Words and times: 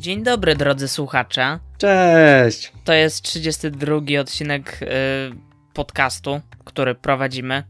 Dzień 0.00 0.22
dobry, 0.22 0.56
drodzy 0.56 0.88
słuchacze. 0.88 1.58
Cześć! 1.78 2.72
To 2.84 2.92
jest 2.92 3.22
32 3.22 3.96
odcinek 4.20 4.80
y, 4.82 4.86
podcastu, 5.74 6.40
który 6.64 6.94
prowadzimy. 6.94 7.62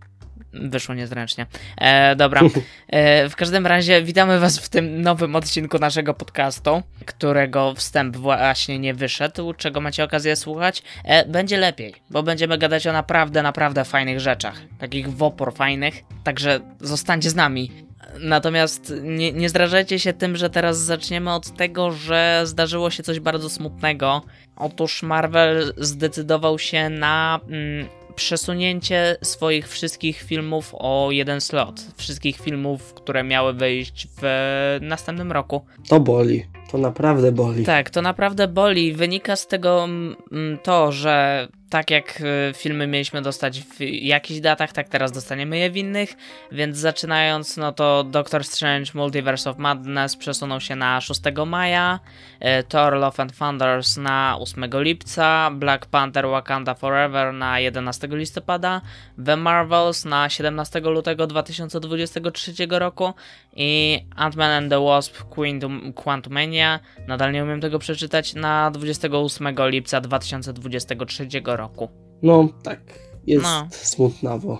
Wyszło 0.52 0.94
niezręcznie. 0.94 1.46
E, 1.78 2.16
dobra. 2.16 2.40
E, 2.88 3.28
w 3.28 3.36
każdym 3.36 3.66
razie 3.66 4.02
witamy 4.02 4.38
Was 4.38 4.58
w 4.58 4.68
tym 4.68 5.02
nowym 5.02 5.36
odcinku 5.36 5.78
naszego 5.78 6.14
podcastu, 6.14 6.82
którego 7.06 7.74
wstęp 7.74 8.16
właśnie 8.16 8.78
nie 8.78 8.94
wyszedł, 8.94 9.52
czego 9.52 9.80
macie 9.80 10.04
okazję 10.04 10.36
słuchać. 10.36 10.82
E, 11.04 11.28
będzie 11.28 11.56
lepiej, 11.56 11.94
bo 12.10 12.22
będziemy 12.22 12.58
gadać 12.58 12.86
o 12.86 12.92
naprawdę, 12.92 13.42
naprawdę 13.42 13.84
fajnych 13.84 14.20
rzeczach. 14.20 14.60
Takich 14.78 15.08
w 15.08 15.22
opór 15.22 15.54
fajnych. 15.54 16.02
Także 16.24 16.60
zostańcie 16.80 17.30
z 17.30 17.34
nami. 17.34 17.89
Natomiast 18.20 18.94
nie, 19.02 19.32
nie 19.32 19.48
zdrażajcie 19.48 19.98
się 19.98 20.12
tym, 20.12 20.36
że 20.36 20.50
teraz 20.50 20.78
zaczniemy 20.78 21.34
od 21.34 21.56
tego, 21.56 21.90
że 21.90 22.42
zdarzyło 22.44 22.90
się 22.90 23.02
coś 23.02 23.20
bardzo 23.20 23.50
smutnego. 23.50 24.22
Otóż 24.56 25.02
Marvel 25.02 25.74
zdecydował 25.76 26.58
się 26.58 26.88
na 26.88 27.40
mm, 27.48 27.88
przesunięcie 28.14 29.16
swoich 29.22 29.68
wszystkich 29.68 30.22
filmów 30.22 30.74
o 30.78 31.08
jeden 31.10 31.40
slot. 31.40 31.80
Wszystkich 31.96 32.36
filmów, 32.36 32.94
które 32.94 33.24
miały 33.24 33.52
wyjść 33.52 34.08
w 34.22 34.78
następnym 34.80 35.32
roku. 35.32 35.64
To 35.88 36.00
boli. 36.00 36.46
To 36.72 36.78
naprawdę 36.78 37.32
boli. 37.32 37.64
Tak, 37.64 37.90
to 37.90 38.02
naprawdę 38.02 38.48
boli. 38.48 38.92
Wynika 38.92 39.36
z 39.36 39.46
tego 39.46 39.84
mm, 39.84 40.16
to, 40.62 40.92
że 40.92 41.48
tak 41.70 41.90
jak 41.90 42.20
y, 42.20 42.52
filmy 42.54 42.86
mieliśmy 42.86 43.22
dostać 43.22 43.60
w 43.60 43.80
jakichś 43.80 44.40
datach, 44.40 44.72
tak 44.72 44.88
teraz 44.88 45.12
dostaniemy 45.12 45.58
je 45.58 45.70
w 45.70 45.76
innych, 45.76 46.16
więc 46.52 46.76
zaczynając, 46.76 47.56
no 47.56 47.72
to 47.72 48.04
Doctor 48.04 48.44
Strange 48.44 48.90
Multiverse 48.94 49.50
of 49.50 49.58
Madness 49.58 50.16
przesunął 50.16 50.60
się 50.60 50.76
na 50.76 51.00
6 51.00 51.20
maja, 51.46 52.00
y, 52.60 52.62
Thor 52.62 52.92
Love 52.92 53.22
and 53.22 53.38
Thunders 53.38 53.96
na 53.96 54.36
8 54.38 54.64
lipca, 54.72 55.50
Black 55.50 55.86
Panther 55.86 56.28
Wakanda 56.28 56.74
Forever 56.74 57.34
na 57.34 57.60
11 57.60 58.08
listopada, 58.10 58.80
The 59.24 59.36
Marvels 59.36 60.04
na 60.04 60.28
17 60.28 60.80
lutego 60.80 61.26
2023 61.26 62.52
roku 62.70 63.12
i 63.56 64.00
Ant-Man 64.16 64.50
and 64.50 64.70
the 64.70 64.84
Wasp 64.84 65.22
Quantum, 65.22 65.92
Quantumania, 65.92 66.80
nadal 67.06 67.32
nie 67.32 67.44
umiem 67.44 67.60
tego 67.60 67.78
przeczytać, 67.78 68.34
na 68.34 68.70
28 68.70 69.54
lipca 69.70 70.00
2023 70.00 71.28
roku 71.44 71.59
roku. 71.60 71.88
No, 72.22 72.48
tak. 72.62 72.80
Jest 73.26 73.44
no. 73.44 73.68
smutnawo. 73.70 74.58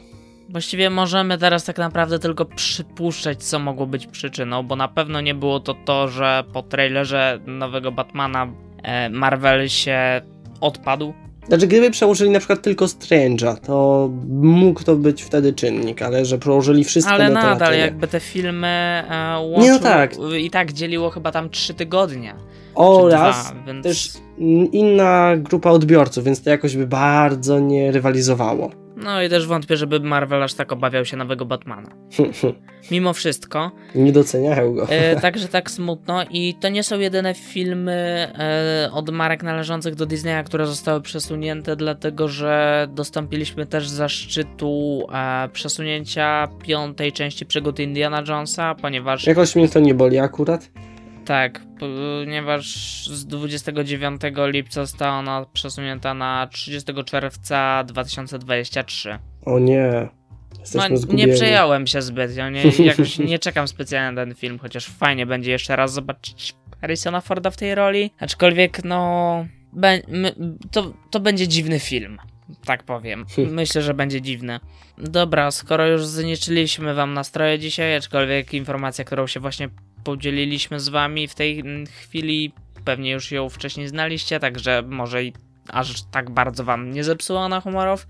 Właściwie 0.49 0.91
możemy 0.91 1.39
teraz 1.39 1.65
tak 1.65 1.79
naprawdę 1.79 2.19
tylko 2.19 2.45
przypuszczać, 2.45 3.45
co 3.45 3.59
mogło 3.59 3.87
być 3.87 4.07
przyczyną, 4.07 4.63
bo 4.63 4.77
na 4.77 4.89
pewno 4.89 5.21
nie 5.21 5.35
było 5.35 5.61
to 5.61 5.75
to, 5.75 6.09
że 6.09 6.45
po 6.53 6.63
trailerze 6.63 7.39
nowego 7.47 7.93
Batmana 7.93 8.53
e, 8.83 9.11
Marvel 9.11 9.69
się 9.69 10.21
odpadł. 10.61 11.13
Znaczy, 11.51 11.67
gdyby 11.67 11.91
przełożyli 11.91 12.31
na 12.31 12.39
przykład 12.39 12.63
tylko 12.63 12.85
Strange'a, 12.85 13.57
to 13.57 14.11
mógł 14.29 14.85
to 14.85 14.97
być 14.97 15.23
wtedy 15.23 15.53
czynnik, 15.53 16.03
ale 16.03 16.25
że 16.25 16.39
przełożyli 16.39 16.85
wszystko 16.85 17.13
Ale 17.13 17.29
no 17.29 17.35
nadal, 17.43 17.79
jakby 17.79 18.09
te 18.09 18.21
filmy 18.21 18.67
e, 19.11 19.39
łączył, 19.41 19.63
nie, 19.63 19.73
no 19.73 19.79
tak. 19.79 20.15
i 20.41 20.51
tak 20.51 20.73
dzieliło 20.73 21.11
chyba 21.11 21.33
tam 21.33 21.51
trzy 21.51 21.75
tygodnie 21.75 22.35
oraz 22.75 23.53
dwa, 23.53 23.65
więc... 23.67 23.85
też 23.85 24.13
inna 24.73 25.33
grupa 25.37 25.71
odbiorców, 25.71 26.25
więc 26.25 26.43
to 26.43 26.51
jakoś 26.51 26.77
by 26.77 26.87
bardzo 26.87 27.61
nie 27.61 27.93
rywalizowało. 27.93 28.71
No 29.05 29.23
i 29.23 29.29
też 29.29 29.47
wątpię, 29.47 29.77
żeby 29.77 30.01
Marvel 30.01 30.43
aż 30.43 30.55
tak 30.55 30.73
obawiał 30.73 31.05
się 31.05 31.17
nowego 31.17 31.45
Batmana. 31.45 31.91
Mimo 32.91 33.13
wszystko. 33.13 33.71
Nie 33.95 34.13
doceniają 34.13 34.75
go. 34.75 34.89
e, 34.89 35.21
także 35.21 35.49
tak 35.49 35.71
smutno. 35.71 36.25
I 36.31 36.55
to 36.61 36.69
nie 36.69 36.83
są 36.83 36.99
jedyne 36.99 37.35
filmy 37.35 37.93
e, 38.39 38.91
od 38.93 39.11
marek 39.11 39.43
należących 39.43 39.95
do 39.95 40.07
Disneya, 40.07 40.45
które 40.45 40.67
zostały 40.67 41.01
przesunięte, 41.01 41.77
dlatego 41.77 42.29
że 42.29 42.87
dostąpiliśmy 42.91 43.67
też 43.67 43.89
zaszczytu 43.89 45.07
e, 45.13 45.49
przesunięcia 45.49 46.49
piątej 46.63 47.13
części 47.13 47.47
przygód 47.47 47.79
Indiana 47.79 48.23
Jonesa, 48.29 48.75
ponieważ. 48.75 49.27
Jakoś 49.27 49.57
mnie 49.57 49.69
to 49.69 49.81
nie 49.81 49.95
boli 49.95 50.19
akurat. 50.19 50.71
Tak, 51.31 51.61
ponieważ 51.79 52.67
z 53.07 53.27
29 53.27 54.23
lipca 54.47 54.87
została 54.87 55.19
ona 55.19 55.47
przesunięta 55.53 56.15
na 56.15 56.49
30 56.53 56.93
czerwca 57.05 57.85
2023. 57.85 59.19
O 59.45 59.59
nie. 59.59 60.09
Jesteśmy 60.61 60.97
no, 61.09 61.15
nie 61.15 61.29
przejąłem 61.29 61.87
się 61.87 62.03
zbytnio, 62.03 62.51
nie, 62.51 62.63
jakoś 62.85 63.19
nie 63.19 63.39
czekam 63.39 63.69
specjalnie 63.69 64.13
na 64.13 64.25
ten 64.25 64.35
film, 64.35 64.59
chociaż 64.59 64.87
fajnie 64.87 65.27
będzie 65.27 65.51
jeszcze 65.51 65.77
raz 65.77 65.93
zobaczyć 65.93 66.55
Harrisona 66.81 67.21
Forda 67.21 67.51
w 67.51 67.57
tej 67.57 67.75
roli. 67.75 68.11
Aczkolwiek, 68.21 68.85
no, 68.85 69.47
be, 69.73 70.01
my, 70.09 70.35
to, 70.71 70.93
to 71.11 71.21
będzie 71.21 71.49
dziwny 71.49 71.81
film, 71.81 72.19
tak 72.65 72.83
powiem. 72.83 73.27
Myślę, 73.51 73.83
że 73.83 73.95
będzie 73.95 74.23
dziwny. 74.23 74.61
Dobra, 74.99 75.51
skoro 75.51 75.87
już 75.87 76.07
zniszczyliśmy 76.07 76.95
wam 76.95 77.15
nastroje 77.15 77.59
dzisiaj, 77.59 77.97
aczkolwiek 77.97 78.55
informacja, 78.55 79.05
którą 79.05 79.27
się 79.27 79.41
właśnie 79.41 79.69
podzieliliśmy 80.05 80.81
z 80.81 80.89
wami 80.89 81.29
w 81.29 81.35
tej 81.35 81.65
chwili. 82.01 82.53
Pewnie 82.85 83.11
już 83.11 83.33
ją 83.33 83.49
wcześniej 83.49 83.89
znaliście, 83.89 84.41
także 84.41 84.83
może 84.87 85.25
i 85.25 85.33
aż 85.69 86.03
tak 86.11 86.31
bardzo 86.31 86.65
wam 86.65 86.91
nie 86.93 87.05
zepsuła 87.05 87.49
na 87.49 87.61
humorów. 87.61 88.07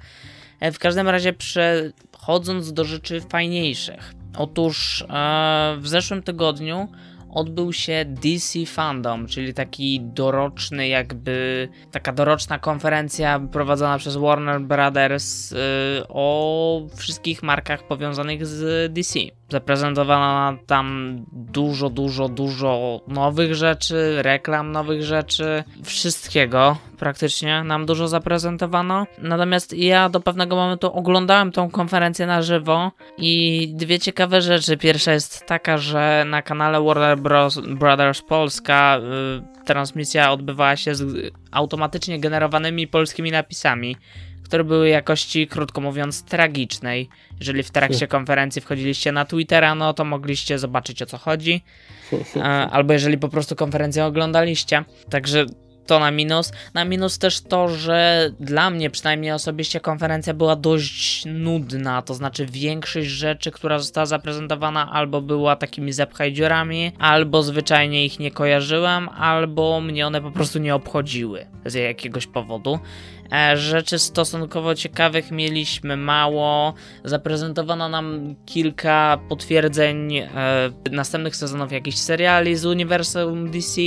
E, 0.61 0.73
w 0.73 0.79
każdym 0.79 1.09
razie 1.09 1.33
przechodząc 1.33 2.73
do 2.73 2.85
rzeczy 2.85 3.21
fajniejszych. 3.21 4.15
Otóż 4.37 5.03
e, 5.03 5.77
w 5.81 5.89
zeszłym 5.89 6.23
tygodniu 6.23 6.89
odbył 7.33 7.73
się 7.73 8.05
DC 8.07 8.67
Fandom, 8.67 9.27
czyli 9.27 9.55
taki 9.55 10.01
doroczny 10.01 10.89
jakby, 10.89 11.69
taka 11.91 12.13
doroczna 12.13 12.59
konferencja 12.59 13.41
prowadzona 13.41 13.99
przez 13.99 14.17
Warner 14.17 14.61
Brothers 14.61 15.51
yy, 15.51 15.59
o 16.09 16.87
wszystkich 16.97 17.43
markach 17.43 17.87
powiązanych 17.87 18.47
z 18.47 18.93
DC. 18.93 19.21
Zaprezentowano 19.51 20.59
tam 20.67 21.17
dużo, 21.33 21.91
dużo, 21.91 22.29
dużo 22.29 23.01
nowych 23.09 23.55
rzeczy, 23.55 24.23
reklam 24.23 24.73
nowych 24.73 25.03
rzeczy, 25.03 25.65
wszystkiego 25.85 26.77
praktycznie 27.01 27.65
nam 27.65 27.87
dużo 27.87 28.09
zaprezentowano. 28.09 29.07
Natomiast 29.19 29.73
ja 29.73 30.09
do 30.09 30.21
pewnego 30.21 30.57
momentu 30.57 30.93
oglądałem 30.93 31.53
tą 31.53 31.71
konferencję 31.71 32.27
na 32.27 32.43
żywo 32.43 32.93
i 33.19 33.69
dwie 33.77 33.99
ciekawe 33.99 34.43
rzeczy. 34.43 34.77
Pierwsza 34.77 35.13
jest 35.13 35.47
taka, 35.47 35.79
że 35.79 36.25
na 36.27 36.43
kanale 36.43 36.83
Warner 36.83 37.19
Bros. 37.19 37.59
Brothers 37.59 38.23
Polska 38.23 38.99
y, 39.63 39.65
transmisja 39.65 40.33
odbywała 40.33 40.77
się 40.77 40.95
z 40.95 41.33
automatycznie 41.51 42.21
generowanymi 42.21 42.89
polskimi 42.89 43.31
napisami 43.31 43.97
które 44.51 44.65
były 44.65 44.89
jakości, 44.89 45.47
krótko 45.47 45.81
mówiąc, 45.81 46.25
tragicznej. 46.25 47.09
Jeżeli 47.39 47.63
w 47.63 47.71
trakcie 47.71 48.07
konferencji 48.09 48.63
wchodziliście 48.63 49.13
na 49.13 49.25
Twittera, 49.25 49.75
no 49.75 49.95
to 49.95 50.05
mogliście 50.05 50.59
zobaczyć 50.59 51.03
o 51.03 51.07
co 51.07 51.19
chodzi. 51.19 51.65
Albo 52.71 52.93
jeżeli 52.93 53.19
po 53.19 53.29
prostu 53.29 53.57
konferencję 53.57 54.05
oglądaliście. 54.05 54.85
Także 55.11 55.47
to 55.87 55.99
na 55.99 56.11
minus. 56.11 56.53
Na 56.75 56.85
minus 56.85 57.19
też 57.19 57.41
to, 57.41 57.69
że 57.69 58.31
dla 58.41 58.71
mnie 58.71 58.91
przynajmniej 58.91 59.33
osobiście 59.33 59.81
konferencja 59.81 60.35
była 60.35 60.57
dość 60.57 61.25
nudna, 61.27 62.03
to 62.03 62.15
znaczy 62.15 62.47
większość 62.47 63.09
rzeczy, 63.09 63.51
która 63.51 63.79
została 63.79 64.07
zaprezentowana 64.07 64.91
albo 64.93 65.21
była 65.21 65.57
takimi 65.57 65.93
zepchaj 65.93 66.33
dziurami, 66.33 66.93
albo 66.99 67.43
zwyczajnie 67.43 68.05
ich 68.05 68.19
nie 68.19 68.31
kojarzyłem, 68.31 69.09
albo 69.09 69.81
mnie 69.81 70.07
one 70.07 70.21
po 70.21 70.31
prostu 70.31 70.59
nie 70.59 70.75
obchodziły 70.75 71.47
z 71.67 71.75
jakiegoś 71.75 72.27
powodu. 72.27 72.79
E, 73.33 73.57
rzeczy 73.57 73.99
stosunkowo 73.99 74.75
ciekawych 74.75 75.31
mieliśmy 75.31 75.97
mało. 75.97 76.75
Zaprezentowano 77.05 77.89
nam 77.89 78.35
kilka 78.47 79.19
potwierdzeń 79.29 80.17
e, 80.17 80.29
następnych 80.91 81.37
sezonów 81.37 81.73
jakichś 81.73 81.97
seriali 81.97 82.57
z 82.57 82.67
uniwersum 82.67 83.51
DC 83.51 83.81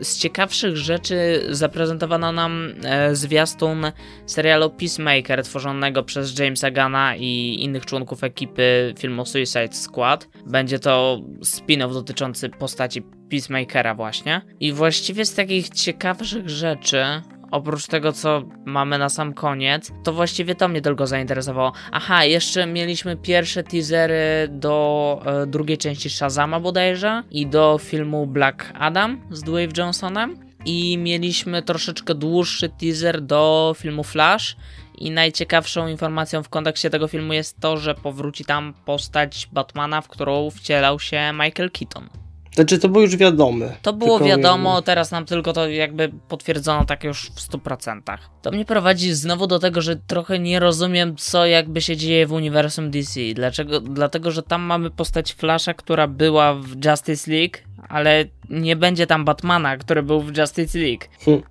z 0.00 0.18
ciekawszych 0.18 0.76
rzeczy 0.76 1.46
zaprezentowano 1.50 2.32
nam 2.32 2.74
e, 2.84 3.14
zwiastun 3.14 3.92
serialu 4.26 4.70
Peacemaker 4.70 5.42
tworzonego 5.42 6.02
przez 6.02 6.38
Jamesa 6.38 6.70
Gana 6.70 7.16
i 7.16 7.56
innych 7.60 7.86
członków 7.86 8.24
ekipy 8.24 8.94
filmu 8.98 9.26
Suicide 9.26 9.72
Squad. 9.72 10.28
Będzie 10.46 10.78
to 10.78 11.20
spin-off 11.44 11.92
dotyczący 11.92 12.48
postaci 12.48 13.02
Peacemakera 13.30 13.94
właśnie. 13.94 14.40
I 14.60 14.72
właściwie 14.72 15.24
z 15.24 15.34
takich 15.34 15.68
ciekawszych 15.68 16.48
rzeczy 16.48 17.04
oprócz 17.50 17.86
tego, 17.86 18.12
co 18.12 18.42
mamy 18.64 18.98
na 18.98 19.08
sam 19.08 19.34
koniec, 19.34 19.92
to 20.02 20.12
właściwie 20.12 20.54
to 20.54 20.68
mnie 20.68 20.80
tylko 20.80 21.06
zainteresowało. 21.06 21.72
Aha, 21.92 22.24
jeszcze 22.24 22.66
mieliśmy 22.66 23.16
pierwsze 23.16 23.62
teasery 23.62 24.48
do 24.50 25.22
e, 25.26 25.46
drugiej 25.46 25.78
części 25.78 26.10
Shazama 26.10 26.60
bodajże 26.60 27.22
i 27.30 27.46
do 27.46 27.78
filmu 27.78 28.26
Black 28.26 28.72
Adam 28.78 29.20
z 29.30 29.42
Dwayne 29.42 29.72
Johnsonem 29.76 30.46
i 30.64 30.98
mieliśmy 30.98 31.62
troszeczkę 31.62 32.14
dłuższy 32.14 32.68
teaser 32.68 33.22
do 33.22 33.74
filmu 33.78 34.04
Flash 34.04 34.56
i 34.98 35.10
najciekawszą 35.10 35.88
informacją 35.88 36.42
w 36.42 36.48
kontekście 36.48 36.90
tego 36.90 37.08
filmu 37.08 37.32
jest 37.32 37.60
to, 37.60 37.76
że 37.76 37.94
powróci 37.94 38.44
tam 38.44 38.74
postać 38.84 39.48
Batmana, 39.52 40.00
w 40.00 40.08
którą 40.08 40.50
wcielał 40.50 41.00
się 41.00 41.32
Michael 41.32 41.70
Keaton. 41.70 42.25
Znaczy, 42.56 42.78
to 42.78 42.88
było 42.88 43.02
już 43.02 43.16
wiadome. 43.16 43.76
To 43.82 43.92
było 43.92 44.20
wiadomo, 44.20 44.74
jakby... 44.74 44.86
teraz 44.86 45.10
nam 45.10 45.24
tylko 45.24 45.52
to 45.52 45.68
jakby 45.68 46.12
potwierdzono 46.28 46.84
tak 46.84 47.04
już 47.04 47.30
w 47.30 47.50
100%. 47.50 48.00
To 48.42 48.50
mnie 48.50 48.64
prowadzi 48.64 49.14
znowu 49.14 49.46
do 49.46 49.58
tego, 49.58 49.80
że 49.80 49.96
trochę 49.96 50.38
nie 50.38 50.60
rozumiem, 50.60 51.16
co 51.16 51.46
jakby 51.46 51.80
się 51.80 51.96
dzieje 51.96 52.26
w 52.26 52.32
uniwersum 52.32 52.90
DC. 52.90 53.20
Dlaczego? 53.34 53.80
Dlatego, 53.80 54.30
że 54.30 54.42
tam 54.42 54.62
mamy 54.62 54.90
postać 54.90 55.32
Flasha, 55.32 55.74
która 55.74 56.06
była 56.06 56.54
w 56.54 56.84
Justice 56.84 57.30
League, 57.30 57.58
ale 57.88 58.24
nie 58.50 58.76
będzie 58.76 59.06
tam 59.06 59.24
Batmana, 59.24 59.76
który 59.76 60.02
był 60.02 60.20
w 60.20 60.36
Justice 60.36 60.78
League. 60.78 61.04
Hm. 61.24 61.42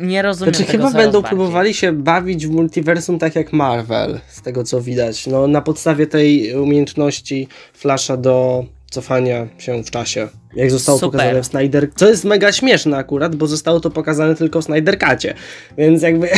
Nie 0.00 0.22
rozumiem 0.22 0.54
Znaczy 0.54 0.72
tego 0.72 0.86
chyba 0.86 0.98
będą 0.98 1.22
bardziej. 1.22 1.36
próbowali 1.36 1.74
się 1.74 1.92
bawić 1.92 2.46
w 2.46 2.50
multiversum 2.50 3.18
tak 3.18 3.36
jak 3.36 3.52
Marvel, 3.52 4.20
z 4.28 4.42
tego 4.42 4.64
co 4.64 4.80
widać. 4.80 5.26
No 5.26 5.46
na 5.46 5.60
podstawie 5.60 6.06
tej 6.06 6.54
umiejętności 6.54 7.48
Flasha 7.72 8.16
do 8.16 8.64
cofania 8.90 9.46
się 9.58 9.82
w 9.82 9.90
czasie. 9.90 10.28
Jak 10.54 10.70
zostało 10.70 10.98
Super. 10.98 11.20
pokazane 11.20 11.42
w 11.42 11.46
Snyder... 11.46 11.88
Co 11.94 12.08
jest 12.08 12.24
mega 12.24 12.52
śmieszne 12.52 12.96
akurat, 12.96 13.36
bo 13.36 13.46
zostało 13.46 13.80
to 13.80 13.90
pokazane 13.90 14.34
tylko 14.34 14.60
w 14.60 14.64
Snyder 14.64 14.98
Cutie. 14.98 15.34
Więc 15.78 16.02
jakby... 16.02 16.28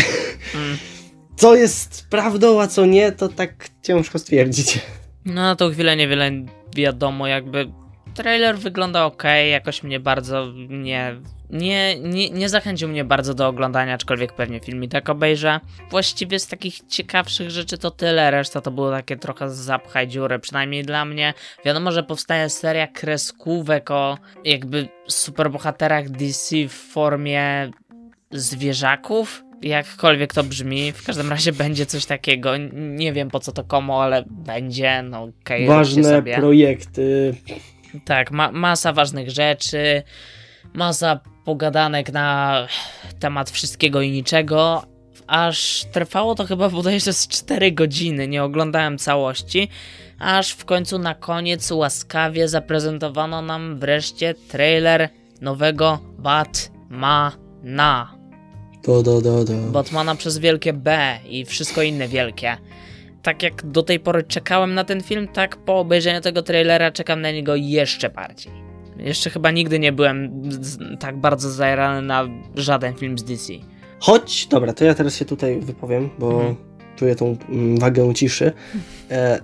Mm. 0.55 0.79
co 1.37 1.57
jest 1.57 2.07
prawdą, 2.11 2.61
a 2.61 2.67
co 2.67 2.87
nie, 2.87 3.13
to 3.13 3.29
tak 3.29 3.69
ciężko 3.83 4.19
stwierdzić. 4.19 4.81
No 5.25 5.35
na 5.35 5.57
tą 5.57 5.71
chwilę 5.71 5.97
niewiele 5.97 6.31
wiadomo, 6.77 7.27
jakby 7.27 7.73
trailer 8.19 8.59
wygląda 8.59 9.05
ok, 9.05 9.23
jakoś 9.51 9.83
mnie 9.83 10.01
bardzo 10.01 10.47
nie, 10.69 11.17
nie, 11.51 12.01
nie, 12.01 12.31
nie 12.31 12.49
zachęcił 12.49 12.89
mnie 12.89 13.05
bardzo 13.05 13.35
do 13.35 13.49
oglądania, 13.49 13.95
aczkolwiek 13.95 14.33
pewnie 14.33 14.61
film 14.61 14.85
i 14.85 14.89
tak 14.89 15.09
obejrzę. 15.09 15.61
Właściwie 15.91 16.39
z 16.39 16.47
takich 16.47 16.81
ciekawszych 16.89 17.51
rzeczy 17.51 17.79
to 17.79 17.91
tyle, 17.91 18.31
reszta 18.31 18.61
to 18.61 18.71
było 18.71 18.91
takie 18.91 19.17
trochę 19.17 19.51
zapchaj 19.51 20.09
dziury, 20.09 20.39
przynajmniej 20.39 20.85
dla 20.85 21.05
mnie. 21.05 21.35
Wiadomo, 21.65 21.93
że 21.93 22.03
powstaje 22.03 22.49
seria 22.49 22.87
kreskówek 22.87 23.91
o 23.91 24.19
jakby 24.45 24.89
superbohaterach 25.09 26.11
DC 26.11 26.57
w 26.69 26.73
formie 26.93 27.71
zwierzaków, 28.31 29.45
jakkolwiek 29.63 30.35
to 30.35 30.45
brzmi, 30.45 30.93
w 30.93 31.05
każdym 31.05 31.31
razie 31.31 31.53
będzie 31.53 31.87
coś 31.87 32.07
takiego. 32.07 32.51
Nie 32.73 33.13
wiem 33.13 33.31
po 33.31 33.41
co 33.41 33.53
to 33.53 33.65
komu, 33.65 34.01
ale 34.01 34.25
będzie, 34.27 35.03
no 35.03 35.23
okej. 35.23 35.65
Okay, 35.65 35.77
Ważne 35.77 36.23
projekty. 36.23 37.35
Tak, 38.05 38.31
ma 38.31 38.53
masa 38.53 38.93
ważnych 38.93 39.31
rzeczy, 39.31 40.03
masa 40.73 41.21
pogadanek 41.45 42.13
na 42.13 42.67
temat 43.21 43.51
wszystkiego 43.51 44.01
i 44.03 44.11
niczego. 44.11 44.83
Aż 45.27 45.87
trwało 45.93 46.35
to 46.35 46.47
chyba 46.47 46.69
bodajże 46.69 47.13
z 47.13 47.29
4 47.29 47.73
godziny, 47.73 48.29
nie 48.29 48.45
oglądałem 48.45 48.99
całości. 48.99 49.69
Aż 50.19 50.51
w 50.51 50.65
końcu 50.65 50.99
na 50.99 51.15
koniec 51.15 51.71
łaskawie 51.71 52.49
zaprezentowano 52.49 53.43
nam 53.43 53.79
wreszcie 53.79 54.35
trailer 54.35 55.09
nowego 55.41 55.99
Batmana. 56.19 58.15
Do, 58.85 59.03
do, 59.03 59.21
do, 59.21 59.45
do. 59.45 59.53
Batmana 59.55 60.15
przez 60.15 60.39
wielkie 60.39 60.73
B 60.73 61.19
i 61.29 61.45
wszystko 61.45 61.83
inne 61.83 62.09
wielkie 62.09 62.57
tak 63.23 63.43
jak 63.43 63.67
do 63.67 63.83
tej 63.83 64.01
pory 64.01 64.23
czekałem 64.23 64.75
na 64.75 64.85
ten 64.85 65.03
film, 65.03 65.29
tak 65.29 65.57
po 65.57 65.79
obejrzeniu 65.79 66.21
tego 66.21 66.43
trailera 66.43 66.91
czekam 66.91 67.21
na 67.21 67.31
niego 67.31 67.57
jeszcze 67.57 68.11
bardziej. 68.11 68.53
Jeszcze 68.99 69.31
chyba 69.31 69.51
nigdy 69.51 69.79
nie 69.79 69.93
byłem 69.93 70.43
tak 71.01 71.17
bardzo 71.17 71.51
zajarany 71.51 72.07
na 72.07 72.29
żaden 72.55 72.95
film 72.95 73.19
z 73.19 73.25
DC. 73.25 73.53
Choć, 74.01 74.47
dobra, 74.47 74.73
to 74.73 74.85
ja 74.85 74.95
teraz 74.95 75.17
się 75.17 75.25
tutaj 75.25 75.61
wypowiem, 75.61 76.11
bo 76.19 76.33
mhm. 76.33 76.57
czuję 76.97 77.15
tą 77.15 77.37
mm, 77.49 77.79
wagę 77.79 78.15
ciszy. 78.15 78.53
E, 79.11 79.41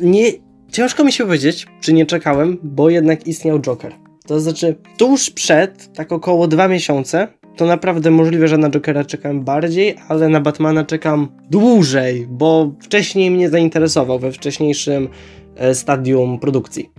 nie, 0.00 0.32
ciężko 0.72 1.04
mi 1.04 1.12
się 1.12 1.24
powiedzieć, 1.24 1.66
czy 1.80 1.92
nie 1.92 2.06
czekałem, 2.06 2.58
bo 2.62 2.90
jednak 2.90 3.26
istniał 3.26 3.60
Joker. 3.60 3.92
To 4.26 4.40
znaczy, 4.40 4.76
tuż 4.96 5.30
przed, 5.30 5.92
tak 5.92 6.12
około 6.12 6.48
dwa 6.48 6.68
miesiące, 6.68 7.28
to 7.58 7.66
naprawdę 7.66 8.10
możliwe, 8.10 8.48
że 8.48 8.58
na 8.58 8.70
Jokera 8.70 9.04
czekam 9.04 9.44
bardziej, 9.44 9.96
ale 10.08 10.28
na 10.28 10.40
Batmana 10.40 10.84
czekam 10.84 11.28
dłużej, 11.50 12.26
bo 12.30 12.72
wcześniej 12.80 13.30
mnie 13.30 13.50
zainteresował 13.50 14.18
we 14.18 14.32
wcześniejszym 14.32 15.08
e, 15.56 15.74
stadium 15.74 16.38
produkcji. 16.38 16.90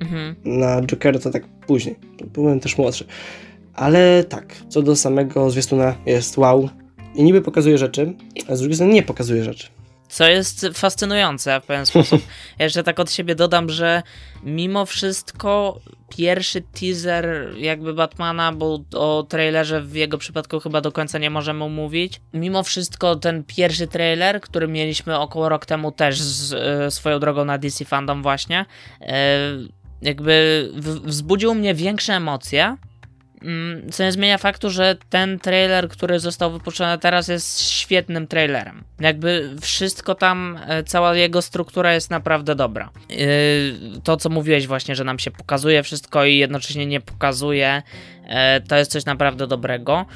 Mhm. 0.00 0.34
Na 0.44 0.82
Jokera 0.82 1.18
to 1.18 1.30
tak 1.30 1.48
później. 1.48 1.96
Byłem 2.32 2.60
też 2.60 2.78
młodszy. 2.78 3.04
Ale 3.74 4.24
tak, 4.24 4.56
co 4.68 4.82
do 4.82 4.96
samego 4.96 5.50
zwiastuna 5.50 5.94
jest 6.06 6.38
wow. 6.38 6.68
I 7.14 7.22
niby 7.22 7.42
pokazuje 7.42 7.78
rzeczy, 7.78 8.14
a 8.48 8.56
z 8.56 8.60
drugiej 8.60 8.76
strony 8.76 8.92
nie 8.92 9.02
pokazuje 9.02 9.44
rzeczy. 9.44 9.68
Co 10.08 10.28
jest 10.28 10.66
fascynujące 10.74 11.60
w 11.60 11.64
pewien 11.64 11.86
sposób. 11.86 12.22
Jeszcze 12.58 12.82
tak 12.82 13.00
od 13.00 13.12
siebie 13.12 13.34
dodam, 13.34 13.70
że 13.70 14.02
mimo 14.42 14.86
wszystko 14.86 15.80
pierwszy 16.16 16.60
teaser 16.60 17.54
jakby 17.56 17.94
Batmana, 17.94 18.52
bo 18.52 18.80
o 18.94 19.26
trailerze 19.28 19.82
w 19.82 19.94
jego 19.94 20.18
przypadku 20.18 20.60
chyba 20.60 20.80
do 20.80 20.92
końca 20.92 21.18
nie 21.18 21.30
możemy 21.30 21.68
mówić. 21.68 22.20
Mimo 22.32 22.62
wszystko 22.62 23.16
ten 23.16 23.44
pierwszy 23.44 23.86
trailer, 23.86 24.40
który 24.40 24.68
mieliśmy 24.68 25.18
około 25.18 25.48
rok 25.48 25.66
temu 25.66 25.92
też 25.92 26.20
z, 26.20 26.52
e, 26.52 26.90
swoją 26.90 27.20
drogą 27.20 27.44
na 27.44 27.58
DC 27.58 27.84
Fandom 27.84 28.22
właśnie, 28.22 28.66
e, 29.00 29.38
jakby 30.02 30.68
wzbudził 31.04 31.54
mnie 31.54 31.74
większe 31.74 32.14
emocje 32.14 32.76
co 33.92 34.02
nie 34.04 34.12
zmienia 34.12 34.38
faktu, 34.38 34.70
że 34.70 34.96
ten 35.10 35.38
trailer, 35.38 35.88
który 35.88 36.20
został 36.20 36.52
wypuszczony 36.52 36.98
teraz, 36.98 37.28
jest 37.28 37.70
świetnym 37.70 38.26
trailerem. 38.26 38.84
Jakby 39.00 39.50
wszystko 39.60 40.14
tam, 40.14 40.58
e, 40.66 40.84
cała 40.84 41.14
jego 41.14 41.42
struktura 41.42 41.94
jest 41.94 42.10
naprawdę 42.10 42.54
dobra. 42.54 42.90
E, 43.10 43.16
to, 44.04 44.16
co 44.16 44.28
mówiłeś, 44.28 44.66
właśnie, 44.66 44.96
że 44.96 45.04
nam 45.04 45.18
się 45.18 45.30
pokazuje 45.30 45.82
wszystko 45.82 46.24
i 46.24 46.36
jednocześnie 46.36 46.86
nie 46.86 47.00
pokazuje, 47.00 47.82
e, 48.28 48.60
to 48.60 48.76
jest 48.76 48.90
coś 48.90 49.04
naprawdę 49.04 49.46
dobrego. 49.46 50.06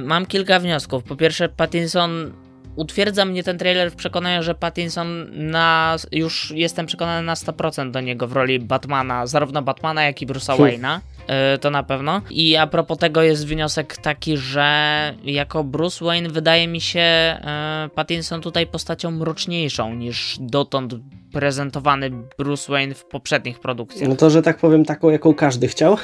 Mam 0.00 0.26
kilka 0.26 0.60
wniosków. 0.60 1.04
Po 1.04 1.16
pierwsze, 1.16 1.48
Pattinson 1.48 2.32
utwierdza 2.76 3.24
mnie 3.24 3.42
ten 3.42 3.58
trailer 3.58 3.90
w 3.90 3.96
przekonaniu, 3.96 4.42
że 4.42 4.54
Pattinson 4.54 5.26
na, 5.32 5.96
już 6.12 6.52
jestem 6.56 6.86
przekonany 6.86 7.26
na 7.26 7.34
100% 7.34 7.90
do 7.90 8.00
niego 8.00 8.26
w 8.26 8.32
roli 8.32 8.60
Batmana, 8.60 9.26
zarówno 9.26 9.62
Batmana, 9.62 10.02
jak 10.04 10.22
i 10.22 10.26
Bruce'a 10.26 10.56
Wayne'a. 10.56 10.98
E, 11.26 11.58
to 11.58 11.70
na 11.70 11.82
pewno. 11.82 12.22
I 12.30 12.56
a 12.56 12.66
propos 12.66 12.98
tego 12.98 13.22
jest 13.22 13.46
wniosek 13.46 13.96
taki, 13.96 14.36
że 14.36 15.14
jako 15.24 15.64
Bruce 15.64 16.04
Wayne 16.04 16.28
wydaje 16.28 16.68
mi 16.68 16.80
się 16.80 17.00
e, 17.00 17.90
Pattinson 17.94 18.40
tutaj 18.40 18.66
postacią 18.66 19.10
mroczniejszą 19.10 19.94
niż 19.94 20.36
dotąd 20.40 20.94
prezentowany 21.32 22.10
Bruce 22.38 22.72
Wayne 22.72 22.94
w 22.94 23.04
poprzednich 23.04 23.60
produkcjach. 23.60 24.08
No 24.08 24.16
to, 24.16 24.30
że 24.30 24.42
tak 24.42 24.58
powiem, 24.58 24.84
taką, 24.84 25.10
jaką 25.10 25.34
każdy 25.34 25.68
chciał. 25.68 25.96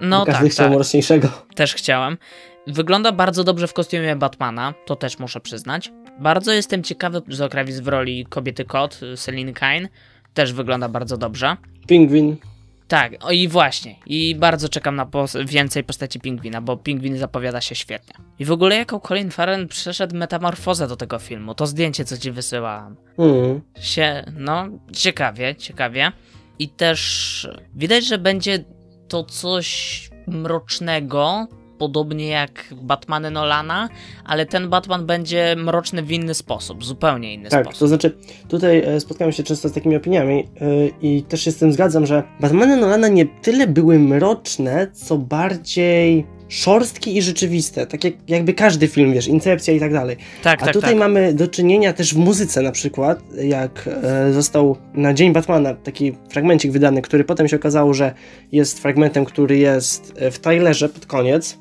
No 0.00 0.26
każdy 0.26 0.42
tak, 0.42 0.52
chciał 0.52 0.66
tak. 0.66 0.74
mroczniejszego. 0.74 1.28
Też 1.54 1.74
chciałem. 1.74 2.18
Wygląda 2.66 3.12
bardzo 3.12 3.44
dobrze 3.44 3.66
w 3.66 3.72
kostiumie 3.72 4.16
Batmana, 4.16 4.74
to 4.86 4.96
też 4.96 5.18
muszę 5.18 5.40
przyznać. 5.40 5.90
Bardzo 6.18 6.52
jestem 6.52 6.82
ciekawy 6.82 7.22
z 7.28 7.50
Kravis 7.50 7.80
w 7.80 7.88
roli 7.88 8.26
kobiety 8.26 8.64
kot, 8.64 9.00
Celine 9.16 9.52
Kine. 9.52 9.88
Też 10.34 10.52
wygląda 10.52 10.88
bardzo 10.88 11.16
dobrze. 11.16 11.56
Pingwin. 11.86 12.36
Tak, 12.88 13.12
o 13.20 13.32
i 13.32 13.48
właśnie. 13.48 13.96
I 14.06 14.34
bardzo 14.34 14.68
czekam 14.68 14.96
na 14.96 15.06
pos 15.06 15.36
więcej 15.46 15.84
postaci 15.84 16.20
pingwina, 16.20 16.60
bo 16.60 16.76
pingwin 16.76 17.18
zapowiada 17.18 17.60
się 17.60 17.74
świetnie. 17.74 18.14
I 18.38 18.44
w 18.44 18.52
ogóle 18.52 18.76
jaką 18.76 19.00
Colin 19.00 19.30
Farrell 19.30 19.68
przeszedł 19.68 20.16
metamorfozę 20.16 20.88
do 20.88 20.96
tego 20.96 21.18
filmu, 21.18 21.54
to 21.54 21.66
zdjęcie, 21.66 22.04
co 22.04 22.18
ci 22.18 22.30
wysyłałam. 22.30 22.96
Mm. 23.18 23.60
Się, 23.80 24.24
no, 24.38 24.68
ciekawie, 24.92 25.54
ciekawie. 25.56 26.12
I 26.58 26.68
też 26.68 27.48
widać, 27.74 28.06
że 28.06 28.18
będzie 28.18 28.64
to 29.08 29.24
coś 29.24 30.10
mrocznego, 30.26 31.46
podobnie 31.78 32.28
jak 32.28 32.74
Batmany 32.82 33.30
Nolana, 33.30 33.88
ale 34.24 34.46
ten 34.46 34.68
Batman 34.68 35.06
będzie 35.06 35.56
mroczny 35.58 36.02
w 36.02 36.12
inny 36.12 36.34
sposób, 36.34 36.84
zupełnie 36.84 37.34
inny 37.34 37.48
tak, 37.48 37.64
sposób. 37.64 37.72
Tak, 37.72 37.78
to 37.78 37.88
znaczy 37.88 38.16
tutaj 38.48 38.78
e, 38.78 39.00
spotkałem 39.00 39.32
się 39.32 39.42
często 39.42 39.68
z 39.68 39.72
takimi 39.72 39.96
opiniami 39.96 40.36
yy, 40.36 40.92
i 41.02 41.22
też 41.22 41.42
się 41.42 41.50
z 41.50 41.56
tym 41.56 41.72
zgadzam, 41.72 42.06
że 42.06 42.22
Batmany 42.40 42.76
Nolana 42.76 43.08
nie 43.08 43.26
tyle 43.26 43.66
były 43.66 43.98
mroczne, 43.98 44.86
co 44.92 45.18
bardziej 45.18 46.26
szorstkie 46.48 47.12
i 47.12 47.22
rzeczywiste, 47.22 47.86
tak 47.86 48.04
jak, 48.04 48.14
jakby 48.28 48.54
każdy 48.54 48.88
film, 48.88 49.12
wiesz, 49.12 49.26
Incepcja 49.26 49.74
i 49.74 49.80
tak 49.80 49.92
dalej. 49.92 50.16
Tak, 50.42 50.62
A 50.62 50.64
tak, 50.64 50.74
tutaj 50.74 50.90
tak. 50.90 50.98
mamy 50.98 51.34
do 51.34 51.48
czynienia 51.48 51.92
też 51.92 52.14
w 52.14 52.18
muzyce 52.18 52.62
na 52.62 52.72
przykład, 52.72 53.22
jak 53.44 53.88
e, 54.02 54.32
został 54.32 54.76
na 54.94 55.14
Dzień 55.14 55.32
Batmana 55.32 55.74
taki 55.74 56.12
fragmencik 56.28 56.72
wydany, 56.72 57.02
który 57.02 57.24
potem 57.24 57.48
się 57.48 57.56
okazało, 57.56 57.94
że 57.94 58.14
jest 58.52 58.82
fragmentem, 58.82 59.24
który 59.24 59.58
jest 59.58 60.12
e, 60.16 60.30
w 60.30 60.38
trailerze 60.38 60.88
pod 60.88 61.06
koniec, 61.06 61.58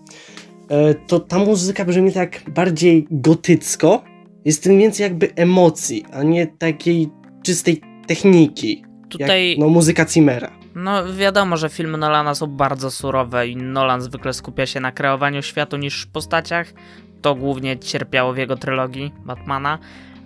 to 1.08 1.20
ta 1.20 1.40
muzyka 1.40 1.86
brzmi 1.86 2.14
tak 2.14 2.50
bardziej 2.50 3.08
gotycko, 3.12 4.04
jest 4.46 4.64
tym 4.64 4.80
więcej 4.80 5.04
jakby 5.04 5.36
emocji, 5.36 6.06
a 6.14 6.24
nie 6.24 6.48
takiej 6.48 7.10
czystej 7.44 7.82
techniki. 8.08 8.84
Tutaj... 9.10 9.50
Jak, 9.50 9.60
no, 9.60 9.70
muzyka 9.70 10.06
Cimmera. 10.06 10.52
No 10.76 11.14
wiadomo, 11.14 11.58
że 11.58 11.70
filmy 11.70 11.98
Nolana 11.98 12.36
są 12.36 12.48
bardzo 12.48 12.92
surowe 12.92 13.48
i 13.48 13.56
Nolan 13.56 14.02
zwykle 14.02 14.34
skupia 14.34 14.66
się 14.66 14.80
na 14.80 14.92
kreowaniu 14.92 15.42
światu 15.42 15.78
niż 15.78 16.06
postaciach. 16.06 16.74
To 17.22 17.36
głównie 17.36 17.80
cierpiało 17.80 18.34
w 18.34 18.38
jego 18.38 18.56
trylogii 18.56 19.12
Batmana. 19.26 19.80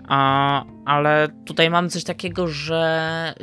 A, 0.08 0.64
ale 0.86 1.28
tutaj 1.46 1.70
mam 1.70 1.90
coś 1.90 2.04
takiego, 2.04 2.48
że 2.48 3.34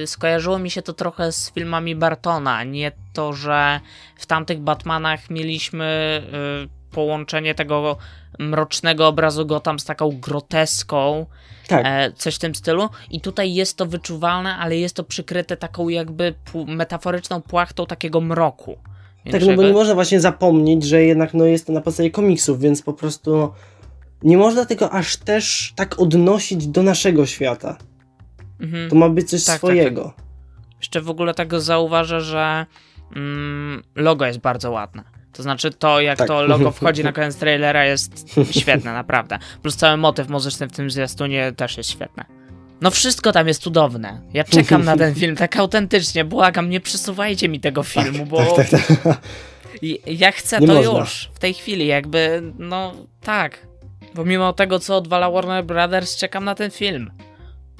yy, 0.00 0.06
skojarzyło 0.06 0.58
mi 0.58 0.70
się 0.70 0.82
to 0.82 0.92
trochę 0.92 1.32
z 1.32 1.52
filmami 1.52 1.96
Bartona. 1.96 2.64
Nie 2.64 2.92
to, 3.12 3.32
że 3.32 3.80
w 4.16 4.26
tamtych 4.26 4.60
Batmanach 4.60 5.30
mieliśmy 5.30 6.22
yy, 6.62 6.68
połączenie 6.90 7.54
tego 7.54 7.96
mrocznego 8.38 9.08
obrazu 9.08 9.46
Gotham 9.46 9.78
z 9.78 9.84
taką 9.84 10.20
groteską, 10.20 11.26
Tak. 11.68 11.86
e, 11.86 12.12
coś 12.12 12.34
w 12.34 12.38
tym 12.38 12.54
stylu. 12.54 12.88
I 13.10 13.20
tutaj 13.20 13.54
jest 13.54 13.76
to 13.76 13.86
wyczuwalne, 13.86 14.56
ale 14.56 14.76
jest 14.76 14.96
to 14.96 15.04
przykryte 15.04 15.56
taką 15.56 15.88
jakby 15.88 16.34
metaforyczną 16.66 17.42
płachtą 17.42 17.86
takiego 17.86 18.20
mroku. 18.20 18.78
Tak, 19.32 19.42
no 19.42 19.56
bo 19.56 19.62
nie 19.62 19.72
można 19.72 19.94
właśnie 19.94 20.20
zapomnieć, 20.20 20.84
że 20.84 21.02
jednak 21.02 21.34
no, 21.34 21.44
jest 21.44 21.66
to 21.66 21.72
na 21.72 21.80
podstawie 21.80 22.10
komiksów, 22.10 22.60
więc 22.60 22.82
po 22.82 22.92
prostu 22.92 23.36
no, 23.36 23.54
nie 24.22 24.36
można 24.38 24.66
tego 24.66 24.90
aż 24.92 25.16
też 25.16 25.72
tak 25.76 26.00
odnosić 26.00 26.66
do 26.66 26.82
naszego 26.82 27.26
świata. 27.26 27.78
Mhm. 28.60 28.90
To 28.90 28.96
ma 28.96 29.08
być 29.08 29.30
coś 29.30 29.44
Tak, 29.44 29.52
tak, 29.52 29.58
swojego. 29.58 30.14
Jeszcze 30.78 31.00
w 31.00 31.10
ogóle 31.10 31.34
tego 31.34 31.60
zauważę, 31.60 32.20
że 32.20 32.66
mm, 33.16 33.82
logo 33.94 34.26
jest 34.26 34.38
bardzo 34.38 34.70
ładne. 34.70 35.02
To 35.32 35.42
znaczy 35.42 35.70
to, 35.70 36.00
jak 36.00 36.18
Tak. 36.18 36.28
to 36.28 36.42
logo 36.42 36.70
wchodzi 36.70 37.04
na 37.04 37.12
koniec 37.18 37.36
trailera 37.36 37.84
jest 37.84 38.26
świetne, 38.50 38.92
naprawdę. 38.92 39.38
Plus 39.62 39.76
cały 39.76 39.96
motyw 39.96 40.28
muzyczny 40.28 40.68
w 40.68 40.72
tym 40.72 40.90
zwiastunie 40.90 41.52
też 41.56 41.76
jest 41.76 41.90
świetny. 41.90 42.24
No 42.80 42.90
wszystko 42.90 43.32
tam 43.32 43.48
jest 43.48 43.62
cudowne. 43.62 44.20
Ja 44.34 44.44
czekam 44.44 44.84
na 44.84 44.96
ten 44.96 45.14
film, 45.14 45.36
tak 45.36 45.56
autentycznie, 45.56 46.24
błagam, 46.24 46.70
nie 46.70 46.80
przesuwajcie 46.80 47.48
mi 47.48 47.60
tego 47.60 47.82
filmu, 47.82 48.26
bo 48.26 48.56
Tak, 48.56 48.68
tak, 48.70 48.86
tak. 49.04 49.20
ja 50.06 50.32
chcę 50.32 50.60
Nie 50.60 50.66
to 50.66 50.74
można. 50.74 50.98
już, 51.00 51.30
w 51.34 51.38
tej 51.38 51.54
chwili, 51.54 51.86
jakby, 51.86 52.42
no 52.58 52.94
tak. 53.20 53.67
Pomimo 54.14 54.52
tego, 54.52 54.78
co 54.78 54.96
odwala 54.96 55.30
Warner 55.30 55.64
Brothers, 55.64 56.16
czekam 56.16 56.44
na 56.44 56.54
ten 56.54 56.70
film. 56.70 57.10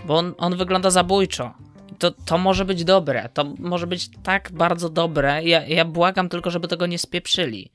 Bo 0.07 0.17
on, 0.17 0.35
on 0.39 0.57
wygląda 0.57 0.91
zabójczo. 0.91 1.55
To, 1.99 2.11
to 2.11 2.39
może 2.39 2.65
być 2.65 2.85
dobre, 2.85 3.29
to 3.35 3.45
może 3.59 3.87
być 3.87 4.11
tak 4.23 4.51
bardzo 4.53 4.89
dobre. 4.89 5.43
Ja, 5.45 5.67
ja 5.67 5.85
błagam 5.85 6.29
tylko, 6.29 6.51
żeby 6.51 6.69
tego 6.69 6.87
nie 6.87 6.99
spieprzyli. 6.99 7.71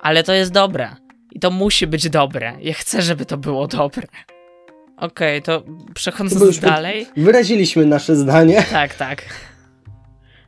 Ale 0.00 0.22
to 0.22 0.32
jest 0.32 0.52
dobre. 0.52 0.96
I 1.32 1.40
to 1.40 1.50
musi 1.50 1.86
być 1.86 2.10
dobre. 2.10 2.56
Ja 2.60 2.74
chcę, 2.74 3.02
żeby 3.02 3.24
to 3.26 3.36
było 3.36 3.66
dobre. 3.66 4.06
Okej, 4.96 5.42
to 5.42 5.60
To 5.60 5.66
przechodząc 5.94 6.58
dalej. 6.58 7.06
Wyraziliśmy 7.16 7.86
nasze 7.86 8.16
zdanie. 8.16 8.64
Tak, 8.70 8.94
tak. 8.94 9.22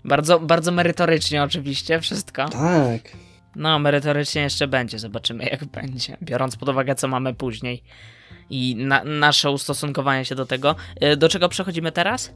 Bardzo, 0.05 0.41
bardzo 0.41 0.73
merytorycznie 0.73 1.43
oczywiście 1.43 2.01
wszystko. 2.01 2.49
Tak. 2.49 3.28
No, 3.59 3.79
merytorycznie 3.79 4.43
jeszcze 4.43 4.69
będzie, 4.69 4.99
zobaczymy 4.99 5.45
jak 5.45 5.65
będzie. 5.65 6.17
Biorąc 6.23 6.57
pod 6.57 6.69
uwagę, 6.69 6.95
co 6.95 7.09
mamy 7.09 7.35
później 7.35 7.83
i 8.51 8.77
na, 8.79 9.05
nasze 9.05 9.51
ustosunkowanie 9.51 10.25
się 10.25 10.35
do 10.35 10.47
tego. 10.47 10.75
Y, 11.13 11.17
Do 11.17 11.29
czego 11.29 11.49
przechodzimy 11.49 11.93
teraz? 11.93 12.35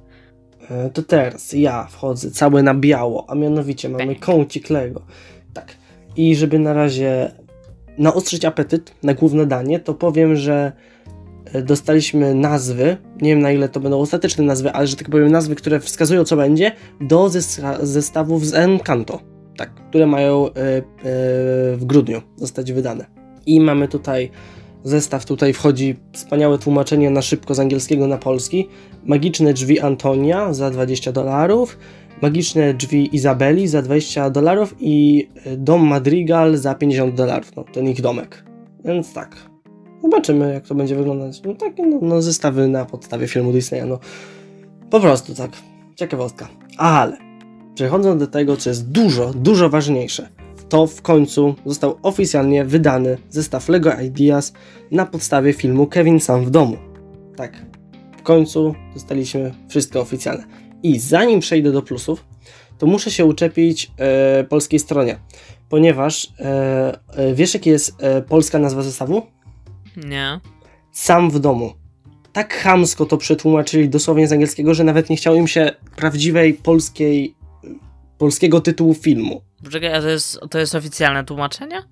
E, 0.70 0.90
To 0.90 1.02
teraz 1.02 1.52
ja 1.52 1.84
wchodzę 1.90 2.30
cały 2.30 2.62
na 2.62 2.74
biało, 2.74 3.26
a 3.30 3.34
mianowicie 3.34 3.88
mamy 3.88 4.06
Bang. 4.06 4.18
kącik 4.20 4.70
Lego. 4.70 5.02
Tak. 5.54 5.76
I 6.16 6.36
żeby 6.36 6.58
na 6.58 6.72
razie 6.72 7.32
naostrzyć 7.98 8.44
apetyt 8.44 8.94
na 9.02 9.14
główne 9.14 9.46
danie, 9.46 9.80
to 9.80 9.94
powiem, 9.94 10.36
że 10.36 10.72
e, 11.52 11.62
dostaliśmy 11.62 12.34
nazwy, 12.34 12.96
nie 13.20 13.30
wiem 13.30 13.40
na 13.40 13.52
ile 13.52 13.68
to 13.68 13.80
będą 13.80 14.00
ostateczne 14.00 14.44
nazwy, 14.44 14.72
ale 14.72 14.86
że 14.86 14.96
tak 14.96 15.08
powiem 15.10 15.30
nazwy, 15.32 15.54
które 15.54 15.80
wskazują 15.80 16.24
co 16.24 16.36
będzie, 16.36 16.72
do 17.00 17.24
zes- 17.26 17.84
zestawów 17.84 18.46
z 18.46 18.54
Encanto, 18.54 19.20
tak, 19.56 19.74
które 19.74 20.06
mają 20.06 20.46
e, 20.46 20.50
e, 20.50 20.82
w 21.76 21.82
grudniu 21.82 22.22
zostać 22.36 22.72
wydane. 22.72 23.06
I 23.46 23.60
mamy 23.60 23.88
tutaj 23.88 24.30
zestaw, 24.84 25.24
tutaj 25.24 25.52
wchodzi 25.52 25.96
wspaniałe 26.12 26.58
tłumaczenie 26.58 27.10
na 27.10 27.22
szybko 27.22 27.54
z 27.54 27.60
angielskiego 27.60 28.06
na 28.06 28.18
polski, 28.18 28.68
Magiczne 29.04 29.52
drzwi 29.52 29.80
Antonia 29.80 30.54
za 30.54 30.70
20 30.70 31.12
dolarów, 31.12 31.78
Magiczne 32.22 32.74
drzwi 32.74 33.16
Izabeli 33.16 33.68
za 33.68 33.82
20 33.82 34.30
dolarów 34.30 34.74
i 34.80 35.28
e, 35.44 35.56
dom 35.56 35.86
Madrigal 35.86 36.56
za 36.56 36.74
50 36.74 37.14
dolarów, 37.14 37.56
no 37.56 37.64
ten 37.72 37.88
ich 37.88 38.00
domek. 38.00 38.44
Więc 38.84 39.12
tak. 39.12 39.36
Zobaczymy 40.02 40.54
jak 40.54 40.66
to 40.66 40.74
będzie 40.74 40.96
wyglądać. 40.96 41.42
No 41.42 41.54
takie 41.54 41.86
no, 41.86 41.98
no 42.02 42.22
zestawy 42.22 42.68
na 42.68 42.84
podstawie 42.84 43.28
filmu 43.28 43.52
Disneya, 43.52 43.82
no 43.86 43.98
po 44.90 45.00
prostu 45.00 45.34
tak. 45.34 45.50
Ciekawostka. 45.96 46.48
Ale 46.78 47.16
przechodząc 47.74 48.20
do 48.20 48.26
tego, 48.26 48.56
co 48.56 48.70
jest 48.70 48.88
dużo, 48.88 49.32
dużo 49.34 49.70
ważniejsze, 49.70 50.28
to 50.68 50.86
w 50.86 51.02
końcu 51.02 51.54
został 51.66 51.98
oficjalnie 52.02 52.64
wydany 52.64 53.18
zestaw 53.30 53.68
LEGO 53.68 54.00
Ideas 54.00 54.52
na 54.90 55.06
podstawie 55.06 55.52
filmu 55.52 55.86
Kevin 55.86 56.20
sam 56.20 56.44
w 56.44 56.50
domu. 56.50 56.76
Tak, 57.36 57.66
w 58.18 58.22
końcu 58.22 58.74
dostaliśmy 58.94 59.54
wszystko 59.68 60.00
oficjalne. 60.00 60.44
I 60.82 60.98
zanim 60.98 61.40
przejdę 61.40 61.72
do 61.72 61.82
plusów, 61.82 62.24
to 62.78 62.86
muszę 62.86 63.10
się 63.10 63.24
uczepić 63.24 63.90
e, 63.98 64.44
polskiej 64.44 64.78
stronie, 64.78 65.18
ponieważ 65.68 66.32
e, 66.38 66.98
e, 67.08 67.34
wiesz, 67.34 67.54
jaka 67.54 67.70
jest 67.70 68.02
e, 68.02 68.22
polska 68.22 68.58
nazwa 68.58 68.82
zestawu? 68.82 69.22
Nie. 69.96 70.40
Sam 70.92 71.30
w 71.30 71.38
domu. 71.38 71.72
Tak 72.32 72.54
chamsko 72.54 73.06
to 73.06 73.16
przetłumaczyli 73.16 73.88
dosłownie 73.88 74.28
z 74.28 74.32
angielskiego, 74.32 74.74
że 74.74 74.84
nawet 74.84 75.10
nie 75.10 75.16
chciało 75.16 75.36
im 75.36 75.48
się 75.48 75.70
prawdziwej 75.96 76.54
polskiej, 76.54 77.34
polskiego 78.22 78.60
tytułu 78.60 78.94
filmu. 78.94 79.42
Poczekaj, 79.64 79.94
a 79.94 80.00
to 80.00 80.08
jest, 80.08 80.40
to 80.50 80.58
jest 80.58 80.74
oficjalne 80.74 81.24
tłumaczenie? 81.24 81.82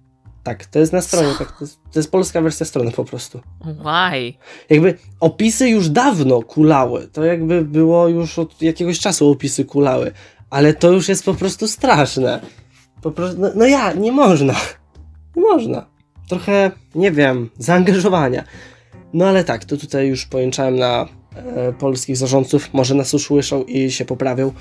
Tak, 0.42 0.66
to 0.66 0.78
jest 0.78 0.92
na 0.92 1.00
stronie, 1.00 1.34
tak, 1.38 1.58
to, 1.58 1.64
jest, 1.64 1.78
to 1.92 1.98
jest 1.98 2.10
polska 2.10 2.40
wersja 2.40 2.66
strony 2.66 2.92
po 2.92 3.04
prostu. 3.04 3.40
Why? 3.60 4.34
Jakby 4.70 4.98
opisy 5.20 5.68
już 5.68 5.88
dawno 5.88 6.42
kulały. 6.42 7.08
To 7.12 7.24
jakby 7.24 7.64
było 7.64 8.08
już 8.08 8.38
od 8.38 8.62
jakiegoś 8.62 8.98
czasu 8.98 9.30
opisy 9.30 9.64
kulały. 9.64 10.12
Ale 10.50 10.74
to 10.74 10.92
już 10.92 11.08
jest 11.08 11.24
po 11.24 11.34
prostu 11.34 11.68
straszne. 11.68 12.40
Po 13.02 13.10
prostu, 13.10 13.40
no, 13.40 13.48
no 13.54 13.66
ja, 13.66 13.92
nie 13.92 14.12
można. 14.12 14.54
Nie 15.36 15.42
można. 15.42 15.86
Trochę, 16.28 16.70
nie 16.94 17.12
wiem, 17.12 17.50
zaangażowania. 17.58 18.44
No 19.12 19.26
ale 19.26 19.44
tak, 19.44 19.64
to 19.64 19.76
tutaj 19.76 20.08
już 20.08 20.26
pojęczałem 20.26 20.76
na 20.76 21.08
e, 21.34 21.72
polskich 21.72 22.16
zarządców. 22.16 22.74
Może 22.74 22.94
nas 22.94 23.14
usłyszą 23.14 23.62
i 23.62 23.90
się 23.90 24.04
poprawią. 24.04 24.52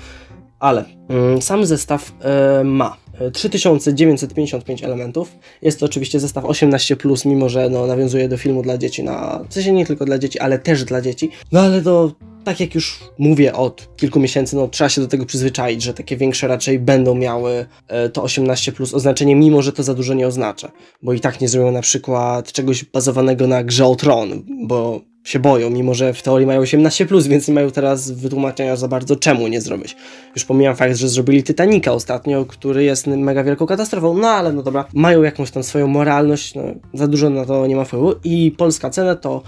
Ale 0.60 0.84
mm, 1.08 1.42
sam 1.42 1.66
zestaw 1.66 2.12
e, 2.20 2.64
ma 2.64 2.96
e, 3.20 3.30
3955 3.30 4.84
elementów. 4.84 5.36
Jest 5.62 5.80
to 5.80 5.86
oczywiście 5.86 6.20
zestaw 6.20 6.44
18+, 6.44 7.26
mimo 7.26 7.48
że 7.48 7.68
no, 7.70 7.86
nawiązuje 7.86 8.28
do 8.28 8.36
filmu 8.36 8.62
dla 8.62 8.78
dzieci, 8.78 9.04
na, 9.04 9.44
w 9.48 9.54
sensie 9.54 9.72
nie 9.72 9.86
tylko 9.86 10.04
dla 10.04 10.18
dzieci, 10.18 10.38
ale 10.38 10.58
też 10.58 10.84
dla 10.84 11.00
dzieci. 11.00 11.30
No 11.52 11.60
ale 11.60 11.82
to, 11.82 12.12
tak 12.44 12.60
jak 12.60 12.74
już 12.74 13.00
mówię 13.18 13.54
od 13.54 13.96
kilku 13.96 14.20
miesięcy, 14.20 14.56
no 14.56 14.68
trzeba 14.68 14.90
się 14.90 15.00
do 15.00 15.08
tego 15.08 15.26
przyzwyczaić, 15.26 15.82
że 15.82 15.94
takie 15.94 16.16
większe 16.16 16.48
raczej 16.48 16.78
będą 16.78 17.14
miały 17.14 17.66
e, 17.88 18.08
to 18.08 18.22
18+ 18.22 18.94
oznaczenie, 18.94 19.36
mimo 19.36 19.62
że 19.62 19.72
to 19.72 19.82
za 19.82 19.94
dużo 19.94 20.14
nie 20.14 20.26
oznacza. 20.26 20.72
Bo 21.02 21.12
i 21.12 21.20
tak 21.20 21.40
nie 21.40 21.48
zrobią 21.48 21.72
na 21.72 21.82
przykład 21.82 22.52
czegoś 22.52 22.84
bazowanego 22.84 23.46
na 23.46 23.64
grze 23.64 23.86
o 23.86 23.96
tron, 23.96 24.42
bo 24.66 25.00
się 25.24 25.38
boją, 25.38 25.70
mimo 25.70 25.94
że 25.94 26.12
w 26.12 26.22
teorii 26.22 26.46
mają 26.46 26.62
18+, 26.62 27.28
więc 27.28 27.48
nie 27.48 27.54
mają 27.54 27.70
teraz 27.70 28.10
wytłumaczenia 28.10 28.76
za 28.76 28.88
bardzo 28.88 29.16
czemu 29.16 29.48
nie 29.48 29.60
zrobić. 29.60 29.96
Już 30.36 30.44
pomijam 30.44 30.76
fakt, 30.76 30.96
że 30.96 31.08
zrobili 31.08 31.42
Titanica 31.44 31.92
ostatnio, 31.92 32.44
który 32.44 32.84
jest 32.84 33.06
mega 33.06 33.44
wielką 33.44 33.66
katastrofą, 33.66 34.14
no 34.14 34.28
ale 34.28 34.52
no 34.52 34.62
dobra, 34.62 34.84
mają 34.94 35.22
jakąś 35.22 35.50
tam 35.50 35.62
swoją 35.62 35.86
moralność, 35.86 36.54
no, 36.54 36.62
za 36.94 37.08
dużo 37.08 37.30
na 37.30 37.44
to 37.44 37.66
nie 37.66 37.76
ma 37.76 37.84
wpływu 37.84 38.14
i 38.24 38.54
polska 38.58 38.90
cena 38.90 39.14
to 39.14 39.42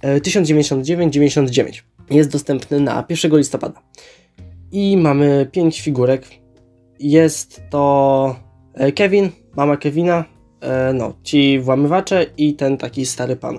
e, 0.00 0.20
1099,99. 0.20 1.82
Jest 2.10 2.30
dostępny 2.30 2.80
na 2.80 3.04
1 3.08 3.36
listopada. 3.36 3.82
I 4.72 4.96
mamy 4.96 5.48
5 5.52 5.80
figurek. 5.80 6.26
Jest 7.00 7.62
to 7.70 8.36
e, 8.74 8.92
Kevin, 8.92 9.30
mama 9.56 9.76
Kevina, 9.76 10.24
e, 10.60 10.92
no, 10.92 11.14
ci 11.22 11.60
włamywacze 11.60 12.26
i 12.36 12.54
ten 12.54 12.76
taki 12.76 13.06
stary 13.06 13.36
pan. 13.36 13.58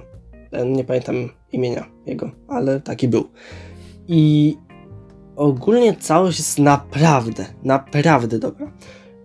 Ten, 0.51 0.73
nie 0.73 0.83
pamiętam 0.83 1.38
imienia 1.51 1.85
jego, 2.05 2.31
ale 2.47 2.81
taki 2.81 3.07
był. 3.07 3.29
I 4.07 4.57
ogólnie 5.35 5.95
całość 5.95 6.39
jest 6.39 6.59
naprawdę, 6.59 7.45
naprawdę 7.63 8.39
dobra. 8.39 8.71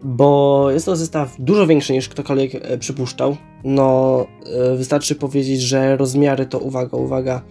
Bo 0.02 0.70
jest 0.70 0.86
to 0.86 0.96
zestaw 0.96 1.36
dużo 1.38 1.66
większy 1.66 1.92
niż 1.92 2.08
ktokolwiek 2.08 2.54
e, 2.54 2.78
przypuszczał. 2.78 3.36
No, 3.64 4.26
e, 4.72 4.76
wystarczy 4.76 5.14
powiedzieć, 5.14 5.60
że 5.60 5.96
rozmiary 5.96 6.46
to 6.46 6.58
uwaga, 6.58 6.96
uwaga. 6.96 7.42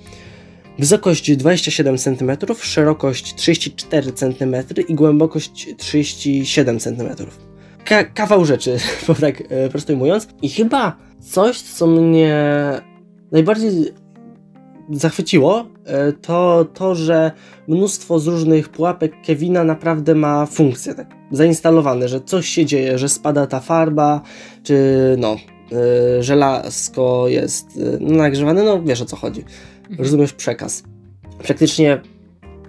Wysokość 0.79 1.37
27 1.37 1.97
cm, 1.97 2.31
szerokość 2.61 3.35
34 3.35 4.11
cm 4.11 4.55
i 4.87 4.95
głębokość 4.95 5.75
37 5.77 6.79
cm. 6.79 7.09
Ka- 7.85 8.03
kawał 8.03 8.45
rzeczy, 8.45 8.77
bo 9.07 9.15
tak 9.15 9.43
e, 9.49 9.69
prosto 9.69 9.93
ujmując. 9.93 10.27
I 10.41 10.49
chyba 10.49 10.97
coś, 11.19 11.61
co 11.61 11.87
mnie 11.87 12.35
najbardziej 13.31 13.93
zachwyciło, 14.91 15.65
e, 15.85 16.11
to 16.11 16.65
to, 16.73 16.95
że 16.95 17.31
mnóstwo 17.67 18.19
z 18.19 18.27
różnych 18.27 18.69
pułapek 18.69 19.13
Kevina 19.25 19.63
naprawdę 19.63 20.15
ma 20.15 20.45
funkcję, 20.45 20.95
tak 20.95 21.07
zainstalowane, 21.31 22.07
że 22.07 22.21
coś 22.21 22.47
się 22.47 22.65
dzieje, 22.65 22.97
że 22.97 23.09
spada 23.09 23.47
ta 23.47 23.59
farba, 23.59 24.21
czy 24.63 24.75
no, 25.17 25.35
e, 25.71 26.23
żelazko 26.23 27.27
jest 27.27 27.67
e, 27.77 27.97
no, 27.99 28.17
nagrzewane, 28.17 28.63
no 28.63 28.83
wiesz 28.83 29.01
o 29.01 29.05
co 29.05 29.15
chodzi. 29.15 29.43
mhm. 29.81 29.99
rozumiesz 29.99 30.33
przekaz. 30.33 30.83
Praktycznie, 31.43 32.01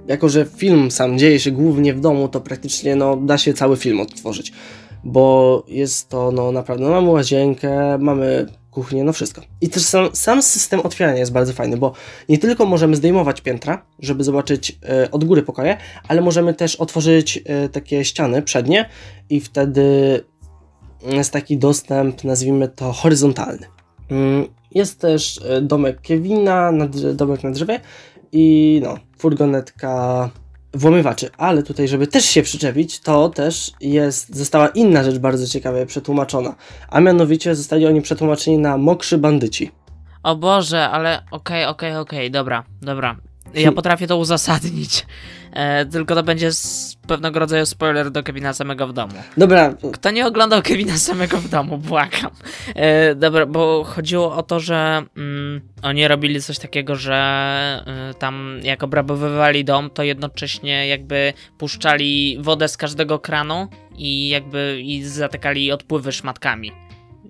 jako 0.06 0.28
że 0.28 0.44
film 0.44 0.90
sam 0.90 1.18
dzieje 1.18 1.40
się 1.40 1.50
głównie 1.50 1.94
w 1.94 2.00
domu, 2.00 2.28
to 2.28 2.40
praktycznie 2.40 2.96
no, 2.96 3.16
da 3.16 3.38
się 3.38 3.54
cały 3.54 3.76
film 3.76 4.00
odtworzyć, 4.00 4.52
bo 5.04 5.62
jest 5.68 6.08
to 6.08 6.32
no 6.32 6.52
naprawdę, 6.52 6.84
no, 6.84 6.90
mamy 6.90 7.10
łazienkę, 7.10 7.98
mamy 7.98 8.46
kuchnię, 8.74 9.04
no 9.04 9.12
wszystko. 9.12 9.42
I 9.60 9.68
też 9.68 9.82
sam, 9.82 10.08
sam 10.12 10.42
system 10.42 10.80
otwierania 10.80 11.18
jest 11.18 11.32
bardzo 11.32 11.52
fajny, 11.52 11.76
bo 11.76 11.92
nie 12.28 12.38
tylko 12.38 12.66
możemy 12.66 12.96
zdejmować 12.96 13.40
piętra, 13.40 13.86
żeby 13.98 14.24
zobaczyć 14.24 14.78
e, 14.88 15.10
od 15.10 15.24
góry 15.24 15.42
pokoje, 15.42 15.76
ale 16.08 16.20
możemy 16.20 16.54
też 16.54 16.76
otworzyć 16.76 17.42
e, 17.44 17.68
takie 17.68 18.04
ściany 18.04 18.42
przednie 18.42 18.88
i 19.30 19.40
wtedy 19.40 19.84
jest 21.06 21.32
taki 21.32 21.58
dostęp, 21.58 22.24
nazwijmy 22.24 22.68
to 22.68 22.92
horyzontalny. 22.92 23.66
Mm, 24.10 24.46
jest 24.70 25.00
też 25.00 25.40
e, 25.48 25.60
domek 25.60 26.00
Kevina, 26.00 26.72
domek 27.14 27.42
na 27.42 27.50
drzewie 27.50 27.80
i 28.32 28.80
no, 28.84 28.98
furgonetka 29.18 30.30
włamywaczy, 30.74 31.30
ale 31.38 31.62
tutaj, 31.62 31.88
żeby 31.88 32.06
też 32.06 32.24
się 32.24 32.42
przyczepić, 32.42 33.00
to 33.00 33.28
też 33.28 33.72
jest, 33.80 34.36
została 34.36 34.68
inna 34.68 35.04
rzecz 35.04 35.18
bardzo 35.18 35.46
ciekawie 35.46 35.86
przetłumaczona, 35.86 36.54
a 36.88 37.00
mianowicie 37.00 37.54
zostali 37.54 37.86
oni 37.86 38.02
przetłumaczeni 38.02 38.58
na 38.58 38.78
mokrzy 38.78 39.18
bandyci. 39.18 39.70
O 40.22 40.36
Boże, 40.36 40.88
ale 40.90 41.22
okej, 41.30 41.30
okay, 41.30 41.68
okej, 41.68 41.90
okay, 41.90 42.00
okej, 42.00 42.18
okay, 42.18 42.30
dobra, 42.30 42.64
dobra. 42.82 43.16
Ja 43.54 43.72
potrafię 43.72 44.06
to 44.06 44.16
uzasadnić. 44.16 45.06
E, 45.54 45.86
tylko 45.86 46.14
to 46.14 46.22
będzie 46.22 46.52
z 46.52 46.96
pewnego 47.06 47.40
rodzaju 47.40 47.66
spoiler 47.66 48.10
do 48.10 48.22
Kevina 48.22 48.52
samego 48.52 48.86
w 48.86 48.92
domu. 48.92 49.12
Dobra. 49.36 49.74
Kto 49.92 50.10
nie 50.10 50.26
oglądał 50.26 50.62
Kevina 50.62 50.98
samego 50.98 51.38
w 51.38 51.48
domu, 51.48 51.78
błagam. 51.78 52.30
E, 52.74 53.14
dobra, 53.14 53.46
bo 53.46 53.84
chodziło 53.84 54.36
o 54.36 54.42
to, 54.42 54.60
że 54.60 55.02
mm, 55.16 55.60
oni 55.82 56.08
robili 56.08 56.42
coś 56.42 56.58
takiego, 56.58 56.96
że 56.96 57.84
y, 58.10 58.14
tam 58.14 58.60
jak 58.62 58.82
obrabowywali 58.82 59.64
dom, 59.64 59.90
to 59.90 60.02
jednocześnie 60.02 60.88
jakby 60.88 61.32
puszczali 61.58 62.38
wodę 62.40 62.68
z 62.68 62.76
każdego 62.76 63.18
kranu 63.18 63.68
i 63.96 64.28
jakby 64.28 64.80
i 64.82 65.04
zatykali 65.04 65.72
odpływy 65.72 66.12
szmatkami. 66.12 66.72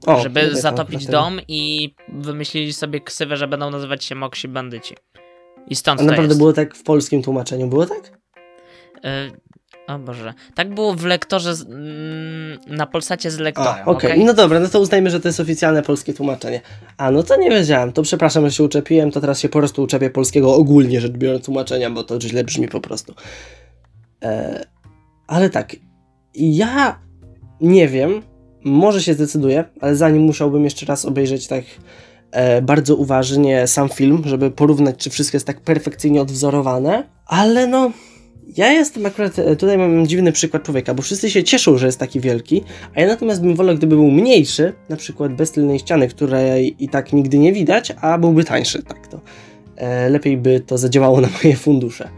O, 0.06 0.20
żeby 0.20 0.56
zatopić 0.56 1.06
dom 1.06 1.40
i 1.48 1.94
wymyślili 2.08 2.72
sobie 2.72 3.00
ksywę, 3.00 3.36
że 3.36 3.48
będą 3.48 3.70
nazywać 3.70 4.04
się 4.04 4.14
Moksi 4.14 4.48
Bandyci. 4.48 4.94
I 5.68 5.74
stąd 5.76 6.00
A 6.00 6.04
naprawdę 6.04 6.34
było 6.34 6.52
tak 6.52 6.74
w 6.74 6.82
polskim 6.82 7.22
tłumaczeniu, 7.22 7.66
było 7.66 7.86
tak? 7.86 8.18
E, 9.04 9.30
o 9.86 9.98
Boże. 9.98 10.34
Tak 10.54 10.74
było 10.74 10.94
w 10.94 11.04
lektorze, 11.04 11.54
z, 11.54 11.62
mm, 11.62 12.76
na 12.76 12.86
Polsacie 12.86 13.30
z 13.30 13.38
lektorem. 13.38 13.72
Okej, 13.72 13.82
okay. 13.84 14.12
okay. 14.12 14.24
no 14.24 14.34
dobra, 14.34 14.60
no 14.60 14.68
to 14.68 14.80
uznajmy, 14.80 15.10
że 15.10 15.20
to 15.20 15.28
jest 15.28 15.40
oficjalne 15.40 15.82
polskie 15.82 16.14
tłumaczenie. 16.14 16.60
A, 16.96 17.10
no 17.10 17.22
to 17.22 17.36
nie 17.36 17.50
wiedziałem, 17.50 17.92
to 17.92 18.02
przepraszam, 18.02 18.44
że 18.44 18.52
się 18.52 18.64
uczepiłem, 18.64 19.10
to 19.10 19.20
teraz 19.20 19.40
się 19.40 19.48
po 19.48 19.58
prostu 19.58 19.82
uczepię 19.82 20.10
polskiego 20.10 20.54
ogólnie 20.54 21.00
rzecz 21.00 21.12
biorąc 21.12 21.44
tłumaczenia, 21.44 21.90
bo 21.90 22.04
to 22.04 22.20
źle 22.20 22.44
brzmi 22.44 22.68
po 22.68 22.80
prostu. 22.80 23.14
E, 24.22 24.64
ale 25.26 25.50
tak, 25.50 25.76
ja 26.34 26.98
nie 27.60 27.88
wiem, 27.88 28.22
może 28.64 29.02
się 29.02 29.14
zdecyduję, 29.14 29.64
ale 29.80 29.96
zanim 29.96 30.22
musiałbym 30.22 30.64
jeszcze 30.64 30.86
raz 30.86 31.04
obejrzeć 31.04 31.46
tak 31.46 31.64
bardzo 32.62 32.96
uważnie 32.96 33.66
sam 33.66 33.88
film, 33.88 34.22
żeby 34.26 34.50
porównać, 34.50 34.96
czy 34.96 35.10
wszystko 35.10 35.36
jest 35.36 35.46
tak 35.46 35.60
perfekcyjnie 35.60 36.22
odwzorowane, 36.22 37.04
ale 37.26 37.66
no 37.66 37.90
ja 38.56 38.72
jestem 38.72 39.06
akurat, 39.06 39.38
e, 39.38 39.56
tutaj 39.56 39.78
mam 39.78 40.06
dziwny 40.06 40.32
przykład 40.32 40.62
człowieka, 40.62 40.94
bo 40.94 41.02
wszyscy 41.02 41.30
się 41.30 41.44
cieszą, 41.44 41.78
że 41.78 41.86
jest 41.86 41.98
taki 41.98 42.20
wielki, 42.20 42.62
a 42.94 43.00
ja 43.00 43.06
natomiast 43.06 43.42
bym 43.42 43.56
wolał, 43.56 43.76
gdyby 43.76 43.96
był 43.96 44.10
mniejszy, 44.10 44.72
na 44.88 44.96
przykład 44.96 45.34
bez 45.34 45.52
tylnej 45.52 45.78
ściany, 45.78 46.08
której 46.08 46.76
i 46.78 46.88
tak 46.88 47.12
nigdy 47.12 47.38
nie 47.38 47.52
widać, 47.52 47.92
a 48.00 48.18
byłby 48.18 48.44
tańszy, 48.44 48.82
tak 48.82 49.06
to. 49.06 49.20
E, 49.76 50.08
lepiej 50.08 50.36
by 50.36 50.60
to 50.60 50.78
zadziałało 50.78 51.20
na 51.20 51.28
moje 51.42 51.56
fundusze. 51.56 52.08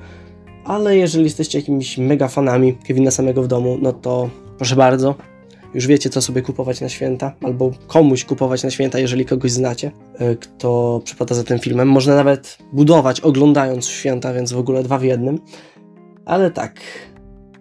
Ale 0.64 0.96
jeżeli 0.96 1.25
jesteście 1.25 1.58
jakimiś 1.58 1.99
mega 1.99 2.28
fanami 2.28 2.75
Kevina 2.75 3.11
samego 3.11 3.42
w 3.42 3.49
domu, 3.49 3.78
no 3.82 3.92
to 3.92 4.30
proszę 4.58 4.76
bardzo, 4.76 5.14
już 5.75 5.87
wiecie, 5.87 6.11
co 6.11 6.23
sobie 6.23 6.42
kupować 6.42 6.81
na 6.81 6.88
święta, 6.88 7.35
albo 7.42 7.70
komuś 7.87 8.24
kupować 8.24 8.62
na 8.62 8.70
święta, 8.70 8.98
jeżeli 8.98 9.24
kogoś 9.24 9.50
znacie, 9.50 9.90
e, 10.18 10.37
kto 10.37 11.00
przypada 11.05 11.35
za 11.35 11.44
tym 11.44 11.59
filmem. 11.59 11.88
Można 11.88 12.14
nawet 12.14 12.59
budować 12.72 13.20
oglądając 13.20 13.87
święta, 13.87 14.33
więc 14.33 14.52
w 14.52 14.59
ogóle 14.59 14.83
dwa 14.83 14.98
w 14.98 15.05
jednym. 15.05 15.38
Ale 16.24 16.50
tak, 16.50 16.81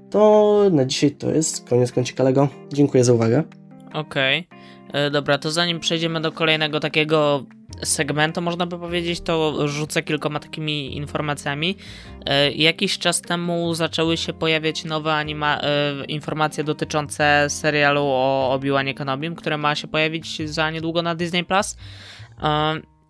to 0.10 0.62
na 0.72 0.86
dzisiaj 0.86 1.12
to 1.12 1.32
jest 1.32 1.70
koniec 1.70 1.92
kącika 1.92 2.24
Lego. 2.24 2.48
Dziękuję 2.74 3.04
za 3.04 3.14
uwagę. 3.14 3.44
Okej. 3.94 4.48
Okay. 4.48 5.02
E, 5.02 5.12
dobra, 5.12 5.38
to 5.38 5.52
zanim 5.52 5.80
przejdziemy 5.80 6.22
do 6.22 6.32
kolejnego 6.32 6.80
takiego 6.80 7.46
segmentu, 7.86 8.42
można 8.42 8.66
by 8.66 8.80
powiedzieć, 8.80 9.22
to 9.22 9.68
rzucę 9.68 10.04
kilkoma 10.04 10.40
takimi 10.40 10.98
informacjami. 10.98 11.78
E, 12.26 12.52
jakiś 12.52 12.98
czas 13.00 13.22
temu 13.22 13.74
zaczęły 13.74 14.18
się 14.18 14.34
pojawiać 14.34 14.86
nowe 14.86 15.12
anima- 15.12 15.60
e, 15.62 16.06
informacje 16.06 16.64
dotyczące 16.64 17.46
serialu 17.50 18.02
o 18.04 18.52
Obi-Wanie 18.52 18.94
Kenobim, 18.94 19.36
które 19.36 19.58
ma 19.58 19.76
się 19.76 19.88
pojawić 19.88 20.50
za 20.50 20.72
niedługo 20.72 21.02
na 21.02 21.16
Disney+. 21.16 21.44
Plus. 21.44 21.76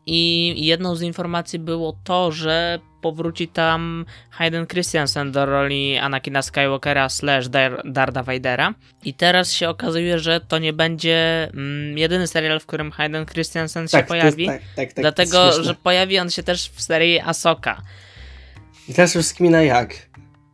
I 0.06 0.54
jedną 0.66 0.96
z 0.96 1.02
informacji 1.02 1.60
było 1.60 1.98
to, 2.04 2.32
że 2.32 2.80
powróci 3.02 3.48
tam 3.48 4.06
Hayden 4.30 4.68
Christensen 4.68 5.32
do 5.32 5.46
roli 5.46 5.98
Anakina 5.98 6.42
Skywalkera 6.42 7.10
slash 7.10 7.50
Darda 7.86 8.24
Vadera. 8.24 8.74
I 9.04 9.14
teraz 9.14 9.52
się 9.52 9.70
okazuje, 9.70 10.20
że 10.20 10.42
to 10.42 10.60
nie 10.60 10.74
będzie 10.74 11.50
mm, 11.54 11.98
jedyny 11.98 12.28
serial, 12.28 12.60
w 12.60 12.66
którym 12.66 12.92
Hayden 12.92 13.26
Christensen 13.26 13.88
tak, 13.88 14.02
się 14.02 14.08
pojawi. 14.08 14.46
Jest, 14.46 14.60
tak, 14.60 14.76
tak, 14.76 14.94
tak, 14.94 15.04
dlatego, 15.04 15.64
że 15.64 15.76
pojawi 15.76 16.20
on 16.20 16.30
się 16.30 16.44
też 16.44 16.70
w 16.70 16.82
serii 16.82 17.20
Asoka. 17.20 17.82
I 18.88 18.94
teraz 18.94 19.16
już 19.16 19.26
skmina 19.26 19.62
jak? 19.62 20.10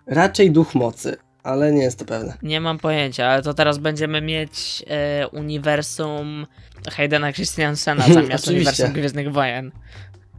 Raczej 0.07 0.51
duch 0.51 0.75
mocy 0.75 1.17
ale 1.43 1.71
nie 1.71 1.84
jest 1.84 1.99
to 1.99 2.06
pewne. 2.06 2.34
Nie 2.41 2.62
mam 2.62 2.77
pojęcia, 2.77 3.27
ale 3.27 3.41
to 3.41 3.54
teraz 3.54 3.77
będziemy 3.77 4.21
mieć 4.21 4.84
e, 4.88 5.27
uniwersum 5.27 6.47
Haydena 6.91 7.34
Christiansena 7.34 8.08
zamiast 8.13 8.47
uniwersum 8.47 8.91
Gwiezdnych 8.91 9.32
Wojen. 9.32 9.71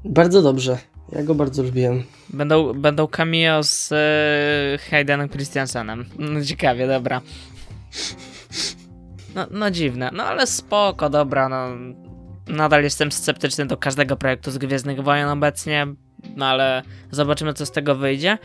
Bardzo 0.05 0.43
dobrze. 0.43 0.79
Ja 1.13 1.23
go 1.23 1.35
bardzo 1.35 1.63
lubiłem. 1.63 2.03
Będą, 2.29 2.73
będą 2.73 3.07
cameo 3.07 3.63
z 3.63 3.93
e, 3.93 4.79
Haydenem 4.91 5.29
Christiansenem. 5.29 6.05
No, 6.19 6.45
ciekawie, 6.45 6.87
dobra. 6.87 7.21
No, 9.35 9.47
no 9.51 9.71
dziwne, 9.71 10.11
no 10.13 10.25
ale 10.25 10.47
spoko, 10.47 11.11
dobra, 11.11 11.49
no. 11.49 11.69
Nadal 12.49 12.83
jestem 12.83 13.13
sceptyczny 13.13 13.67
do 13.67 13.77
każdego 13.77 14.17
projektu 14.17 14.51
z 14.51 14.59
Gwiezdnych 14.59 15.01
Wojen 15.01 15.29
obecnie, 15.29 15.87
no 16.37 16.47
ale 16.47 16.83
zobaczymy, 17.11 17.55
co 17.55 17.67
z 17.67 17.71
tego 17.71 17.95
wyjdzie. 17.95 18.39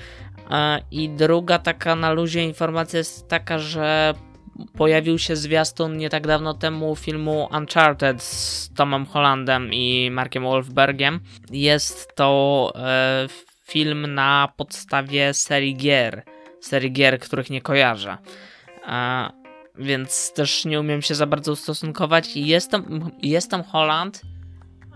E, 0.51 0.81
I 0.91 1.09
druga 1.09 1.59
taka 1.59 1.95
na 1.95 2.11
luzie 2.11 2.43
informacja 2.43 2.97
jest 2.97 3.27
taka, 3.27 3.59
że 3.59 4.13
pojawił 4.73 5.19
się 5.19 5.35
zwiastun 5.35 5.97
nie 5.97 6.09
tak 6.09 6.27
dawno 6.27 6.53
temu 6.53 6.95
filmu 6.95 7.49
Uncharted 7.57 8.23
z 8.23 8.69
Tomem 8.73 9.05
Hollandem 9.05 9.73
i 9.73 10.09
Markiem 10.11 10.43
Wolfbergiem. 10.43 11.19
Jest 11.51 12.15
to 12.15 12.71
e, 12.75 13.27
film 13.63 14.13
na 14.13 14.53
podstawie 14.57 15.33
serii 15.33 15.75
gier, 15.75 16.23
serii 16.61 16.91
gier, 16.91 17.19
których 17.19 17.49
nie 17.49 17.61
kojarzę. 17.61 18.17
E, 18.87 19.29
więc 19.75 20.33
też 20.33 20.65
nie 20.65 20.79
umiem 20.79 21.01
się 21.01 21.15
za 21.15 21.25
bardzo 21.25 21.51
ustosunkować. 21.51 22.35
Jest 22.35 22.71
tam, 22.71 23.11
jest 23.21 23.51
tam 23.51 23.63
Holland, 23.63 24.21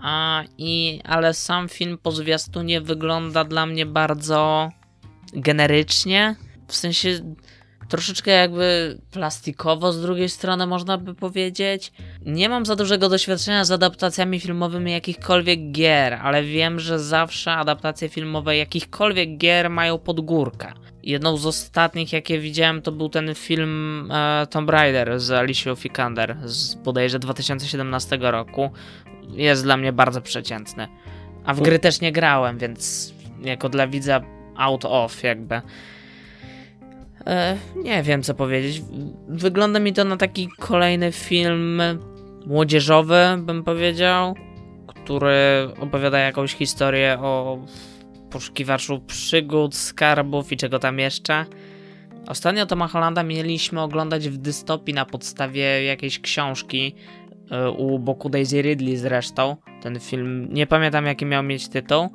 a, 0.02 0.42
i, 0.58 1.00
ale 1.04 1.34
sam 1.34 1.68
film 1.68 1.98
po 2.02 2.12
zwiastunie 2.12 2.80
wygląda 2.80 3.44
dla 3.44 3.66
mnie 3.66 3.86
bardzo 3.86 4.70
generycznie. 5.32 6.36
W 6.68 6.74
sensie 6.76 7.34
troszeczkę 7.88 8.30
jakby 8.30 8.98
plastikowo 9.10 9.92
z 9.92 10.02
drugiej 10.02 10.28
strony 10.28 10.66
można 10.66 10.98
by 10.98 11.14
powiedzieć. 11.14 11.92
Nie 12.26 12.48
mam 12.48 12.66
za 12.66 12.76
dużego 12.76 13.08
doświadczenia 13.08 13.64
z 13.64 13.70
adaptacjami 13.70 14.40
filmowymi 14.40 14.92
jakichkolwiek 14.92 15.72
gier, 15.72 16.14
ale 16.14 16.42
wiem, 16.42 16.80
że 16.80 16.98
zawsze 16.98 17.52
adaptacje 17.52 18.08
filmowe 18.08 18.56
jakichkolwiek 18.56 19.36
gier 19.38 19.70
mają 19.70 19.98
podgórkę. 19.98 20.72
Jedną 21.02 21.36
z 21.36 21.46
ostatnich, 21.46 22.12
jakie 22.12 22.38
widziałem, 22.38 22.82
to 22.82 22.92
był 22.92 23.08
ten 23.08 23.34
film 23.34 24.08
e, 24.12 24.46
Tomb 24.50 24.70
Raider 24.70 25.20
z 25.20 25.30
Alicia 25.30 25.74
Vikander 25.74 26.36
z 26.44 26.74
bodajże 26.74 27.18
2017 27.18 28.18
roku. 28.20 28.70
Jest 29.28 29.62
dla 29.62 29.76
mnie 29.76 29.92
bardzo 29.92 30.20
przeciętny. 30.20 30.88
A 31.44 31.54
w 31.54 31.60
gry 31.60 31.78
też 31.78 32.00
nie 32.00 32.12
grałem, 32.12 32.58
więc 32.58 33.14
jako 33.44 33.68
dla 33.68 33.86
widza 33.86 34.20
out 34.56 34.84
of 34.84 35.22
jakby. 35.22 35.60
E, 37.26 37.56
nie 37.76 38.02
wiem 38.02 38.22
co 38.22 38.34
powiedzieć. 38.34 38.82
Wygląda 39.28 39.80
mi 39.80 39.92
to 39.92 40.04
na 40.04 40.16
taki 40.16 40.48
kolejny 40.58 41.12
film 41.12 41.82
młodzieżowy, 42.46 43.24
bym 43.38 43.64
powiedział, 43.64 44.34
który 44.86 45.68
opowiada 45.80 46.18
jakąś 46.18 46.54
historię 46.54 47.18
o 47.20 47.58
poszukiwaczu 48.30 49.00
przygód, 49.00 49.74
skarbów 49.74 50.52
i 50.52 50.56
czego 50.56 50.78
tam 50.78 50.98
jeszcze. 50.98 51.44
Ostatnio 52.26 52.66
Toma 52.66 52.88
Hollanda 52.88 53.22
mieliśmy 53.22 53.80
oglądać 53.80 54.28
w 54.28 54.36
dystopii 54.36 54.94
na 54.94 55.04
podstawie 55.04 55.84
jakiejś 55.84 56.20
książki 56.20 56.94
e, 57.50 57.70
u 57.70 57.98
boku 57.98 58.28
Daisy 58.28 58.62
Ridley 58.62 58.96
zresztą. 58.96 59.56
Ten 59.82 60.00
film, 60.00 60.48
nie 60.52 60.66
pamiętam 60.66 61.06
jaki 61.06 61.26
miał 61.26 61.42
mieć 61.42 61.68
tytuł. 61.68 62.08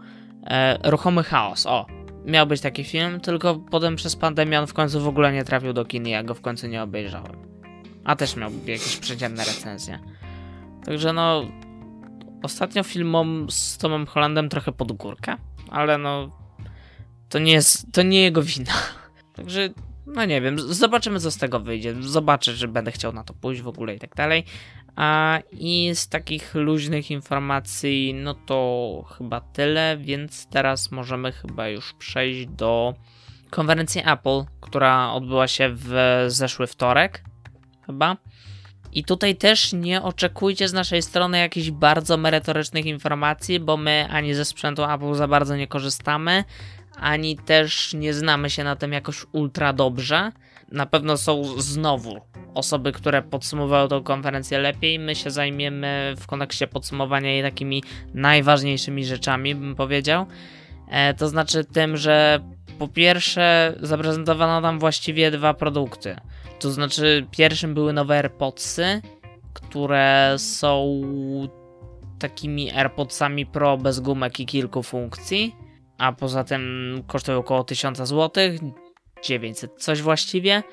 E, 0.43 0.77
Ruchomy 0.91 1.23
Chaos, 1.23 1.65
o. 1.65 1.96
Miał 2.27 2.47
być 2.47 2.61
taki 2.61 2.83
film, 2.83 3.19
tylko 3.19 3.55
potem 3.55 3.95
przez 3.95 4.15
pandemię 4.15 4.59
on 4.59 4.67
w 4.67 4.73
końcu 4.73 5.01
w 5.01 5.07
ogóle 5.07 5.33
nie 5.33 5.43
trafił 5.43 5.73
do 5.73 5.85
kin 5.85 6.07
i 6.07 6.09
ja 6.09 6.23
go 6.23 6.33
w 6.33 6.41
końcu 6.41 6.67
nie 6.67 6.83
obejrzałem. 6.83 7.35
A 8.03 8.15
też 8.15 8.35
miał 8.35 8.51
jakieś 8.65 8.97
przeciętne 8.97 9.45
recenzje. 9.45 9.99
Także 10.85 11.13
no... 11.13 11.45
Ostatnio 12.43 12.83
filmom 12.83 13.47
z 13.49 13.77
Tomem 13.77 14.05
Hollandem 14.05 14.49
trochę 14.49 14.71
pod 14.71 14.91
górkę, 14.91 15.35
ale 15.69 15.97
no... 15.97 16.37
To 17.29 17.39
nie 17.39 17.53
jest... 17.53 17.93
to 17.93 18.03
nie 18.03 18.21
jego 18.21 18.41
wina. 18.43 18.71
Także 19.35 19.69
no 20.07 20.25
nie 20.25 20.41
wiem, 20.41 20.59
zobaczymy 20.59 21.19
co 21.19 21.31
z 21.31 21.37
tego 21.37 21.59
wyjdzie. 21.59 21.95
Zobaczę, 21.99 22.53
że 22.53 22.67
będę 22.67 22.91
chciał 22.91 23.13
na 23.13 23.23
to 23.23 23.33
pójść 23.33 23.61
w 23.61 23.67
ogóle 23.67 23.95
i 23.95 23.99
tak 23.99 24.15
dalej. 24.15 24.43
A 24.97 25.39
i 25.51 25.91
z 25.95 26.09
takich 26.09 26.55
luźnych 26.55 27.11
informacji, 27.11 28.13
no 28.13 28.33
to 28.33 29.05
chyba 29.17 29.41
tyle, 29.41 29.97
więc 30.01 30.47
teraz 30.47 30.91
możemy 30.91 31.31
chyba 31.31 31.67
już 31.67 31.93
przejść 31.93 32.47
do 32.47 32.93
konferencji 33.49 34.01
Apple, 34.05 34.43
która 34.61 35.11
odbyła 35.11 35.47
się 35.47 35.69
w 35.73 36.25
zeszły 36.27 36.67
wtorek, 36.67 37.23
chyba. 37.85 38.17
I 38.93 39.03
tutaj 39.03 39.35
też 39.35 39.73
nie 39.73 40.01
oczekujcie 40.01 40.67
z 40.67 40.73
naszej 40.73 41.01
strony 41.01 41.39
jakichś 41.39 41.71
bardzo 41.71 42.17
merytorycznych 42.17 42.85
informacji, 42.85 43.59
bo 43.59 43.77
my 43.77 44.07
ani 44.09 44.33
ze 44.33 44.45
sprzętu 44.45 44.83
Apple 44.83 45.13
za 45.13 45.27
bardzo 45.27 45.55
nie 45.55 45.67
korzystamy, 45.67 46.43
ani 46.95 47.37
też 47.37 47.93
nie 47.93 48.13
znamy 48.13 48.49
się 48.49 48.63
na 48.63 48.75
tym 48.75 48.93
jakoś 48.93 49.25
ultra 49.31 49.73
dobrze. 49.73 50.31
Na 50.71 50.85
pewno 50.85 51.17
są 51.17 51.43
znowu 51.61 52.21
osoby, 52.53 52.91
które 52.91 53.21
podsumowały 53.21 53.89
tę 53.89 54.01
konferencję 54.03 54.59
lepiej. 54.59 54.99
My 54.99 55.15
się 55.15 55.31
zajmiemy 55.31 56.13
w 56.17 56.27
kontekście 56.27 56.67
podsumowania 56.67 57.31
jej 57.31 57.43
takimi 57.43 57.83
najważniejszymi 58.13 59.05
rzeczami, 59.05 59.55
bym 59.55 59.75
powiedział. 59.75 60.25
E, 60.89 61.13
to 61.13 61.27
znaczy 61.27 61.65
tym, 61.65 61.97
że 61.97 62.39
po 62.79 62.87
pierwsze 62.87 63.75
zaprezentowano 63.81 64.61
nam 64.61 64.79
właściwie 64.79 65.31
dwa 65.31 65.53
produkty. 65.53 66.15
To 66.59 66.71
znaczy 66.71 67.25
pierwszym 67.31 67.73
były 67.73 67.93
nowe 67.93 68.15
AirPodsy, 68.15 69.01
które 69.53 70.35
są 70.37 71.01
takimi 72.19 72.71
AirPodsami 72.71 73.45
Pro 73.45 73.77
bez 73.77 73.99
gumek 73.99 74.39
i 74.39 74.45
kilku 74.45 74.83
funkcji 74.83 75.55
a 75.97 76.11
poza 76.13 76.43
tym 76.43 77.03
kosztują 77.07 77.37
około 77.37 77.63
1000 77.63 77.97
zł, 77.97 78.31
900 79.23 79.71
coś 79.77 80.01
właściwie, 80.01 80.63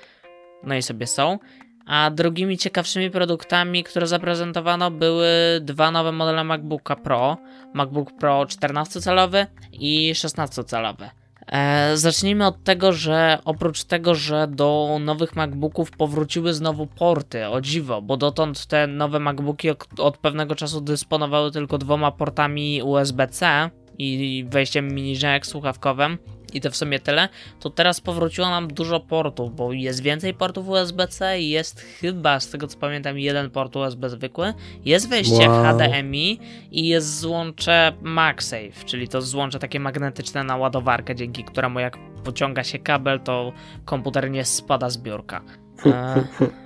no 0.62 0.74
i 0.74 0.82
sobie 0.82 1.06
są. 1.06 1.38
A 1.86 2.10
drugimi 2.10 2.58
ciekawszymi 2.58 3.10
produktami, 3.10 3.84
które 3.84 4.06
zaprezentowano, 4.06 4.90
były 4.90 5.28
dwa 5.60 5.90
nowe 5.90 6.12
modele 6.12 6.44
MacBooka 6.44 6.96
Pro: 6.96 7.36
MacBook 7.74 8.12
Pro 8.18 8.44
14-calowy 8.44 9.46
i 9.72 10.12
16-calowy. 10.14 11.08
E, 11.46 11.96
zacznijmy 11.96 12.46
od 12.46 12.64
tego, 12.64 12.92
że 12.92 13.38
oprócz 13.44 13.84
tego, 13.84 14.14
że 14.14 14.48
do 14.48 14.98
nowych 15.00 15.36
MacBooków 15.36 15.90
powróciły 15.90 16.54
znowu 16.54 16.86
porty, 16.86 17.48
o 17.48 17.60
dziwo, 17.60 18.02
bo 18.02 18.16
dotąd 18.16 18.66
te 18.66 18.86
nowe 18.86 19.18
MacBooki 19.18 19.68
od 19.98 20.18
pewnego 20.18 20.54
czasu 20.54 20.80
dysponowały 20.80 21.50
tylko 21.50 21.78
dwoma 21.78 22.12
portami 22.12 22.82
USB-C, 22.82 23.70
i 23.98 24.44
wejściem 24.48 24.88
mini 24.88 25.18
jack 25.22 25.46
słuchawkowym 25.46 26.18
i 26.54 26.60
to 26.60 26.70
w 26.70 26.76
sumie 26.76 27.00
tyle, 27.00 27.28
to 27.60 27.70
teraz 27.70 28.00
powróciło 28.00 28.50
nam 28.50 28.68
dużo 28.68 29.00
portów, 29.00 29.56
bo 29.56 29.72
jest 29.72 30.02
więcej 30.02 30.34
portów 30.34 30.68
USB-C 30.68 31.40
i 31.40 31.48
jest 31.48 31.80
chyba, 31.80 32.40
z 32.40 32.50
tego 32.50 32.66
co 32.66 32.78
pamiętam, 32.78 33.18
jeden 33.18 33.50
port 33.50 33.76
USB 33.76 34.10
zwykły, 34.10 34.54
jest 34.84 35.08
wejście 35.08 35.50
wow. 35.50 35.64
HDMI 35.64 36.40
i 36.70 36.88
jest 36.88 37.20
złącze 37.20 37.92
MagSafe, 38.02 38.84
czyli 38.84 39.08
to 39.08 39.22
złącze 39.22 39.58
takie 39.58 39.80
magnetyczne 39.80 40.44
na 40.44 40.56
ładowarkę, 40.56 41.14
dzięki 41.14 41.44
któremu 41.44 41.80
jak 41.80 41.98
pociąga 42.24 42.64
się 42.64 42.78
kabel, 42.78 43.20
to 43.20 43.52
komputer 43.84 44.30
nie 44.30 44.44
spada 44.44 44.90
z 44.90 44.98
biurka. 44.98 45.40
E 45.86 46.63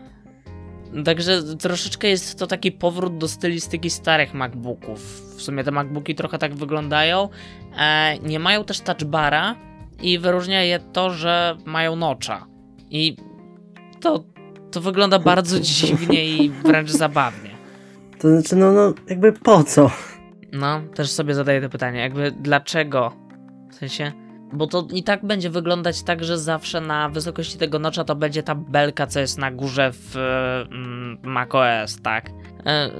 Także 1.05 1.43
troszeczkę 1.57 2.09
jest 2.09 2.39
to 2.39 2.47
taki 2.47 2.73
powrót 2.73 3.19
do 3.19 3.29
stylistyki 3.29 3.91
starych 3.91 4.35
MacBooków. 4.35 5.01
W 5.37 5.43
sumie 5.43 5.65
te 5.65 5.71
MacBooki 5.71 6.15
trochę 6.15 6.39
tak 6.39 6.55
wyglądają. 6.55 7.29
E, 7.79 8.19
nie 8.19 8.39
mają 8.39 8.65
też 8.65 8.81
touchbara 8.81 9.57
i 10.03 10.19
wyróżnia 10.19 10.63
je 10.63 10.79
to, 10.79 11.11
że 11.11 11.57
mają 11.65 11.97
nocza. 11.97 12.47
I 12.91 13.17
to, 14.01 14.25
to 14.71 14.81
wygląda 14.81 15.19
bardzo 15.19 15.61
dziwnie 15.71 16.25
i 16.25 16.51
wręcz 16.51 16.91
zabawnie. 16.91 17.51
To 18.19 18.29
znaczy, 18.29 18.57
no, 18.57 18.73
no, 18.73 18.95
jakby 19.09 19.33
po 19.33 19.65
co? 19.65 19.91
No, 20.53 20.81
też 20.95 21.11
sobie 21.11 21.35
zadaję 21.35 21.61
to 21.61 21.69
pytanie, 21.69 22.01
jakby 22.01 22.31
dlaczego? 22.31 23.13
W 23.71 23.75
sensie 23.75 24.13
bo 24.53 24.67
to 24.67 24.87
i 24.93 25.03
tak 25.03 25.27
będzie 25.27 25.51
wyglądać 25.51 26.03
tak, 26.03 26.25
że 26.25 26.39
zawsze 26.39 26.81
na 26.81 27.09
wysokości 27.09 27.59
tego 27.59 27.79
nocza 27.79 28.05
to 28.05 28.15
będzie 28.15 28.43
ta 28.43 28.55
belka, 28.55 29.07
co 29.07 29.21
jest 29.21 29.39
na 29.39 29.51
górze 29.51 29.93
w 29.93 30.17
mm, 30.71 31.19
macOS, 31.23 32.03
tak? 32.03 32.31
E, 32.67 32.91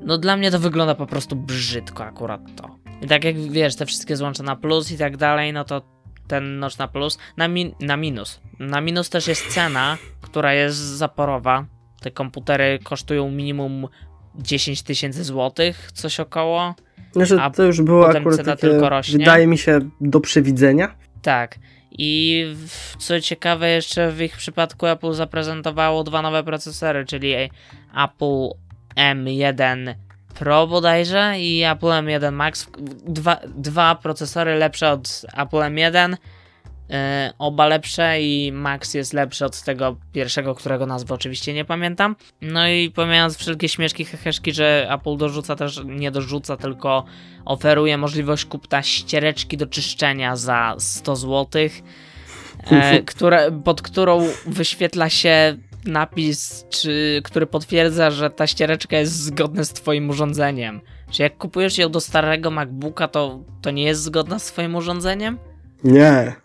no 0.00 0.18
dla 0.18 0.36
mnie 0.36 0.50
to 0.50 0.58
wygląda 0.58 0.94
po 0.94 1.06
prostu 1.06 1.36
brzydko 1.36 2.04
akurat 2.04 2.40
to. 2.56 2.76
I 3.02 3.06
tak 3.06 3.24
jak 3.24 3.36
wiesz, 3.36 3.76
te 3.76 3.86
wszystkie 3.86 4.16
złącza 4.16 4.42
na 4.42 4.56
plus 4.56 4.90
i 4.90 4.98
tak 4.98 5.16
dalej, 5.16 5.52
no 5.52 5.64
to 5.64 5.82
ten 6.26 6.58
nocz 6.58 6.78
na 6.78 6.88
plus, 6.88 7.18
na, 7.36 7.48
min 7.48 7.74
na 7.80 7.96
minus. 7.96 8.40
Na 8.58 8.80
minus 8.80 9.10
też 9.10 9.26
jest 9.26 9.54
cena, 9.54 9.98
która 10.20 10.54
jest 10.54 10.76
zaporowa. 10.76 11.66
Te 12.00 12.10
komputery 12.10 12.78
kosztują 12.84 13.30
minimum 13.30 13.88
10 14.34 14.82
tysięcy 14.82 15.24
złotych, 15.24 15.92
coś 15.92 16.20
około. 16.20 16.74
Znaczy, 17.12 17.38
to 17.56 17.62
już 17.62 17.82
było 17.82 18.08
akurat 18.08 18.44
takie, 18.44 18.56
tylko 18.56 18.88
rośnie. 18.88 19.18
wydaje 19.18 19.46
mi 19.46 19.58
się, 19.58 19.78
do 20.00 20.20
przewidzenia. 20.20 20.94
Tak. 21.22 21.58
I 21.98 22.46
co 22.98 23.20
ciekawe, 23.20 23.70
jeszcze 23.70 24.12
w 24.12 24.20
ich 24.22 24.36
przypadku 24.36 24.86
Apple 24.86 25.12
zaprezentowało 25.12 26.04
dwa 26.04 26.22
nowe 26.22 26.44
procesory, 26.44 27.04
czyli 27.04 27.34
Apple 28.04 28.48
M1 28.96 29.94
Pro 30.38 30.66
bodajże 30.66 31.34
i 31.38 31.62
Apple 31.62 31.86
M1 31.86 32.32
Max. 32.32 32.66
Dwa, 33.06 33.40
dwa 33.56 33.94
procesory 33.94 34.54
lepsze 34.54 34.90
od 34.90 35.22
Apple 35.36 35.56
M1 35.58 36.14
E, 36.14 36.16
oba 37.38 37.66
lepsze 37.66 38.22
i 38.22 38.52
Max 38.52 38.94
jest 38.94 39.12
lepszy 39.12 39.44
od 39.44 39.62
tego 39.62 39.96
pierwszego, 40.12 40.54
którego 40.54 40.86
nazwy 40.86 41.14
oczywiście 41.14 41.54
nie 41.54 41.64
pamiętam. 41.64 42.16
No 42.40 42.68
i 42.68 42.90
pomijając 42.90 43.36
wszelkie 43.36 43.68
śmieszki, 43.68 44.04
heheszki, 44.04 44.52
że 44.52 44.88
Apple 44.90 45.16
dorzuca 45.16 45.56
też, 45.56 45.80
nie 45.84 46.10
dorzuca, 46.10 46.56
tylko 46.56 47.04
oferuje 47.44 47.98
możliwość 47.98 48.44
kupna 48.44 48.82
ściereczki 48.82 49.56
do 49.56 49.66
czyszczenia 49.66 50.36
za 50.36 50.74
100 50.78 51.16
zł, 51.16 51.62
e, 52.70 53.02
które, 53.12 53.60
pod 53.64 53.82
którą 53.82 54.28
wyświetla 54.46 55.08
się 55.08 55.56
napis, 55.86 56.66
czy, 56.70 57.20
który 57.24 57.46
potwierdza, 57.46 58.10
że 58.10 58.30
ta 58.30 58.46
ściereczka 58.46 58.96
jest 58.96 59.12
zgodna 59.12 59.64
z 59.64 59.72
twoim 59.72 60.10
urządzeniem. 60.10 60.80
Czy 61.10 61.22
jak 61.22 61.36
kupujesz 61.36 61.78
ją 61.78 61.88
do 61.88 62.00
starego 62.00 62.50
MacBooka, 62.50 63.08
to, 63.08 63.40
to 63.62 63.70
nie 63.70 63.84
jest 63.84 64.02
zgodna 64.02 64.38
z 64.38 64.46
twoim 64.46 64.74
urządzeniem? 64.74 65.38
Nie. 65.84 66.43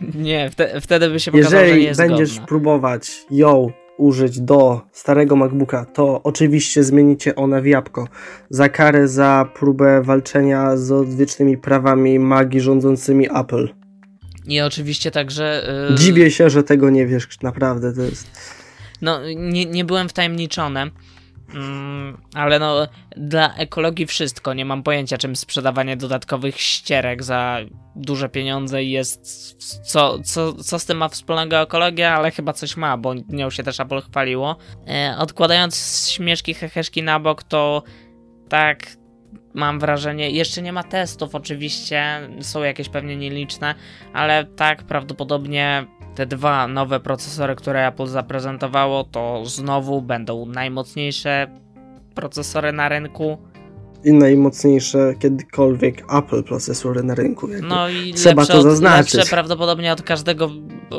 Nie, 0.14 0.50
wte, 0.50 0.80
wtedy 0.80 1.10
by 1.10 1.20
się 1.20 1.32
pokazało, 1.32 1.62
Jeżeli 1.64 1.82
że 1.82 1.88
nie 1.90 2.08
będziesz 2.08 2.28
zgodna. 2.30 2.46
próbować 2.46 3.10
ją 3.30 3.70
użyć 3.98 4.40
do 4.40 4.80
starego 4.92 5.36
MacBooka, 5.36 5.84
to 5.84 6.22
oczywiście 6.22 6.84
zmienicie 6.84 7.34
one 7.34 7.62
w 7.62 7.66
jabłko. 7.66 8.08
Za 8.50 8.68
karę 8.68 9.08
za 9.08 9.48
próbę 9.54 10.02
walczenia 10.02 10.76
z 10.76 10.92
odwiecznymi 10.92 11.58
prawami 11.58 12.18
magii 12.18 12.60
rządzącymi 12.60 13.28
Apple. 13.34 13.68
I 14.46 14.60
oczywiście 14.60 15.10
także... 15.10 15.62
Yy... 15.90 15.96
Dziwię 15.96 16.30
się, 16.30 16.50
że 16.50 16.62
tego 16.62 16.90
nie 16.90 17.06
wiesz, 17.06 17.28
naprawdę 17.42 17.92
to 17.92 18.02
jest... 18.02 18.30
No, 19.02 19.20
nie, 19.36 19.66
nie 19.66 19.84
byłem 19.84 20.08
wtajemniczony, 20.08 20.90
Mm, 21.54 22.20
ale 22.34 22.58
no, 22.58 22.86
dla 23.16 23.54
ekologii 23.54 24.06
wszystko. 24.06 24.54
Nie 24.54 24.64
mam 24.64 24.82
pojęcia, 24.82 25.18
czym 25.18 25.36
sprzedawanie 25.36 25.96
dodatkowych 25.96 26.60
ścierek 26.60 27.22
za 27.22 27.58
duże 27.96 28.28
pieniądze 28.28 28.84
jest. 28.84 29.54
Co, 29.82 30.18
co, 30.18 30.52
co 30.52 30.78
z 30.78 30.86
tym 30.86 30.98
ma 30.98 31.08
wspólnego 31.08 31.60
ekologia, 31.60 32.14
ale 32.14 32.30
chyba 32.30 32.52
coś 32.52 32.76
ma, 32.76 32.96
bo 32.96 33.14
nią 33.28 33.50
się 33.50 33.62
też 33.62 33.80
Apple 33.80 34.00
chwaliło. 34.00 34.56
E, 34.88 35.14
odkładając 35.18 36.08
śmieszki, 36.10 36.54
heheszki 36.54 37.02
na 37.02 37.20
bok, 37.20 37.42
to 37.42 37.82
tak. 38.48 39.00
Mam 39.54 39.78
wrażenie, 39.78 40.30
jeszcze 40.30 40.62
nie 40.62 40.72
ma 40.72 40.82
testów, 40.82 41.34
oczywiście, 41.34 42.28
są 42.40 42.62
jakieś 42.62 42.88
pewnie 42.88 43.16
nieliczne, 43.16 43.74
ale 44.12 44.44
tak 44.44 44.82
prawdopodobnie 44.82 45.86
te 46.14 46.26
dwa 46.26 46.68
nowe 46.68 47.00
procesory, 47.00 47.56
które 47.56 47.86
Apple 47.86 48.06
zaprezentowało, 48.06 49.04
to 49.04 49.42
znowu 49.46 50.02
będą 50.02 50.46
najmocniejsze 50.46 51.46
procesory 52.14 52.72
na 52.72 52.88
rynku. 52.88 53.38
I 54.04 54.12
najmocniejsze 54.12 55.14
kiedykolwiek 55.18 56.04
Apple 56.14 56.42
procesory 56.42 57.02
na 57.02 57.14
rynku. 57.14 57.48
No 57.62 57.88
i 57.88 58.14
trzeba 58.14 58.46
to 58.46 58.58
od, 58.58 58.62
zaznaczyć. 58.62 59.14
Lepsze 59.14 59.30
prawdopodobnie 59.30 59.92
od 59.92 60.02
każdego, 60.02 60.50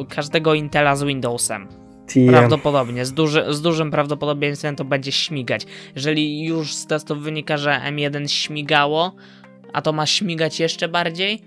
każdego 0.09 0.53
Intela 0.53 0.95
z 0.95 1.03
Windowsem. 1.03 1.67
TM. 2.13 2.27
Prawdopodobnie, 2.27 3.05
z, 3.05 3.13
duży, 3.13 3.45
z 3.49 3.61
dużym 3.61 3.91
prawdopodobieństwem 3.91 4.75
to 4.75 4.85
będzie 4.85 5.11
śmigać. 5.11 5.65
Jeżeli 5.95 6.45
już 6.45 6.73
z 6.73 6.85
testów 6.85 7.23
wynika, 7.23 7.57
że 7.57 7.81
M1 7.85 8.27
śmigało, 8.27 9.15
a 9.73 9.81
to 9.81 9.93
ma 9.93 10.05
śmigać 10.05 10.59
jeszcze 10.59 10.87
bardziej, 10.87 11.41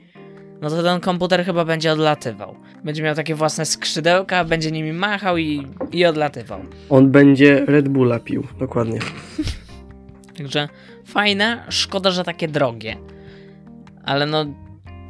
no 0.64 0.76
to 0.76 0.82
ten 0.82 1.00
komputer 1.00 1.44
chyba 1.44 1.64
będzie 1.64 1.92
odlatywał. 1.92 2.56
Będzie 2.84 3.02
miał 3.02 3.14
takie 3.14 3.34
własne 3.34 3.66
skrzydełka, 3.66 4.44
będzie 4.44 4.70
nimi 4.70 4.92
machał 4.92 5.38
i, 5.38 5.66
i 5.92 6.04
odlatywał. 6.04 6.60
On 6.90 7.10
będzie 7.10 7.64
Red 7.66 7.88
Bulla 7.88 8.18
pił, 8.18 8.46
dokładnie. 8.58 8.98
Także 10.38 10.68
fajne, 11.06 11.64
szkoda, 11.68 12.10
że 12.10 12.24
takie 12.24 12.48
drogie. 12.48 12.96
Ale 14.04 14.26
no, 14.26 14.46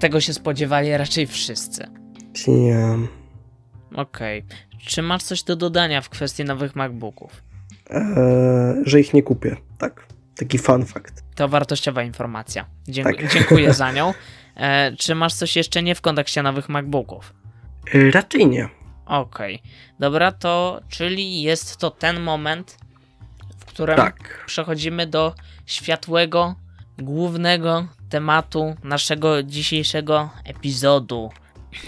tego 0.00 0.20
się 0.20 0.32
spodziewali 0.34 0.96
raczej 0.96 1.26
wszyscy. 1.26 1.86
Nie. 2.48 2.98
Okej. 3.94 4.44
Czy 4.86 5.02
masz 5.02 5.22
coś 5.22 5.42
do 5.42 5.56
dodania 5.56 6.00
w 6.00 6.08
kwestii 6.08 6.44
nowych 6.44 6.76
MacBooków? 6.76 7.42
Eee, 7.90 8.02
że 8.84 9.00
ich 9.00 9.14
nie 9.14 9.22
kupię. 9.22 9.56
Tak. 9.78 10.06
Taki 10.36 10.58
fun 10.58 10.86
fact. 10.86 11.24
To 11.34 11.48
wartościowa 11.48 12.02
informacja. 12.02 12.66
Tak. 13.04 13.32
Dziękuję 13.32 13.74
za 13.82 13.92
nią. 13.92 14.14
E, 14.56 14.92
czy 14.96 15.14
masz 15.14 15.34
coś 15.34 15.56
jeszcze 15.56 15.82
nie 15.82 15.94
w 15.94 16.00
kontekście 16.00 16.42
nowych 16.42 16.68
MacBooków? 16.68 17.34
Eee, 17.94 18.10
raczej 18.10 18.46
nie. 18.46 18.68
Okej. 19.06 19.62
Dobra, 20.00 20.32
to 20.32 20.80
czyli 20.88 21.42
jest 21.42 21.76
to 21.76 21.90
ten 21.90 22.20
moment, 22.20 22.78
w 23.58 23.64
którym 23.64 23.96
Tak. 23.96 24.44
przechodzimy 24.46 25.06
do 25.06 25.34
światłego, 25.66 26.54
głównego 26.98 27.86
tematu 28.08 28.74
naszego 28.84 29.42
dzisiejszego 29.42 30.30
epizodu. 30.44 31.30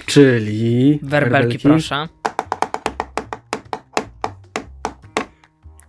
Czyli. 0.07 0.98
Werbelki, 1.02 1.59
proszę. 1.59 2.09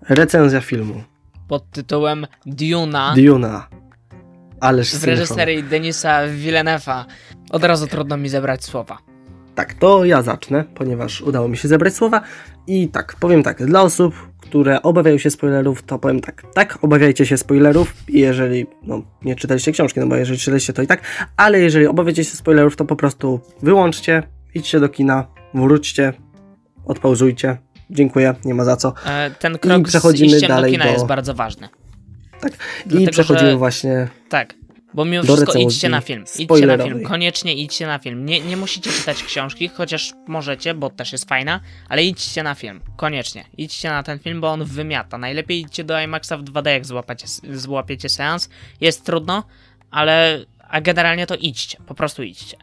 Recenzja 0.10 0.62
filmu. 0.62 1.04
Pod 1.48 1.72
tytułem 1.72 2.28
Duna 2.46 3.13
Duna. 3.18 3.68
Ależ 4.60 4.96
w 4.96 5.04
reżyserii 5.04 5.63
Denisa 5.63 6.20
Villeneuve'a. 6.28 7.04
Od 7.52 7.63
razu 7.63 7.88
trudno 7.88 8.17
mi 8.17 8.30
zebrać 8.30 8.63
słowa. 8.65 8.98
Tak, 9.56 9.74
to 9.74 10.06
ja 10.06 10.22
zacznę, 10.22 10.63
ponieważ 10.76 11.22
udało 11.22 11.48
mi 11.48 11.58
się 11.58 11.67
zebrać 11.67 11.93
słowa. 11.93 12.22
I 12.67 12.88
tak, 12.88 13.15
powiem 13.20 13.43
tak, 13.43 13.65
dla 13.65 13.82
osób, 13.82 14.13
które 14.41 14.82
obawiają 14.82 15.17
się 15.17 15.32
spoilerów, 15.32 15.84
to 15.84 16.00
powiem 16.00 16.20
tak, 16.22 16.43
tak, 16.54 16.78
obawiajcie 16.82 17.26
się 17.26 17.38
spoilerów, 17.38 17.93
i 18.08 18.20
jeżeli, 18.20 18.65
no, 18.84 19.02
nie 19.24 19.36
czytaliście 19.36 19.72
książki, 19.72 20.00
no 20.00 20.08
bo 20.08 20.15
jeżeli 20.15 20.39
czytaliście, 20.39 20.74
to 20.74 20.82
i 20.82 20.88
tak, 20.88 21.02
ale 21.38 21.60
jeżeli 21.60 21.88
obawiacie 21.88 22.24
się 22.24 22.36
spoilerów, 22.38 22.76
to 22.76 22.86
po 22.86 22.96
prostu 22.96 23.39
wyłączcie, 23.62 24.24
idźcie 24.56 24.80
do 24.80 24.89
kina, 24.89 25.28
wróćcie, 25.54 26.13
odpauzujcie. 26.86 27.58
Dziękuję, 27.89 28.36
nie 28.46 28.54
ma 28.54 28.63
za 28.65 28.76
co. 28.78 28.93
E, 29.06 29.32
Ten 29.32 29.58
krok 29.58 29.84
przechodzimy 29.88 30.30
z 30.30 30.34
iściem 30.34 30.48
do 30.50 30.56
dalej 30.56 30.72
kina 30.72 30.86
do- 30.86 30.91
jest 30.91 31.06
bardzo 31.06 31.34
ważny. 31.34 31.70
I 32.45 32.89
Dlatego, 32.89 33.12
przechodzimy 33.12 33.52
że- 33.52 33.58
właśnie 33.58 34.08
Tak. 34.30 34.54
Bo 34.93 35.06
mimo 35.06 35.23
Do 35.23 35.36
wszystko 35.36 35.60
idźcie 35.60 35.89
na 35.89 36.02
film. 36.02 36.23
Idźcie 36.39 36.65
na 36.67 36.78
film. 36.78 37.04
Koniecznie 37.04 37.54
idźcie 37.56 37.88
na 37.88 38.00
film. 38.00 38.26
Nie, 38.26 38.39
nie 38.41 38.58
musicie 38.58 38.91
czytać 38.91 39.23
książki, 39.23 39.67
chociaż 39.67 40.13
możecie, 40.28 40.73
bo 40.73 40.89
też 40.89 41.12
jest 41.12 41.30
fajna, 41.30 41.60
ale 41.89 42.04
idźcie 42.04 42.43
na 42.43 42.56
film. 42.56 42.82
Koniecznie. 42.95 43.43
Idźcie 43.58 43.89
na 43.89 44.04
ten 44.04 44.19
film, 44.19 44.41
bo 44.41 44.52
on 44.52 44.63
wymiata. 44.65 45.17
Najlepiej 45.17 45.60
idźcie 45.62 45.84
do 45.84 46.02
IMAXa 46.02 46.32
w 46.38 46.43
2D, 46.43 46.67
jak 46.69 46.86
złapacie, 46.86 47.28
złapiecie 47.54 48.10
seans. 48.10 48.50
Jest 48.82 49.06
trudno, 49.06 49.43
ale 49.91 50.45
a 50.69 50.82
generalnie 50.82 51.28
to 51.28 51.36
idźcie. 51.36 51.78
Po 51.88 51.95
prostu 51.95 52.23
idźcie. 52.23 52.58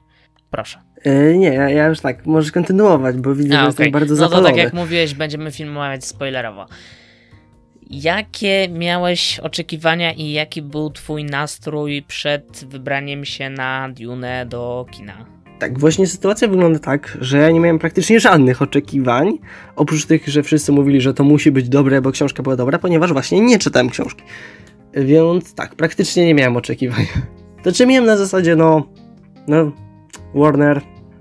Proszę. 0.51 0.79
E, 1.03 1.35
nie, 1.35 1.49
ja, 1.49 1.71
ja 1.71 1.87
już 1.87 2.01
tak, 2.01 2.27
możesz 2.27 2.53
kontynuować, 2.53 3.17
bo 3.17 3.35
widzę, 3.35 3.53
że 3.53 3.61
A, 3.61 3.67
jestem 3.67 3.91
bardzo 3.91 4.15
No 4.15 4.21
to 4.21 4.29
zapalony. 4.29 4.49
tak 4.49 4.57
jak 4.65 4.73
mówiłeś, 4.73 5.15
będziemy 5.15 5.53
filmować 5.53 6.05
spoilerowo. 6.05 6.67
Jakie 8.03 8.69
miałeś 8.69 9.41
oczekiwania 9.41 10.13
i 10.13 10.33
jaki 10.33 10.63
był 10.63 10.91
twój 10.91 11.25
nastrój 11.25 12.03
przed 12.09 12.65
wybraniem 12.69 13.25
się 13.25 13.51
na 13.51 13.89
Dune 13.89 14.47
do 14.47 14.87
kina? 14.91 15.27
Tak, 15.59 15.79
właśnie 15.79 16.07
sytuacja 16.07 16.49
wygląda 16.49 16.79
tak, 16.79 17.19
że 17.21 17.39
ja 17.39 17.51
nie 17.51 17.61
miałem 17.61 17.79
praktycznie 17.79 18.21
żadnych 18.21 18.63
oczekiwań, 18.63 19.39
oprócz 19.77 20.07
tych, 20.07 20.29
że 20.29 20.43
wszyscy 20.43 20.73
mówili, 20.73 21.01
że 21.01 21.15
to 21.15 21.25
musi 21.25 21.51
być 21.51 21.69
dobre, 21.69 22.03
bo 22.03 22.13
książka 22.13 22.43
była 22.43 22.57
dobra, 22.57 22.79
ponieważ 22.79 23.13
właśnie 23.13 23.41
nie 23.41 23.59
czytałem 23.59 23.91
książki. 23.91 24.23
Więc 24.95 25.55
tak, 25.55 25.75
praktycznie 25.75 26.27
nie 26.27 26.35
miałem 26.35 26.57
oczekiwań. 26.57 27.07
To 27.63 27.73
czy 27.73 27.87
miałem 27.87 28.07
na 28.07 28.17
zasadzie, 28.17 28.57
no, 28.57 28.89
no, 29.49 29.73
Warner, 30.35 30.81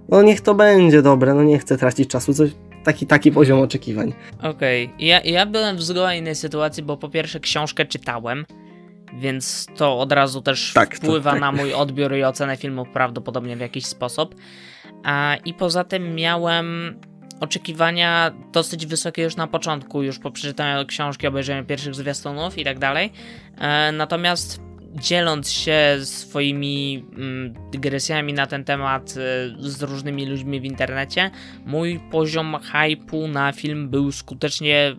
no 0.09 0.21
niech 0.21 0.41
to 0.41 0.55
będzie 0.55 1.01
dobre, 1.01 1.33
no 1.33 1.43
nie 1.43 1.59
chcę 1.59 1.77
tracić 1.77 2.09
czasu, 2.09 2.33
coś, 2.33 2.51
taki, 2.83 3.07
taki 3.07 3.31
poziom 3.31 3.59
oczekiwań. 3.59 4.13
Okej, 4.41 4.93
ja, 4.99 5.21
ja 5.21 5.45
byłem 5.45 5.77
w 5.77 5.83
zupełnie 5.83 6.17
innej 6.17 6.35
sytuacji, 6.35 6.83
bo 6.83 6.97
po 6.97 7.09
pierwsze 7.09 7.39
książkę 7.39 7.85
czytałem, 7.85 8.45
więc 9.13 9.67
to 9.75 9.99
od 9.99 10.11
razu 10.11 10.41
też 10.41 10.73
Tak, 10.73 10.99
to 10.99 11.05
wpływa 11.05 11.31
tak. 11.31 11.41
na 11.41 11.51
mój 11.51 11.73
odbiór 11.73 12.15
i 12.15 12.23
ocenę 12.23 12.57
filmu 12.57 12.85
prawdopodobnie 12.85 13.55
w 13.55 13.59
jakiś 13.59 13.85
sposób. 13.85 14.35
A, 15.03 15.35
I 15.45 15.53
poza 15.53 15.83
tym 15.83 16.15
miałem 16.15 16.99
oczekiwania 17.39 18.31
dosyć 18.51 18.85
wysokie 18.85 19.23
już 19.23 19.35
na 19.35 19.47
początku, 19.47 20.03
już 20.03 20.19
po 20.19 20.31
przeczytaniu 20.31 20.85
książki, 20.85 21.27
obejrzeniu 21.27 21.65
pierwszych 21.65 21.95
zwiastunów 21.95 22.57
i 22.57 22.63
tak 22.63 22.79
dalej. 22.79 23.11
E, 23.57 23.91
natomiast 23.91 24.61
dzieląc 24.93 25.51
się 25.51 25.97
swoimi 26.03 27.05
mm, 27.15 27.53
dygresjami 27.71 28.33
na 28.33 28.47
ten 28.47 28.63
temat 28.63 29.09
e, 29.11 29.13
z 29.69 29.81
różnymi 29.81 30.25
ludźmi 30.25 30.61
w 30.61 30.65
internecie, 30.65 31.31
mój 31.65 31.99
poziom 32.11 32.57
hypu 32.71 33.27
na 33.27 33.51
film 33.51 33.89
był 33.89 34.11
skutecznie 34.11 34.95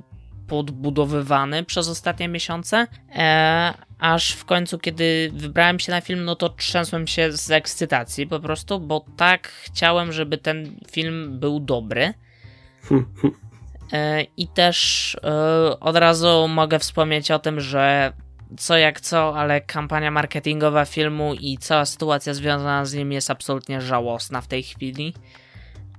podbudowywany 0.46 1.64
przez 1.64 1.88
ostatnie 1.88 2.28
miesiące, 2.28 2.86
e, 3.14 3.74
aż 3.98 4.32
w 4.32 4.44
końcu, 4.44 4.78
kiedy 4.78 5.30
wybrałem 5.34 5.80
się 5.80 5.92
na 5.92 6.00
film, 6.00 6.24
no 6.24 6.36
to 6.36 6.48
trzęsłem 6.48 7.06
się 7.06 7.32
z 7.32 7.50
ekscytacji 7.50 8.26
po 8.26 8.40
prostu, 8.40 8.80
bo 8.80 9.04
tak 9.16 9.48
chciałem, 9.48 10.12
żeby 10.12 10.38
ten 10.38 10.76
film 10.90 11.40
był 11.40 11.60
dobry. 11.60 12.14
E, 13.92 14.22
I 14.36 14.48
też 14.48 15.16
e, 15.24 15.80
od 15.80 15.96
razu 15.96 16.48
mogę 16.48 16.78
wspomnieć 16.78 17.30
o 17.30 17.38
tym, 17.38 17.60
że 17.60 18.12
co 18.58 18.76
jak 18.78 19.00
co, 19.00 19.38
ale 19.38 19.60
kampania 19.60 20.10
marketingowa 20.10 20.84
filmu 20.84 21.34
i 21.34 21.58
cała 21.58 21.84
sytuacja 21.84 22.34
związana 22.34 22.84
z 22.84 22.94
nim 22.94 23.12
jest 23.12 23.30
absolutnie 23.30 23.80
żałosna 23.80 24.40
w 24.40 24.46
tej 24.46 24.62
chwili. 24.62 25.14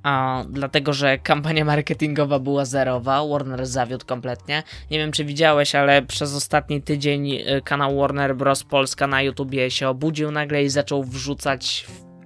A, 0.03 0.43
dlatego, 0.49 0.93
że 0.93 1.17
kampania 1.17 1.65
marketingowa 1.65 2.39
była 2.39 2.65
zerowa, 2.65 3.27
Warner 3.27 3.65
zawiódł 3.65 4.05
kompletnie. 4.05 4.63
Nie 4.91 4.97
wiem, 4.97 5.11
czy 5.11 5.25
widziałeś, 5.25 5.75
ale 5.75 6.01
przez 6.01 6.35
ostatni 6.35 6.81
tydzień 6.81 7.31
y, 7.31 7.61
kanał 7.63 7.97
Warner 7.97 8.35
Bros. 8.35 8.63
Polska 8.63 9.07
na 9.07 9.21
YouTubie 9.21 9.71
się 9.71 9.89
obudził 9.89 10.31
nagle 10.31 10.63
i 10.63 10.69
zaczął 10.69 11.03
wrzucać 11.03 11.85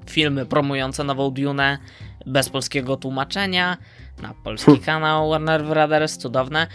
filmy 0.09 0.45
promujące 0.45 1.03
nową 1.03 1.31
Dune 1.31 1.77
bez 2.25 2.49
polskiego 2.49 2.97
tłumaczenia 2.97 3.77
na 4.21 4.33
polski 4.33 4.79
kanał 4.79 5.29
Warner 5.29 5.63
Brothers, 5.63 6.17
cudowne. 6.17 6.67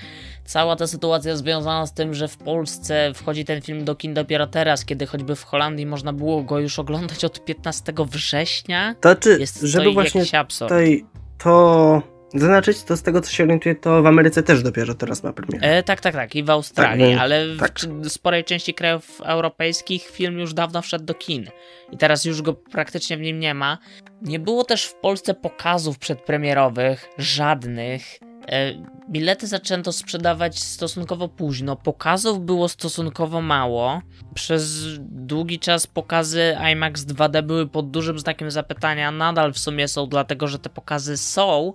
Cała 0.45 0.77
ta 0.77 0.87
sytuacja 0.87 1.37
związana 1.37 1.87
z 1.87 1.95
tym, 1.95 2.15
że 2.15 2.29
w 2.29 2.37
Polsce 2.37 3.13
wchodzi 3.15 3.45
ten 3.45 3.63
film 3.63 3.85
do 3.85 3.95
kin 3.95 4.15
dopiero 4.15 4.47
teraz, 4.47 4.85
kiedy 4.85 5.07
choćby 5.07 5.37
w 5.37 5.45
Holandii 5.45 5.87
można 5.87 6.13
było 6.13 6.43
go 6.43 6.59
już 6.59 6.79
oglądać 6.79 7.25
od 7.25 7.45
15 7.45 7.93
września. 7.99 8.95
To 9.01 9.17
czy, 9.17 9.37
Jest 9.41 9.61
żeby 9.61 9.85
to 9.85 9.93
właśnie 9.93 10.25
tutaj 10.59 11.05
to 11.39 12.03
zaznaczyć, 12.35 12.83
to 12.83 12.97
z 12.97 13.03
tego 13.03 13.21
co 13.21 13.33
się 13.33 13.45
orientuję, 13.45 13.75
to 13.75 14.03
w 14.03 14.07
Ameryce 14.07 14.43
też 14.43 14.63
dopiero 14.63 14.95
teraz 14.95 15.23
ma 15.23 15.33
premierę. 15.33 15.69
E, 15.69 15.83
tak, 15.83 16.01
tak, 16.01 16.15
tak. 16.15 16.35
I 16.35 16.43
w 16.43 16.51
Australii, 16.51 17.07
Tak, 17.07 17.17
no, 17.17 17.23
ale 17.23 17.47
w 17.47 17.59
tak. 17.59 17.79
sporej 18.09 18.45
części 18.45 18.75
krajów 18.75 19.21
europejskich 19.25 20.03
film 20.03 20.39
już 20.39 20.55
dawno 20.55 20.83
wszedł 20.83 21.05
do 21.05 21.15
kin. 21.15 21.51
I 21.93 21.97
teraz 21.97 22.25
już 22.25 22.43
go 22.43 22.55
praktycznie 22.55 23.17
w 23.17 23.21
nim 23.21 23.41
nie 23.41 23.55
ma. 23.55 23.79
Nie 24.23 24.39
było 24.39 24.65
też 24.65 24.85
w 24.85 24.95
Polsce 24.95 25.35
pokazów 25.35 25.99
przedpremierowych, 25.99 27.09
żadnych. 27.19 28.03
E, 28.49 28.75
bilety 29.11 29.47
zaczęto 29.47 29.93
sprzedawać 29.93 30.59
stosunkowo 30.59 31.29
późno. 31.29 31.77
Pokazów 31.77 32.41
było 32.41 32.69
stosunkowo 32.69 33.41
mało. 33.41 34.03
Przez 34.35 34.85
długi 35.01 35.59
czas 35.59 35.87
pokazy 35.87 36.57
IMAX 36.73 37.03
2D 37.03 37.43
były 37.43 37.67
pod 37.67 37.91
dużym 37.91 38.19
znakiem 38.19 38.51
zapytania. 38.51 39.11
Nadal 39.11 39.53
w 39.53 39.59
sumie 39.59 39.89
są, 39.89 40.07
dlatego 40.07 40.49
że 40.49 40.59
te 40.59 40.71
pokazy 40.71 41.17
są, 41.17 41.73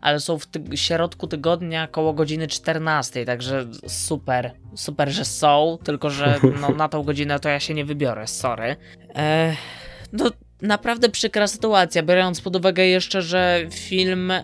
ale 0.00 0.20
są 0.20 0.38
w 0.38 0.46
ty- 0.46 0.76
środku 0.76 1.26
tygodnia 1.26 1.86
koło 1.86 2.12
godziny 2.12 2.48
14, 2.48 3.24
także 3.24 3.66
super, 3.88 4.50
super, 4.74 5.10
że 5.10 5.24
są, 5.24 5.78
tylko 5.84 6.10
że 6.10 6.40
no, 6.60 6.68
na 6.70 6.88
tą 6.88 7.02
godzinę 7.02 7.40
to 7.40 7.48
ja 7.48 7.60
się 7.60 7.74
nie 7.74 7.84
wybiorę, 7.84 8.26
sorry. 8.26 8.76
E, 9.14 9.56
no, 10.12 10.30
naprawdę 10.62 11.08
przykra 11.08 11.46
sytuacja, 11.46 12.02
biorąc 12.02 12.40
pod 12.40 12.56
uwagę 12.56 12.86
jeszcze, 12.86 13.22
że 13.22 13.66
film 13.70 14.30
e, 14.30 14.42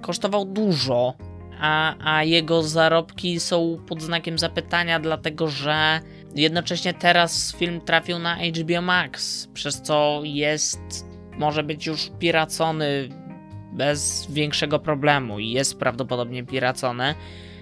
kosztował 0.00 0.44
dużo, 0.44 1.14
a, 1.60 1.94
a 2.14 2.24
jego 2.24 2.62
zarobki 2.62 3.40
są 3.40 3.78
pod 3.88 4.02
znakiem 4.02 4.38
zapytania, 4.38 5.00
dlatego 5.00 5.48
że 5.48 6.00
jednocześnie 6.34 6.94
teraz 6.94 7.56
film 7.56 7.80
trafił 7.80 8.18
na 8.18 8.36
HBO 8.36 8.82
Max, 8.82 9.46
przez 9.54 9.82
co 9.82 10.20
jest, 10.24 10.80
może 11.38 11.62
być 11.62 11.86
już 11.86 12.10
piracony 12.18 13.08
bez 13.72 14.26
większego 14.30 14.78
problemu 14.78 15.38
i 15.38 15.50
jest 15.50 15.78
prawdopodobnie 15.78 16.44
piracony. 16.44 17.14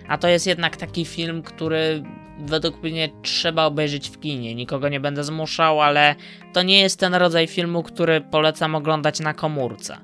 A 0.09 0.19
to 0.19 0.29
jest 0.29 0.47
jednak 0.47 0.77
taki 0.77 1.05
film, 1.05 1.43
który 1.43 2.03
według 2.39 2.83
mnie 2.83 3.09
trzeba 3.23 3.65
obejrzeć 3.65 4.11
w 4.11 4.21
kinie. 4.21 4.55
Nikogo 4.55 4.89
nie 4.89 5.01
będę 5.01 5.25
zmuszał, 5.25 5.81
ale 5.81 6.15
to 6.53 6.63
nie 6.63 6.81
jest 6.81 7.01
ten 7.01 7.15
rodzaj 7.15 7.47
filmu, 7.47 7.83
który 7.83 8.21
polecam 8.21 8.75
oglądać 8.75 9.21
na 9.21 9.35
komórce. 9.35 9.99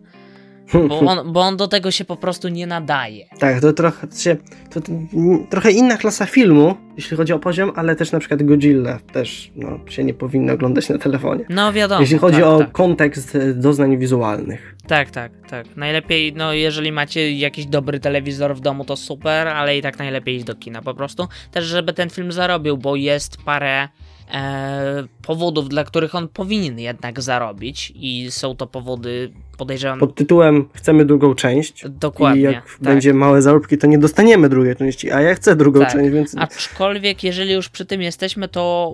Bo 0.72 1.00
on, 1.00 1.32
bo 1.32 1.40
on 1.40 1.56
do 1.56 1.68
tego 1.68 1.90
się 1.90 2.04
po 2.04 2.16
prostu 2.16 2.48
nie 2.48 2.66
nadaje. 2.66 3.26
Tak, 3.38 3.60
to 3.60 3.72
trochę, 3.72 4.06
to 4.06 4.16
się, 4.16 4.36
to, 4.70 4.80
to, 4.80 4.92
trochę 5.50 5.70
inna 5.72 5.96
klasa 5.96 6.26
filmu, 6.26 6.74
jeśli 6.96 7.16
chodzi 7.16 7.32
o 7.32 7.38
poziom, 7.38 7.72
ale 7.76 7.96
też 7.96 8.12
na 8.12 8.18
przykład 8.18 8.42
Godzilla 8.42 8.98
też 9.12 9.52
no, 9.56 9.78
się 9.88 10.04
nie 10.04 10.14
powinno 10.14 10.52
oglądać 10.52 10.88
na 10.88 10.98
telefonie. 10.98 11.44
No 11.48 11.72
wiadomo. 11.72 12.00
Jeśli 12.00 12.18
chodzi 12.18 12.36
tak, 12.36 12.46
o 12.46 12.58
tak. 12.58 12.72
kontekst 12.72 13.36
e, 13.36 13.54
doznań 13.54 13.98
wizualnych. 13.98 14.76
Tak, 14.86 15.10
tak, 15.10 15.32
tak. 15.50 15.76
Najlepiej, 15.76 16.32
no 16.32 16.52
jeżeli 16.52 16.92
macie 16.92 17.32
jakiś 17.32 17.66
dobry 17.66 18.00
telewizor 18.00 18.56
w 18.56 18.60
domu, 18.60 18.84
to 18.84 18.96
super, 18.96 19.48
ale 19.48 19.78
i 19.78 19.82
tak 19.82 19.98
najlepiej 19.98 20.36
iść 20.36 20.44
do 20.44 20.54
kina 20.54 20.82
po 20.82 20.94
prostu. 20.94 21.28
Też, 21.50 21.64
żeby 21.64 21.92
ten 21.92 22.10
film 22.10 22.32
zarobił, 22.32 22.78
bo 22.78 22.96
jest 22.96 23.36
parę 23.44 23.88
e, 24.32 25.04
powodów, 25.26 25.68
dla 25.68 25.84
których 25.84 26.14
on 26.14 26.28
powinien 26.28 26.78
jednak 26.78 27.22
zarobić 27.22 27.92
i 27.96 28.30
są 28.30 28.56
to 28.56 28.66
powody, 28.66 29.32
podejrzewam, 29.58 29.98
Pod 29.98 30.14
tytułem 30.14 30.68
Chcemy 30.74 31.04
drugą 31.04 31.34
część. 31.34 31.84
dokładnie. 31.88 32.40
I 32.40 32.44
jak 32.44 32.64
tak. 32.64 32.80
będzie 32.80 33.14
małe 33.14 33.42
zarobki, 33.42 33.78
to 33.78 33.86
nie 33.86 33.98
dostaniemy 33.98 34.48
drugiej 34.48 34.76
części, 34.76 35.10
a 35.10 35.20
ja 35.20 35.34
chcę 35.34 35.56
drugą 35.56 35.80
Tak. 35.80 35.92
część, 35.92 36.10
więc 36.10 36.34
Aczkolwiek, 36.38 37.24
jeżeli 37.24 37.52
już 37.52 37.68
przy 37.68 37.86
tym 37.86 38.02
jesteśmy, 38.02 38.48
to 38.48 38.92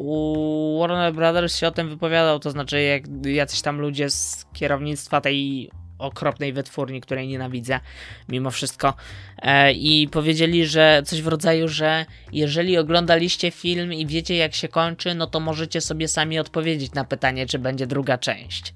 Warner 0.80 1.14
Brothers 1.14 1.56
się 1.56 1.66
o 1.66 1.70
tym 1.70 1.88
wypowiadał, 1.88 2.38
to 2.38 2.50
znaczy 2.50 2.82
jak 2.82 3.02
jacyś 3.26 3.60
tam 3.62 3.80
ludzie 3.80 4.10
z 4.10 4.46
kierownictwa 4.52 5.20
tej 5.20 5.70
okropnej 6.00 6.52
wytwórni, 6.52 7.00
której 7.00 7.28
nienawidzę, 7.28 7.80
mimo 8.28 8.50
wszystko, 8.50 8.94
e, 9.42 9.72
i 9.72 10.08
powiedzieli, 10.08 10.66
że 10.66 11.02
coś 11.06 11.22
w 11.22 11.26
rodzaju, 11.26 11.68
że 11.68 12.06
jeżeli 12.32 12.78
oglądaliście 12.78 13.50
film 13.50 13.92
i 13.92 14.06
wiecie 14.06 14.36
jak 14.36 14.54
się 14.54 14.68
kończy, 14.68 15.14
no 15.14 15.26
to 15.26 15.40
możecie 15.40 15.80
sobie 15.80 16.08
sami 16.08 16.38
odpowiedzieć 16.38 16.92
na 16.92 17.04
pytanie, 17.04 17.46
czy 17.46 17.58
będzie 17.58 17.86
druga 17.86 18.18
część. 18.18 18.74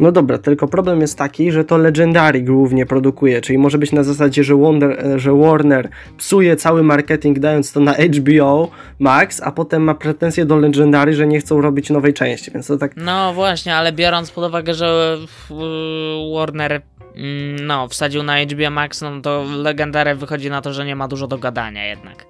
No 0.00 0.12
dobra, 0.12 0.38
tylko 0.38 0.68
problem 0.68 1.00
jest 1.00 1.18
taki, 1.18 1.52
że 1.52 1.64
to 1.64 1.76
Legendary 1.78 2.42
głównie 2.42 2.86
produkuje, 2.86 3.40
czyli 3.40 3.58
może 3.58 3.78
być 3.78 3.92
na 3.92 4.02
zasadzie, 4.02 4.44
że, 4.44 4.54
Wonder, 4.54 4.90
e, 5.06 5.18
że 5.18 5.32
Warner 5.32 5.88
psuje 6.16 6.56
cały 6.56 6.82
marketing 6.82 7.38
dając 7.38 7.72
to 7.72 7.80
na 7.80 7.94
HBO 7.94 8.70
Max, 8.98 9.40
a 9.42 9.52
potem 9.52 9.82
ma 9.82 9.94
pretensje 9.94 10.44
do 10.44 10.56
Legendary, 10.56 11.14
że 11.14 11.26
nie 11.26 11.40
chcą 11.40 11.60
robić 11.60 11.90
nowej 11.90 12.14
części, 12.14 12.50
więc 12.50 12.66
to 12.66 12.76
tak... 12.76 12.92
No 12.96 13.34
właśnie, 13.34 13.74
ale 13.74 13.92
biorąc 13.92 14.30
pod 14.30 14.48
uwagę, 14.48 14.74
że 14.74 15.18
y, 15.50 16.34
Warner 16.34 16.82
mm, 17.16 17.66
no, 17.66 17.88
wsadził 17.88 18.22
na 18.22 18.40
HBO 18.40 18.70
Max, 18.70 19.02
no 19.02 19.20
to 19.20 19.44
Legendary 19.56 20.14
wychodzi 20.14 20.50
na 20.50 20.60
to, 20.60 20.72
że 20.72 20.84
nie 20.84 20.96
ma 20.96 21.08
dużo 21.08 21.26
do 21.26 21.38
gadania 21.38 21.86
jednak. 21.86 22.26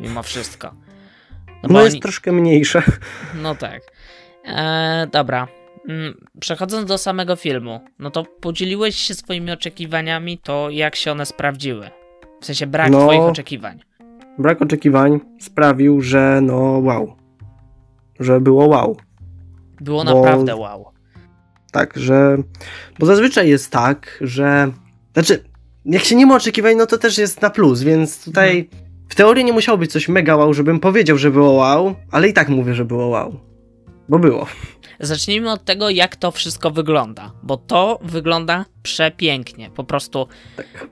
Mimo 0.00 0.22
wszystko. 0.22 0.70
No, 1.62 1.68
bo 1.68 1.80
jest 1.80 1.94
oni- 1.94 2.00
troszkę 2.00 2.32
mniejsze. 2.32 2.82
No 3.42 3.54
tak. 3.54 3.82
E, 4.44 5.06
dobra. 5.12 5.48
Mm, 5.88 6.14
Przechodząc 6.40 6.88
do 6.88 6.98
samego 6.98 7.36
filmu, 7.36 7.80
no 7.98 8.10
to 8.10 8.24
podzieliłeś 8.40 8.96
się 8.96 9.14
swoimi 9.14 9.50
oczekiwaniami, 9.52 10.38
to 10.38 10.70
jak 10.70 10.96
się 10.96 11.12
one 11.12 11.26
sprawdziły? 11.26 11.90
W 12.40 12.46
sensie 12.46 12.66
brak 12.66 12.90
No. 12.90 13.00
twoich 13.06 13.20
oczekiwań. 13.20 13.80
Brak 14.38 14.62
oczekiwań 14.62 15.20
sprawił, 15.40 16.00
że 16.00 16.40
no 16.42 16.56
wow. 16.62 17.16
Że 18.20 18.40
było 18.40 18.66
wow. 18.66 18.96
Było 19.80 20.04
Bo- 20.04 20.14
naprawdę 20.14 20.56
wow. 20.56 20.84
Tak, 21.72 21.92
że. 21.96 22.36
Bo 22.98 23.06
zazwyczaj 23.06 23.48
jest 23.48 23.70
tak, 23.72 24.18
że. 24.20 24.70
Znaczy, 25.14 25.44
jak 25.84 26.02
się 26.04 26.16
nie 26.16 26.26
ma 26.26 26.36
oczekiwań, 26.36 26.76
no 26.76 26.86
to 26.86 26.98
też 26.98 27.18
jest 27.18 27.42
na 27.42 27.50
plus, 27.50 27.82
więc 27.82 28.24
tutaj 28.24 28.58
Mhm. 28.58 28.84
w 29.08 29.14
teorii 29.14 29.44
nie 29.44 29.52
musiało 29.52 29.78
być 29.78 29.92
coś 29.92 30.08
mega 30.08 30.36
wow, 30.36 30.54
żebym 30.54 30.80
powiedział, 30.80 31.18
że 31.18 31.30
było 31.30 31.52
wow, 31.52 31.94
ale 32.10 32.28
i 32.28 32.32
tak 32.32 32.48
mówię, 32.48 32.74
że 32.74 32.84
było 32.84 33.06
wow. 33.06 33.40
Bo 34.08 34.18
było. 34.18 34.46
Zacznijmy 35.00 35.52
od 35.52 35.64
tego, 35.64 35.90
jak 35.90 36.16
to 36.16 36.30
wszystko 36.30 36.70
wygląda, 36.70 37.32
bo 37.42 37.56
to 37.56 37.98
wygląda 38.02 38.64
przepięknie. 38.82 39.70
Po 39.70 39.84
prostu 39.84 40.28
Tak. 40.56 40.86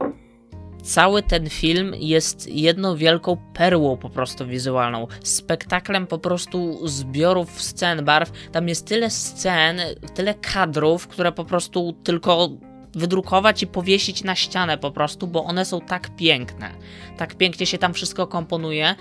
cały 0.82 1.22
ten 1.22 1.50
film 1.50 1.94
jest 1.98 2.48
jedną 2.48 2.96
wielką 2.96 3.36
perłą 3.54 3.96
po 3.96 4.10
prostu 4.10 4.46
wizualną. 4.46 5.06
Spektaklem 5.24 6.06
po 6.06 6.18
prostu 6.18 6.88
zbiorów 6.88 7.62
scen, 7.62 8.04
barw. 8.04 8.32
Tam 8.52 8.68
jest 8.68 8.86
tyle 8.86 9.10
scen, 9.10 9.80
tyle 10.14 10.34
kadrów, 10.34 11.08
które 11.08 11.32
po 11.32 11.44
prostu 11.44 11.92
tylko 12.04 12.48
wydrukować 12.94 13.62
i 13.62 13.66
powiesić 13.66 14.24
na 14.24 14.34
ścianę 14.34 14.78
po 14.78 14.90
prostu, 14.90 15.26
bo 15.26 15.44
one 15.44 15.64
są 15.64 15.80
tak 15.80 16.16
piękne. 16.16 16.70
Tak 17.16 17.34
pięknie 17.34 17.66
się 17.66 17.78
tam 17.78 17.94
wszystko 17.94 18.26
komponuje. 18.26 18.94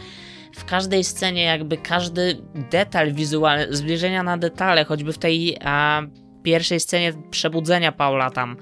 W 0.55 0.65
każdej 0.65 1.03
scenie 1.03 1.43
jakby 1.43 1.77
każdy 1.77 2.37
detal 2.71 3.13
wizualny, 3.13 3.75
zbliżenia 3.75 4.23
na 4.23 4.37
detale, 4.37 4.85
choćby 4.85 5.13
w 5.13 5.17
tej 5.17 5.57
a, 5.63 6.01
pierwszej 6.43 6.79
scenie 6.79 7.13
przebudzenia 7.31 7.91
Paula 7.91 8.29
tam, 8.29 8.57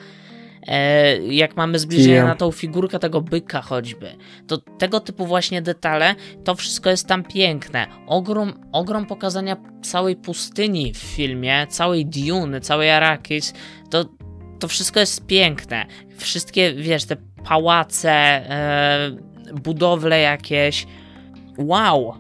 e, 0.68 1.18
jak 1.18 1.58
mamy 1.58 1.80
zbliżenie 1.80 2.16
Ja. 2.16 2.26
na 2.26 2.36
tą 2.36 2.52
figurkę 2.52 3.00
tego 3.00 3.22
byka 3.22 3.62
choćby, 3.62 4.16
to 4.48 4.58
tego 4.58 5.00
typu 5.00 5.26
właśnie 5.26 5.62
detale, 5.62 6.16
to 6.44 6.56
wszystko 6.56 6.90
jest 6.90 7.08
tam 7.08 7.24
piękne. 7.24 7.88
Ogrom, 8.08 8.54
ogrom 8.72 9.06
pokazania 9.06 9.58
całej 9.82 10.16
pustyni 10.16 10.94
w 10.94 10.98
filmie, 10.98 11.68
całej 11.70 12.06
Dune, 12.06 12.62
całej 12.62 12.92
Arrakis, 12.92 13.54
to, 13.90 14.06
to 14.60 14.68
wszystko 14.68 15.00
jest 15.00 15.26
piękne. 15.26 15.86
Wszystkie, 16.18 16.74
wiesz, 16.74 17.06
te 17.06 17.16
pałace, 17.46 18.12
e, 18.12 19.12
budowle 19.54 20.20
jakieś, 20.20 20.86
wow! 21.60 22.14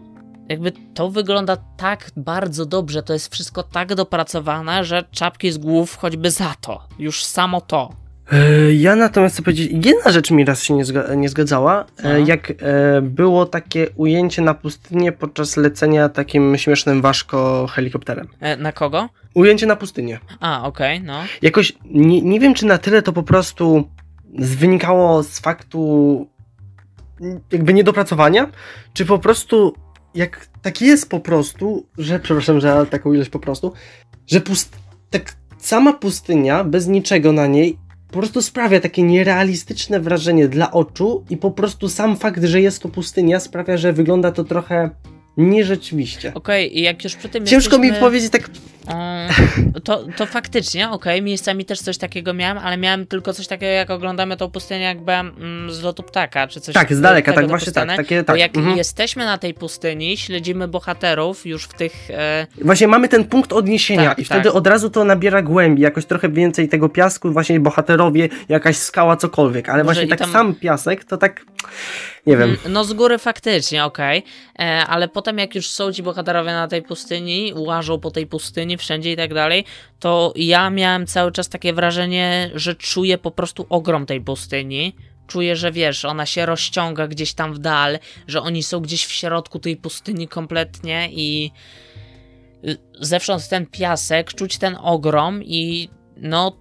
Jakby 0.49 0.71
to 0.93 1.09
wygląda 1.09 1.57
tak 1.77 2.11
bardzo 2.17 2.65
dobrze, 2.65 3.03
to 3.03 3.13
jest 3.13 3.33
wszystko 3.33 3.63
tak 3.63 3.95
dopracowane, 3.95 4.83
że 4.85 5.03
czapki 5.11 5.51
z 5.51 5.57
głów 5.57 5.95
choćby 5.97 6.31
za 6.31 6.53
to. 6.61 6.83
Już 6.99 7.23
samo 7.25 7.61
to. 7.61 7.89
E, 8.31 8.73
Ja 8.73 8.95
natomiast 8.95 9.35
chcę 9.35 9.43
powiedzieć, 9.43 9.85
jedna 9.85 10.11
rzecz 10.11 10.31
mi 10.31 10.45
raz 10.45 10.63
się 10.63 10.73
nie, 10.73 10.85
zga- 10.85 11.17
nie 11.17 11.29
zgadzała, 11.29 11.85
e, 12.03 12.21
jak 12.21 12.51
e, 12.51 12.55
było 13.01 13.45
takie 13.45 13.87
ujęcie 13.95 14.41
na 14.41 14.53
pustynię 14.53 15.11
podczas 15.11 15.57
lecenia 15.57 16.09
takim 16.09 16.57
śmiesznym 16.57 17.01
ważko 17.01 17.67
helikopterem. 17.67 18.27
E, 18.39 18.57
na 18.57 18.71
kogo? 18.71 19.09
Ujęcie 19.33 19.65
na 19.65 19.75
pustynię. 19.75 20.19
A, 20.39 20.63
okej, 20.67 21.01
no. 21.01 21.19
Jakoś 21.41 21.73
nie, 21.85 22.21
nie 22.21 22.39
wiem, 22.39 22.53
czy 22.53 22.65
na 22.65 22.77
tyle 22.77 23.01
to 23.01 23.13
po 23.13 23.23
prostu 23.23 23.83
wynikało 24.33 25.23
z 25.23 25.39
faktu 25.39 26.27
jakby 27.51 27.73
niedopracowania, 27.73 28.51
czy 28.93 29.05
po 29.05 29.19
prostu 29.19 29.73
jak 30.15 30.47
tak 30.61 30.81
jest 30.81 31.09
po 31.09 31.19
prostu, 31.19 31.85
że 31.97 32.19
przepraszam, 32.19 32.59
że 32.59 32.85
taką 32.85 33.13
ilość 33.13 33.29
po 33.29 33.39
prostu, 33.39 33.73
że 34.27 34.41
pust, 34.41 34.75
tak 35.09 35.35
sama 35.57 35.93
pustynia 35.93 36.63
bez 36.63 36.87
niczego 36.87 37.31
na 37.31 37.47
niej 37.47 37.77
po 38.11 38.19
prostu 38.19 38.41
sprawia 38.41 38.79
takie 38.79 39.03
nierealistyczne 39.03 39.99
wrażenie 39.99 40.47
dla 40.47 40.71
oczu 40.71 41.25
i 41.29 41.37
po 41.37 41.51
prostu 41.51 41.89
sam 41.89 42.17
fakt, 42.17 42.43
że 42.43 42.61
jest 42.61 42.81
to 42.81 42.89
pustynia 42.89 43.39
sprawia, 43.39 43.77
że 43.77 43.93
wygląda 43.93 44.31
to 44.31 44.43
trochę 44.43 44.89
nierzeczywiście. 45.39 46.33
Okej, 46.33 46.79
i 46.79 46.81
jak 46.81 47.03
już 47.03 47.15
przy 47.15 47.29
tym 47.29 47.45
Ciężko 47.45 47.77
mi 47.77 47.83
jesteśmy, 47.87 48.07
powiedzieć 48.07 48.31
tak 48.31 48.49
Mm, 48.89 49.33
to, 49.83 50.05
to 50.15 50.25
faktycznie, 50.25 50.89
okej, 50.89 51.21
miejscami 51.21 51.65
też 51.65 51.79
coś 51.79 51.97
takiego 51.97 52.33
miałem, 52.33 52.57
ale 52.57 52.77
miałem 52.77 53.07
tylko 53.07 53.33
coś 53.33 53.47
takiego, 53.47 53.71
jak 53.71 53.89
oglądamy 53.89 54.37
tą 54.37 54.51
pustynię 54.51 54.81
jakby 54.81 55.11
mm, 55.11 55.71
z 55.71 55.81
lotu 55.81 56.03
ptaka, 56.03 56.47
czy 56.47 56.61
coś 56.61 56.73
tak, 56.75 56.93
z 56.93 57.01
daleka, 57.01 57.33
tak 57.33 57.47
właśnie 57.47 57.71
tak, 57.71 57.87
dopuszczane. 57.87 58.03
takie 58.03 58.19
Bo 58.19 58.23
tak. 58.23 58.39
jak 58.39 58.57
mhm. 58.57 58.77
jesteśmy 58.77 59.25
na 59.25 59.37
tej 59.37 59.53
pustyni, 59.53 60.17
śledzimy 60.17 60.67
bohaterów 60.67 61.45
już 61.45 61.63
w 61.63 61.73
tych... 61.73 62.11
E, 62.11 62.47
Właśnie 62.61 62.87
mamy 62.87 63.07
ten 63.07 63.23
punkt 63.23 63.53
odniesienia 63.53 64.09
Tak, 64.09 64.19
i 64.19 64.25
tak. 64.25 64.37
wtedy 64.37 64.53
od 64.53 64.67
razu 64.67 64.89
to 64.89 65.03
nabiera 65.03 65.41
głębi, 65.41 65.81
jakoś 65.81 66.05
trochę 66.05 66.29
więcej 66.29 66.69
tego 66.69 66.89
piasku, 66.89 67.31
właśnie 67.31 67.59
bohaterowie, 67.59 68.29
jakaś 68.49 68.77
skała, 68.77 69.17
cokolwiek, 69.17 69.69
ale 69.69 69.83
Może 69.83 69.93
właśnie 69.93 70.09
tak 70.09 70.19
tam- 70.19 70.31
sam 70.31 70.55
piasek, 70.55 71.03
to 71.03 71.17
tak, 71.17 71.45
nie 72.25 72.37
wiem. 72.37 72.49
Mm, 72.49 72.73
No 72.73 72.83
z 72.83 72.93
góry 72.93 73.17
faktycznie, 73.17 73.85
okej, 73.85 74.23
E, 74.59 74.85
ale 74.87 75.07
potem 75.07 75.37
jak 75.37 75.55
już 75.55 75.69
są 75.69 75.93
ci 75.93 76.03
bohaterowie 76.03 76.51
na 76.51 76.67
tej 76.67 76.81
pustyni, 76.81 77.53
łażą 77.55 77.99
po 77.99 78.11
tej 78.11 78.27
pustyni 78.27 78.77
wszędzie 78.77 79.11
i 79.11 79.15
tak 79.15 79.33
dalej, 79.33 79.65
to 79.99 80.33
ja 80.35 80.69
miałem 80.69 81.07
cały 81.07 81.31
czas 81.31 81.49
takie 81.49 81.73
wrażenie, 81.73 82.51
że 82.55 82.75
czuję 82.75 83.17
po 83.17 83.31
prostu 83.31 83.65
ogrom 83.69 84.05
tej 84.05 84.21
pustyni. 84.21 84.95
Czuję, 85.27 85.55
że 85.55 85.71
wiesz, 85.71 86.05
ona 86.05 86.25
się 86.25 86.45
rozciąga 86.45 87.07
gdzieś 87.07 87.33
tam 87.33 87.53
w 87.53 87.59
dal, 87.59 87.99
że 88.27 88.41
oni 88.41 88.63
są 88.63 88.79
gdzieś 88.79 89.05
w 89.05 89.11
środku 89.11 89.59
tej 89.59 89.77
pustyni 89.77 90.27
kompletnie 90.27 91.09
i 91.11 91.51
zewsząd 93.01 93.49
ten 93.49 93.65
piasek, 93.65 94.33
czuć 94.33 94.57
ten 94.57 94.77
ogrom 94.81 95.43
i 95.43 95.89
no 96.17 96.57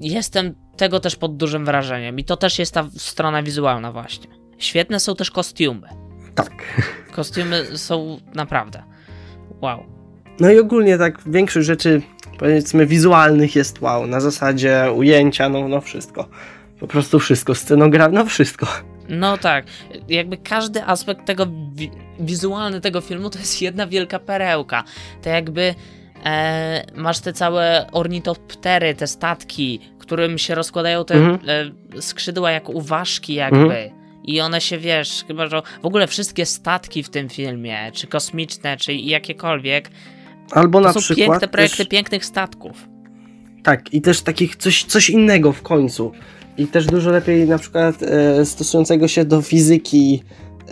jestem 0.00 0.54
tego 0.76 1.00
też 1.00 1.16
pod 1.16 1.36
dużym 1.36 1.64
wrażeniem 1.64 2.18
i 2.18 2.24
to 2.24 2.36
też 2.36 2.58
jest 2.58 2.74
ta 2.74 2.88
strona 2.96 3.42
wizualna 3.42 3.92
właśnie. 3.92 4.41
Świetne 4.62 5.00
są 5.00 5.16
też 5.16 5.30
kostiumy. 5.30 5.88
Tak. 6.34 6.52
Kostiumy 7.16 7.78
są 7.78 8.20
naprawdę. 8.34 8.82
Wow. 9.60 9.84
No 10.40 10.50
i 10.50 10.58
ogólnie 10.58 10.98
tak 10.98 11.18
większość 11.26 11.66
rzeczy, 11.66 12.02
powiedzmy, 12.38 12.86
wizualnych 12.86 13.56
jest 13.56 13.80
wow, 13.80 14.06
na 14.06 14.20
zasadzie 14.20 14.92
ujęcia, 14.96 15.48
no, 15.48 15.68
no 15.68 15.80
wszystko. 15.80 16.28
Po 16.80 16.86
prostu 16.86 17.18
wszystko, 17.18 17.54
scenografia, 17.54 18.12
no 18.12 18.24
wszystko. 18.24 18.66
No 19.08 19.38
tak, 19.38 19.64
jakby 20.08 20.36
każdy 20.36 20.84
aspekt 20.84 21.24
tego 21.26 21.46
wi 21.74 21.90
wizualny 22.20 22.80
tego 22.80 23.00
filmu 23.00 23.30
to 23.30 23.38
jest 23.38 23.62
jedna 23.62 23.86
wielka 23.86 24.18
perełka. 24.18 24.84
To 25.22 25.28
jakby 25.28 25.74
e, 26.24 26.84
masz 26.96 27.20
te 27.20 27.32
całe 27.32 27.86
ornitoptery, 27.92 28.94
te 28.94 29.06
statki, 29.06 29.80
którym 29.98 30.38
się 30.38 30.54
rozkładają 30.54 31.04
te 31.04 31.14
Mhm. 31.14 31.38
e, 31.96 32.02
skrzydła 32.02 32.50
jak 32.50 32.68
uważki 32.68 33.34
jakby. 33.34 33.58
Mhm. 33.58 34.01
I 34.24 34.40
one 34.40 34.60
się, 34.60 34.78
wiesz, 34.78 35.24
chyba, 35.26 35.46
że 35.46 35.62
w 35.82 35.86
ogóle 35.86 36.06
wszystkie 36.06 36.46
statki 36.46 37.02
w 37.02 37.08
tym 37.08 37.28
filmie, 37.28 37.90
czy 37.94 38.06
kosmiczne, 38.06 38.76
czy 38.76 38.92
jakiekolwiek, 38.94 39.90
Albo 40.50 40.78
to 40.80 40.86
na 40.86 40.92
są 40.92 41.00
przykład. 41.00 41.28
piękne 41.28 41.48
projekty 41.48 41.76
też, 41.76 41.88
pięknych 41.88 42.24
statków. 42.24 42.88
tak, 43.62 43.94
i 43.94 44.00
też 44.00 44.22
takich 44.22 44.56
coś, 44.56 44.84
coś 44.84 45.10
innego 45.10 45.52
w 45.52 45.62
końcu. 45.62 46.12
I 46.58 46.66
też 46.66 46.86
dużo 46.86 47.10
lepiej 47.10 47.48
na 47.48 47.58
przykład 47.58 48.02
e, 48.02 48.44
stosującego 48.46 49.08
się 49.08 49.24
do 49.24 49.42
fizyki, 49.42 50.22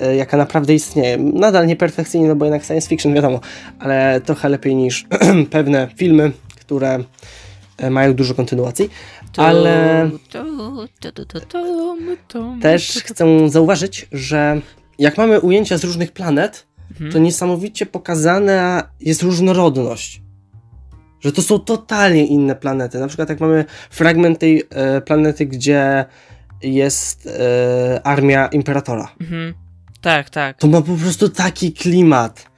e, 0.01 0.17
jaka 0.17 0.37
naprawdę 0.37 0.75
istnieje. 0.75 1.17
Nadal 1.19 1.67
nieperfekcyjnie, 1.67 2.29
no 2.29 2.37
bo 2.37 2.45
jednak 2.45 2.65
science 2.65 2.89
fiction, 2.89 3.15
wiadomo, 3.15 3.41
ale 3.79 4.21
trochę 4.25 4.49
lepiej 4.49 4.75
niż 4.75 5.07
pewne 5.51 5.89
filmy, 5.97 6.33
które 6.61 6.99
e, 7.79 7.91
mają 7.91 8.15
dużo 8.15 8.35
kontynuacji. 8.35 8.91
Ale 9.37 10.11
też 12.63 13.03
chcę 13.05 13.51
zauważyć, 13.51 14.09
że 14.13 14.61
jak 14.99 15.19
mamy 15.19 15.41
ujęcia 15.41 15.79
z 15.79 15.85
różnych 15.85 16.13
planet, 16.13 16.67
Mhm. 16.91 17.13
to 17.13 17.19
niesamowicie 17.19 17.87
pokazana 17.87 18.83
jest 19.01 19.23
różnorodność. 19.23 20.23
Że 21.21 21.33
to 21.33 21.43
są 21.43 21.59
totalnie 21.59 22.27
inne 22.27 22.55
planety. 22.57 22.99
Na 22.99 23.07
przykład 23.09 23.29
jak 23.29 23.41
mamy 23.41 23.65
fragment 23.91 24.39
tej 24.39 24.63
e, 24.71 25.01
planety, 25.01 25.47
gdzie 25.47 26.05
jest 26.63 27.27
e, 27.27 28.01
armia 28.07 28.47
imperatora. 28.47 29.09
Mhm. 29.21 29.55
Tak, 30.01 30.31
tak. 30.31 30.59
To 30.59 30.67
ma 30.67 30.81
po 30.83 30.95
prostu 30.95 31.29
taki 31.29 31.73
klimat. 31.73 32.51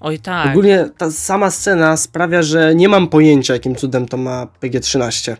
Oj 0.00 0.18
tak. 0.18 0.50
Ogólnie 0.50 0.88
ta 0.98 1.10
sama 1.10 1.50
scena 1.50 1.96
sprawia, 1.96 2.42
że 2.42 2.74
nie 2.74 2.88
mam 2.88 3.08
pojęcia, 3.08 3.54
jakim 3.54 3.76
cudem 3.76 4.06
to 4.08 4.16
ma 4.16 4.46
PG-13. 4.60 5.36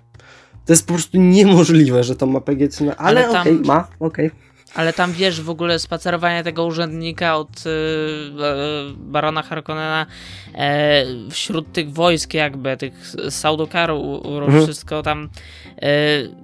To 0.67 0.73
jest 0.73 0.87
po 0.87 0.93
prostu 0.95 1.19
niemożliwe, 1.19 2.05
że 2.05 2.17
to 2.17 2.27
ma 2.27 2.39
PG-13, 2.41 2.93
ale, 2.99 3.21
Ale 3.25 3.33
tam- 3.33 3.41
okej, 3.41 3.55
ma, 3.67 3.89
okej. 4.01 4.31
Ale 4.75 4.93
tam 4.93 5.13
wiesz, 5.13 5.41
w 5.43 5.51
ogóle 5.51 5.79
spacerowanie 5.79 6.45
tego 6.45 6.65
urzędnika 6.65 7.37
od 7.37 7.49
y, 7.67 7.71
e, 7.71 8.55
barona 8.97 9.43
Harkonnena 9.43 10.07
e, 10.55 11.05
wśród 11.31 11.73
tych 11.73 11.93
wojsk 11.93 12.35
jakby, 12.35 12.77
tych 12.77 12.93
Saudokarów, 13.31 14.27
Mhm. 14.27 14.63
wszystko 14.65 15.03
tam, 15.03 15.29
e, 15.77 15.89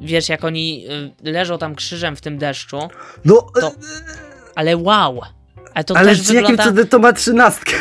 wiesz, 0.00 0.28
jak 0.28 0.44
oni 0.44 0.84
e, 1.24 1.30
leżą 1.32 1.58
tam 1.58 1.74
krzyżem 1.74 2.16
w 2.16 2.20
tym 2.20 2.38
deszczu, 2.38 2.78
No, 3.24 3.46
To 3.60 3.72
ale 4.54 4.76
wow! 4.76 5.20
Ale 5.74 5.84
to 5.84 5.96
ale 5.96 6.08
też 6.10 6.20
z 6.20 6.28
jakim 6.28 6.36
wygląda, 6.40 6.64
cudem 6.64 6.86
to 6.86 6.98
ma 6.98 7.12
trzynastkę? 7.12 7.72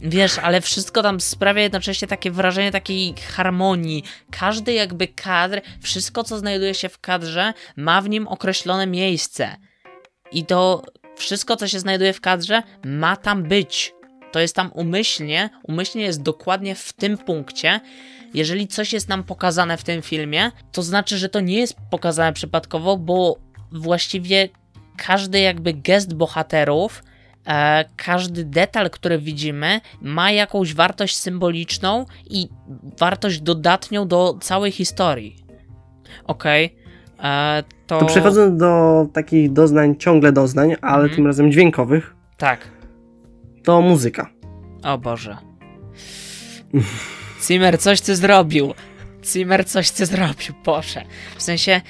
Wiesz, 0.00 0.38
ale 0.38 0.60
wszystko 0.60 1.02
tam 1.02 1.20
sprawia 1.20 1.62
jednocześnie 1.62 2.08
takie 2.08 2.30
wrażenie 2.30 2.72
takiej 2.72 3.14
harmonii. 3.14 4.04
Każdy 4.30 4.72
jakby 4.72 5.08
kadr, 5.08 5.60
wszystko 5.80 6.24
co 6.24 6.38
znajduje 6.38 6.74
się 6.74 6.88
w 6.88 6.98
kadrze 6.98 7.52
ma 7.76 8.00
w 8.00 8.08
nim 8.08 8.28
określone 8.28 8.86
miejsce. 8.86 9.56
I 10.32 10.44
to 10.44 10.82
wszystko 11.16 11.56
co 11.56 11.68
się 11.68 11.80
znajduje 11.80 12.12
w 12.12 12.20
kadrze 12.20 12.62
ma 12.84 13.16
tam 13.16 13.42
być. 13.42 13.94
To 14.32 14.40
jest 14.40 14.56
tam 14.56 14.70
umyślnie, 14.74 15.50
umyślnie 15.62 16.04
jest 16.04 16.22
dokładnie 16.22 16.74
w 16.74 16.92
tym 16.92 17.18
punkcie. 17.18 17.80
Jeżeli 18.34 18.68
coś 18.68 18.92
jest 18.92 19.08
nam 19.08 19.24
pokazane 19.24 19.76
w 19.76 19.84
tym 19.84 20.02
filmie, 20.02 20.50
to 20.72 20.82
znaczy, 20.82 21.18
że 21.18 21.28
to 21.28 21.40
nie 21.40 21.58
jest 21.58 21.76
pokazane 21.90 22.32
przypadkowo, 22.32 22.96
bo 22.96 23.38
właściwie 23.72 24.48
każdy 24.96 25.40
jakby 25.40 25.72
gest 25.72 26.14
bohaterów, 26.14 27.02
każdy 27.96 28.44
detal, 28.44 28.90
który 28.90 29.18
widzimy, 29.18 29.80
ma 30.02 30.30
jakąś 30.30 30.74
wartość 30.74 31.16
symboliczną 31.16 32.06
i 32.30 32.48
wartość 32.98 33.40
dodatnią 33.40 34.08
do 34.08 34.34
całej 34.40 34.72
historii. 34.72 35.36
Okej. 36.24 36.76
e, 37.22 37.62
To, 37.86 37.98
To 37.98 38.06
przechodząc 38.06 38.60
do 38.60 39.06
takich 39.12 39.52
doznań, 39.52 39.96
ciągle 39.96 40.32
doznań, 40.32 40.76
ale 40.82 41.02
Mhm. 41.02 41.14
tym 41.16 41.26
razem 41.26 41.52
dźwiękowych, 41.52 42.14
Tak. 42.36 42.60
to 43.64 43.80
muzyka. 43.80 44.30
O 44.84 44.98
Boże. 44.98 45.36
Zimmer, 47.46 47.78
coś 47.78 48.00
ty 48.00 48.16
zrobił. 48.16 48.74
Zimmer, 49.24 49.66
coś 49.66 49.90
ty 49.90 50.06
zrobił, 50.06 50.54
Boże. 50.64 51.02
W 51.36 51.42
sensie, 51.42 51.80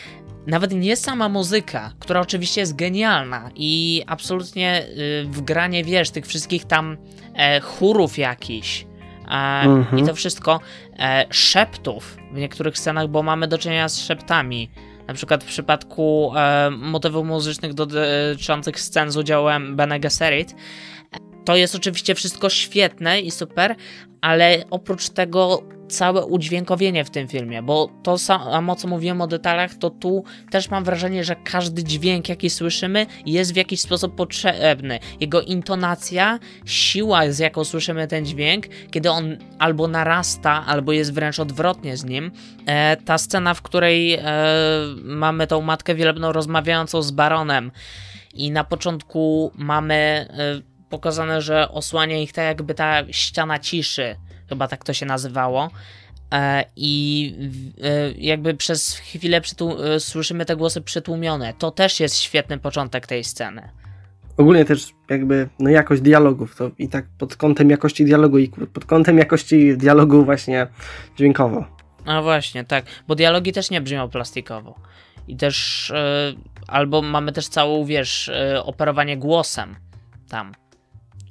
nawet 0.47 0.73
nie 0.73 0.97
sama 0.97 1.29
muzyka, 1.29 1.93
która 1.99 2.21
oczywiście 2.21 2.61
jest 2.61 2.77
genialna 2.77 3.51
i 3.55 4.03
absolutnie 4.07 4.87
y, 5.23 5.27
wgranie, 5.29 5.85
wiesz, 5.85 6.11
tych 6.11 6.27
wszystkich 6.27 6.65
tam 6.65 6.97
e, 7.35 7.61
chórów 7.61 8.19
jakichś 8.19 8.83
e, 8.83 8.87
Mhm. 9.63 9.99
i 9.99 10.07
to 10.07 10.15
wszystko, 10.15 10.61
e, 10.99 11.27
szeptów 11.31 12.17
w 12.33 12.37
niektórych 12.37 12.79
scenach, 12.79 13.09
bo 13.09 13.23
mamy 13.23 13.49
do 13.49 13.59
czynienia 13.59 13.89
z 13.89 13.99
szeptami. 13.99 14.71
Na 15.07 15.15
przykład 15.15 15.45
w 15.45 15.47
przypadku 15.47 16.33
motywów 16.71 17.27
muzycznych 17.27 17.75
dotyczących 17.75 18.81
scen 18.81 19.11
z 19.11 19.17
udziałem 19.17 19.77
Bene 19.77 20.01
Gesserit, 20.01 20.55
to 21.45 21.57
jest 21.57 21.75
oczywiście 21.75 22.15
wszystko 22.15 22.51
świetne 22.51 23.21
i 23.21 23.31
super, 23.31 23.75
ale 24.21 24.65
oprócz 24.71 25.09
tego 25.09 25.63
całe 25.89 26.25
udźwiękowienie 26.25 27.05
w 27.05 27.11
tym 27.11 27.29
filmie, 27.29 27.63
bo 27.63 27.89
to 28.03 28.19
samo 28.19 28.77
co 28.77 28.89
mówiłem 28.89 29.21
o 29.21 29.27
detalach, 29.27 29.75
to 29.75 29.91
tu 29.91 30.25
też 30.51 30.71
mam 30.71 30.85
wrażenie, 30.85 31.25
że 31.25 31.37
każdy 31.37 31.85
dźwięk 31.85 32.29
jaki 32.29 32.51
słyszymy 32.51 33.07
jest 33.27 33.53
w 33.53 33.57
jakiś 33.57 33.81
sposób 33.81 34.15
potrzebny. 34.15 34.99
Jego 35.21 35.43
intonacja, 35.43 36.39
siła 36.65 37.31
z 37.31 37.39
jaką 37.39 37.65
słyszymy 37.65 38.09
ten 38.09 38.27
dźwięk, 38.27 38.67
kiedy 38.91 39.11
on 39.11 39.37
albo 39.59 39.89
narasta, 39.89 40.67
albo 40.67 40.93
jest 40.93 41.13
wręcz 41.13 41.41
odwrotnie 41.41 41.97
z 41.97 42.05
nim. 42.05 42.31
E, 42.67 42.97
ta 42.97 43.19
scena, 43.19 43.55
w 43.55 43.63
której 43.63 44.15
e, 44.15 44.23
mamy 45.03 45.47
tą 45.47 45.61
matkę 45.61 45.95
wielebną 45.95 46.33
rozmawiającą 46.33 47.03
z 47.03 47.11
baronem 47.11 47.71
i 48.35 48.51
na 48.51 48.65
początku 48.65 49.53
mamy 49.55 49.95
e, 49.95 50.77
pokazane, 50.89 51.43
że 51.43 51.69
osłania 51.69 52.19
ich 52.19 52.33
tak 52.33 52.45
jakby 52.45 52.75
ta 52.75 53.03
ściana 53.11 53.59
ciszy, 53.59 54.17
chyba 54.49 54.69
tak 54.69 54.85
to 54.85 54.93
się 54.93 55.07
nazywało. 55.07 55.71
E, 56.33 56.65
I 56.77 57.35
e, 57.83 58.13
jakby 58.19 58.55
przez 58.55 58.97
chwilę 58.97 59.41
przytłu- 59.41 59.81
e, 59.85 60.01
słyszymy 60.01 60.45
te 60.45 60.57
głosy 60.57 60.81
przytłumione. 60.81 61.55
To 61.59 61.71
też 61.71 62.01
jest 62.01 62.17
świetny 62.17 62.59
początek 62.59 63.07
tej 63.07 63.25
sceny. 63.25 63.69
Ogólnie 64.37 64.65
też 64.65 64.89
jakby 65.11 65.49
no 65.59 65.71
jakość 65.71 66.03
dialogów, 66.03 66.57
to 66.57 66.71
i 66.79 66.89
tak 66.89 67.05
pod 67.19 67.37
kątem 67.37 67.71
jakości 67.71 68.05
dialogu 68.05 68.39
i 68.39 68.49
pod 68.49 68.85
kątem 68.85 69.19
jakości 69.19 69.77
dialogu 69.77 70.25
właśnie 70.25 70.67
dźwiękowo. 71.17 71.65
No 72.07 72.23
właśnie, 72.23 72.65
tak, 72.65 72.85
bo 73.09 73.15
dialogi 73.15 73.53
też 73.53 73.71
nie 73.71 73.81
brzmią 73.81 74.09
plastikowo. 74.09 74.75
I 75.29 75.37
też, 75.37 75.93
albo 76.67 77.03
mamy 77.03 77.33
też 77.33 77.49
całą, 77.49 77.85
wiesz, 77.85 78.31
operowanie 78.63 79.17
głosem 79.17 79.77
tam. 80.29 80.53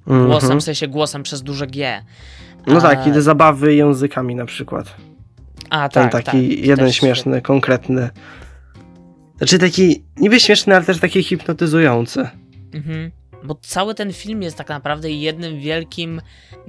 Głosem, 0.07 0.33
Mhm. 0.45 0.59
w 0.59 0.63
sensie 0.63 0.87
głosem 0.87 1.23
przez 1.23 1.43
duże 1.43 1.67
G. 1.67 2.03
No 2.67 2.77
A- 2.77 2.81
tak, 2.81 3.07
i 3.07 3.11
te 3.11 3.21
zabawy 3.21 3.75
językami 3.75 4.35
na 4.35 4.45
przykład. 4.45 4.95
A, 5.69 5.89
Ten 5.89 6.09
tak, 6.09 6.23
taki 6.23 6.49
tak, 6.57 6.65
jeden 6.65 6.91
śmieszny, 6.91 7.41
konkretny. 7.41 8.09
Znaczy 9.37 9.59
taki 9.59 10.03
niby 10.17 10.39
śmieszny, 10.39 10.75
ale 10.75 10.85
też 10.85 10.99
taki 10.99 11.23
hipnotyzujący. 11.23 12.29
Mhm. 12.73 13.11
Bo 13.43 13.55
cały 13.61 13.95
ten 13.95 14.13
film 14.13 14.41
jest 14.41 14.57
tak 14.57 14.69
naprawdę 14.69 15.11
jednym 15.11 15.59
wielkim 15.59 16.21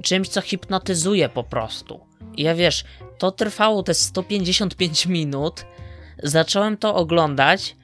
czymś, 0.03 0.27
co 0.29 0.41
hipnotyzuje 0.41 1.29
po 1.29 1.43
prostu. 1.43 1.99
I 2.37 2.43
ja 2.43 2.55
wiesz, 2.55 2.83
to 3.17 3.31
trwało 3.31 3.83
te 3.83 3.93
155 3.93 5.05
minut. 5.05 5.65
Zacząłem 6.23 6.77
to 6.77 6.95
oglądać 6.95 7.75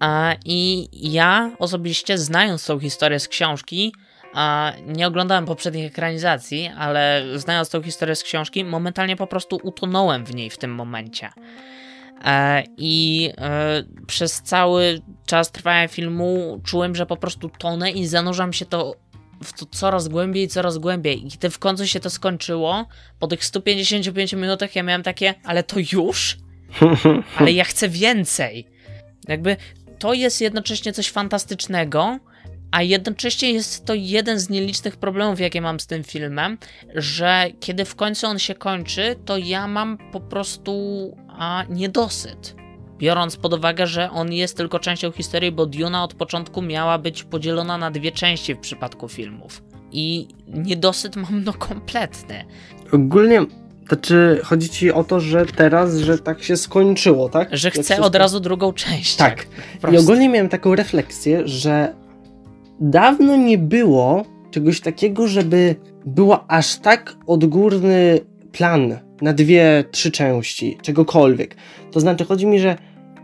a, 0.00 0.34
i 0.44 0.88
ja 1.12 1.50
osobiście, 1.58 2.18
znając 2.18 2.66
tą 2.66 2.78
historię 2.80 3.20
z 3.20 3.28
książki, 3.28 3.92
a, 4.36 4.72
nie 4.86 5.06
oglądałem 5.06 5.46
poprzednich 5.46 5.86
ekranizacji, 5.86 6.70
ale 6.78 7.24
znając 7.34 7.70
tą 7.70 7.82
historię 7.82 8.14
z 8.14 8.22
książki, 8.22 8.64
momentalnie 8.64 9.16
po 9.16 9.26
prostu 9.26 9.60
utonąłem 9.62 10.24
w 10.24 10.34
niej 10.34 10.50
w 10.50 10.58
tym 10.58 10.74
momencie. 10.74 11.28
E, 12.24 12.62
I 12.76 13.30
e, 13.38 13.82
przez 14.06 14.42
cały 14.42 15.00
czas 15.26 15.52
trwania 15.52 15.88
filmu 15.88 16.60
czułem, 16.64 16.96
że 16.96 17.06
po 17.06 17.16
prostu 17.16 17.50
tonę 17.58 17.90
i 17.90 18.06
zanurzam 18.06 18.52
się 18.52 18.66
to 18.66 18.94
w 19.44 19.52
to 19.52 19.66
coraz 19.66 20.08
głębiej 20.08 20.48
coraz 20.48 20.78
głębiej. 20.78 21.26
I 21.26 21.30
kiedy 21.30 21.50
w 21.50 21.58
końcu 21.58 21.86
się 21.86 22.00
to 22.00 22.10
skończyło, 22.10 22.86
po 23.18 23.26
tych 23.26 23.44
155 23.44 24.32
minutach 24.32 24.76
ja 24.76 24.82
miałem 24.82 25.02
takie, 25.02 25.34
ale 25.44 25.62
to 25.62 25.76
już? 25.92 26.36
Ale 27.38 27.52
ja 27.52 27.64
chcę 27.64 27.88
więcej. 27.88 28.66
Jakby 29.28 29.56
to 29.98 30.14
jest 30.14 30.40
jednocześnie 30.40 30.92
coś 30.92 31.10
fantastycznego, 31.10 32.18
a 32.76 32.82
jednocześnie 32.82 33.52
jest 33.52 33.84
to 33.84 33.94
jeden 33.94 34.38
z 34.38 34.50
nielicznych 34.50 34.96
problemów, 34.96 35.40
jakie 35.40 35.60
mam 35.60 35.80
z 35.80 35.86
tym 35.86 36.04
filmem, 36.04 36.58
że 36.94 37.46
kiedy 37.60 37.84
w 37.84 37.94
końcu 37.94 38.26
on 38.26 38.38
się 38.38 38.54
kończy, 38.54 39.16
to 39.24 39.36
ja 39.36 39.66
mam 39.66 39.98
po 40.12 40.20
prostu 40.20 40.72
a, 41.28 41.64
niedosyt. 41.68 42.54
biorąc 42.98 43.36
pod 43.36 43.54
uwagę, 43.54 43.86
że 43.86 44.10
on 44.10 44.32
jest 44.32 44.56
tylko 44.56 44.78
częścią 44.78 45.12
historii, 45.12 45.52
bo 45.52 45.66
Duna 45.66 46.04
od 46.04 46.14
początku 46.14 46.62
miała 46.62 46.98
być 46.98 47.24
podzielona 47.24 47.78
na 47.78 47.90
dwie 47.90 48.12
części 48.12 48.54
w 48.54 48.58
przypadku 48.58 49.08
filmów. 49.08 49.62
I 49.92 50.28
niedosyt 50.48 51.16
mam 51.16 51.44
no 51.44 51.52
kompletny. 51.52 52.44
Ogólnie, 52.92 53.46
znaczy 53.88 54.40
chodzi 54.44 54.68
ci 54.68 54.92
o 54.92 55.04
to, 55.04 55.20
że 55.20 55.46
teraz, 55.46 55.96
że 55.96 56.18
tak 56.18 56.42
się 56.42 56.56
skończyło, 56.56 57.28
tak? 57.28 57.48
Że 57.52 57.70
chcę 57.70 58.00
od 58.00 58.14
razu 58.14 58.40
drugą 58.40 58.72
część. 58.72 59.16
Tak. 59.16 59.46
po 59.80 59.88
I 59.90 59.98
ogólnie 59.98 60.28
miałem 60.28 60.48
taką 60.48 60.74
refleksję, 60.74 61.48
że 61.48 62.05
dawno 62.80 63.36
nie 63.36 63.58
było 63.58 64.24
czegoś 64.50 64.80
takiego, 64.80 65.28
żeby 65.28 65.74
było 66.06 66.50
aż 66.50 66.76
tak 66.76 67.16
odgórny 67.26 68.20
plan 68.52 68.98
na 69.22 69.32
dwie, 69.32 69.84
trzy 69.90 70.10
części, 70.10 70.78
czegokolwiek. 70.82 71.56
To 71.92 72.00
znaczy, 72.00 72.24
chodzi 72.24 72.46
mi, 72.46 72.58
że 72.58 72.76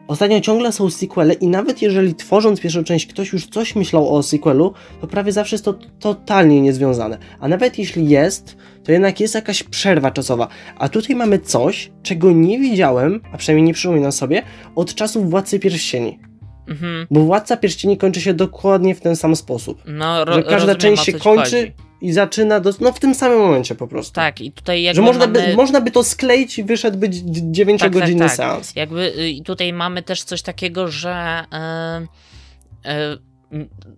ostatnio 0.09 0.41
ciągle 0.41 0.73
są 0.73 0.91
sequele 0.91 1.35
i 1.35 1.49
nawet 1.49 1.83
jeżeli 1.83 2.15
tworząc 2.15 2.61
pierwszą 2.61 2.85
część 2.85 3.07
ktoś 3.07 3.33
już 3.33 3.47
coś 3.47 3.77
myślał 3.77 4.15
o 4.15 4.23
sequelu, 4.23 4.73
to 5.01 5.07
prawie 5.07 5.33
zawsze 5.33 5.55
jest 5.55 5.65
to 5.65 5.75
totalnie 6.01 6.61
niezwiązane. 6.61 7.19
A 7.41 7.49
nawet 7.49 7.79
jeśli 7.79 8.09
jest, 8.09 8.57
to 8.85 8.93
jednak 8.93 9.21
jest 9.21 9.35
jakaś 9.35 9.63
przerwa 9.63 10.11
czasowa. 10.11 10.49
A 10.79 10.89
tutaj 10.89 11.17
mamy 11.17 11.39
coś, 11.39 11.93
czego 12.03 12.33
nie 12.33 12.59
widziałem, 12.59 13.21
a 13.33 13.37
przynajmniej 13.37 13.67
nie 13.67 13.75
przypominam 13.75 14.13
sobie, 14.13 14.43
od 14.75 14.95
czasów 14.95 15.31
Władcy 15.31 15.59
Pierścieni. 15.59 16.32
Mhm. 16.69 17.07
Bo 17.11 17.21
Władca 17.21 17.57
Pierścieni 17.57 17.97
kończy 17.99 18.21
się 18.21 18.35
dokładnie 18.35 18.95
w 18.95 19.01
ten 19.01 19.17
sam 19.17 19.37
sposób. 19.37 19.83
No, 19.87 20.25
ro, 20.25 20.35
Że 20.35 20.43
każda 20.43 20.57
rozumiem, 20.57 20.77
część 20.79 21.05
się 21.05 21.13
kończy 21.13 21.61
chodzi. 21.61 21.73
i 22.01 22.13
zaczyna 22.13 22.61
do, 22.61 22.71
no 22.81 22.93
w 22.93 22.99
tym 23.01 23.15
samym 23.15 23.39
momencie 23.39 23.75
po 23.75 23.87
prostu. 23.89 24.13
Tak, 24.15 24.41
i 24.41 24.53
tutaj 24.53 24.83
jakby 24.83 24.97
Że 24.97 25.03
można, 25.03 25.27
mamy... 25.27 25.47
by, 25.47 25.57
można 25.57 25.81
by 25.81 25.91
to 25.91 26.05
skleić 26.05 26.59
i 26.59 26.65
wyszedłby 26.65 27.09
9-godzinny 27.09 28.19
Tak, 28.19 28.37
tak, 28.37 28.37
tak. 28.37 28.37
seans. 28.37 28.77
Jakby 28.77 29.13
y, 29.19 29.29
i 29.31 29.43
tutaj 29.43 29.73
mamy 29.73 30.03
też 30.03 30.23
coś 30.23 30.43
takiego, 30.43 30.89
że 30.89 31.45
y, 31.53 32.89
y, 32.89 32.91
m, 32.91 33.19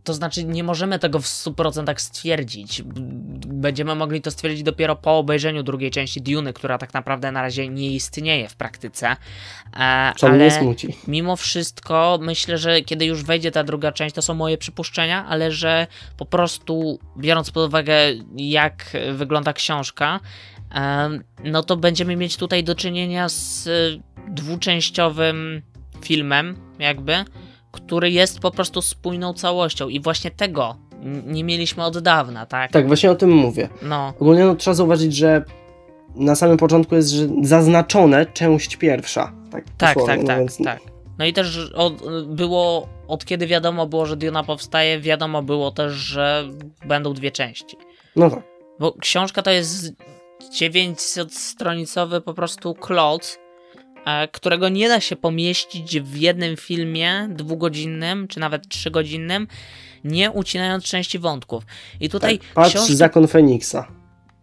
to 0.05 0.15
znaczy 0.15 0.45
nie 0.45 0.65
możemy 0.65 0.99
tego 0.99 1.19
w 1.21 1.25
100% 1.25 1.99
stwierdzić. 1.99 2.83
Będziemy 3.47 3.95
mogli 3.95 4.21
to 4.21 4.31
stwierdzić 4.31 4.63
dopiero 4.63 4.97
po 4.97 5.19
obejrzeniu 5.19 5.63
drugiej 5.63 5.91
części 5.91 6.23
Duny, 6.23 6.53
która 6.53 6.79
tak 6.79 6.95
naprawdę 6.95 7.33
na 7.33 7.43
razie 7.43 7.69
nie 7.69 7.91
istnieje 7.91 8.49
w 8.49 8.57
praktyce. 8.57 9.17
E, 9.77 10.13
Co 10.17 10.29
mnie 10.29 10.35
ale 10.35 10.51
smuci. 10.51 10.97
mimo 11.09 11.37
wszystko 11.37 12.19
myślę, 12.23 12.59
że 12.59 12.83
kiedy 12.83 13.05
już 13.05 13.25
wejdzie 13.25 13.51
ta 13.51 13.65
druga 13.65 13.93
część, 13.93 14.15
to 14.15 14.23
są 14.23 14.35
moje 14.35 14.59
przypuszczenia, 14.59 15.27
ale 15.27 15.53
że 15.53 15.87
po 16.17 16.27
prostu 16.27 16.99
biorąc 17.19 17.51
pod 17.51 17.69
uwagę 17.69 17.95
jak 18.37 18.97
wygląda 19.13 19.53
książka, 19.53 20.21
em, 20.75 21.25
no 21.45 21.63
to 21.63 21.77
będziemy 21.77 22.17
mieć 22.17 22.37
tutaj 22.37 22.65
do 22.65 22.75
czynienia 22.75 23.29
z 23.29 23.69
dwuczęściowym 24.29 25.63
filmem, 26.03 26.57
jakby, 26.79 27.25
który 27.75 28.11
jest 28.11 28.41
po 28.41 28.51
prostu 28.51 28.83
spójną 28.83 29.35
całością 29.35 29.89
i 29.89 30.01
właśnie 30.01 30.31
tego 30.31 30.77
nie 31.27 31.45
mieliśmy 31.45 31.85
od 31.85 31.99
dawna, 31.99 32.47
tak? 32.47 32.73
Tak, 32.73 32.87
właśnie 32.87 33.11
o 33.11 33.15
tym 33.15 33.31
mówię. 33.31 33.69
No, 33.83 34.13
Ogólnie 34.21 34.45
no, 34.45 34.57
trzeba 34.57 34.75
zauważyć, 34.75 35.17
że 35.17 35.45
na 36.15 36.35
samym 36.35 36.57
początku 36.57 36.95
jest 36.95 37.11
że 37.11 37.29
zaznaczone 37.43 38.27
część 38.27 38.77
pierwsza. 38.77 39.33
Tak, 39.51 39.65
tak, 39.79 39.99
tak, 40.07 40.21
no 40.21 40.27
tak, 40.27 40.39
więc- 40.39 40.59
tak. 40.65 40.81
No 41.19 41.25
i 41.25 41.33
też 41.33 41.71
od, 41.75 42.03
było, 42.27 42.89
od 43.09 43.25
kiedy 43.25 43.47
wiadomo 43.47 43.87
było, 43.87 44.07
że 44.07 44.17
Duna 44.17 44.45
powstaje, 44.45 45.01
wiadomo 45.01 45.43
było 45.43 45.71
też, 45.71 45.93
że 45.93 46.49
będą 46.87 47.15
dwie 47.15 47.31
części. 47.31 47.77
No 48.17 48.31
tak. 48.31 48.43
Bo 48.79 48.93
książka 48.93 49.43
to 49.43 49.51
jest 49.51 49.93
900-stronicowy 50.61 52.21
po 52.21 52.35
prostu 52.35 52.75
kloc, 52.75 53.39
którego 54.33 54.69
nie 54.69 54.89
da 54.89 55.01
się 55.01 55.17
pomieścić 55.17 56.01
w 56.01 56.17
jednym 56.17 56.57
filmie 56.57 57.29
dwugodzinnym, 57.31 58.29
czy 58.29 58.41
nawet 58.41 58.69
trzygodzinnym, 58.69 59.47
nie 60.05 60.31
ucinając 60.31 60.85
części 60.85 61.19
wątków. 61.19 61.65
I 62.01 62.09
tutaj 62.09 62.39
tak. 62.39 62.49
Patrz, 62.55 62.75
książki... 62.75 62.97
zakon 62.97 63.29
Feniksa. 63.29 63.89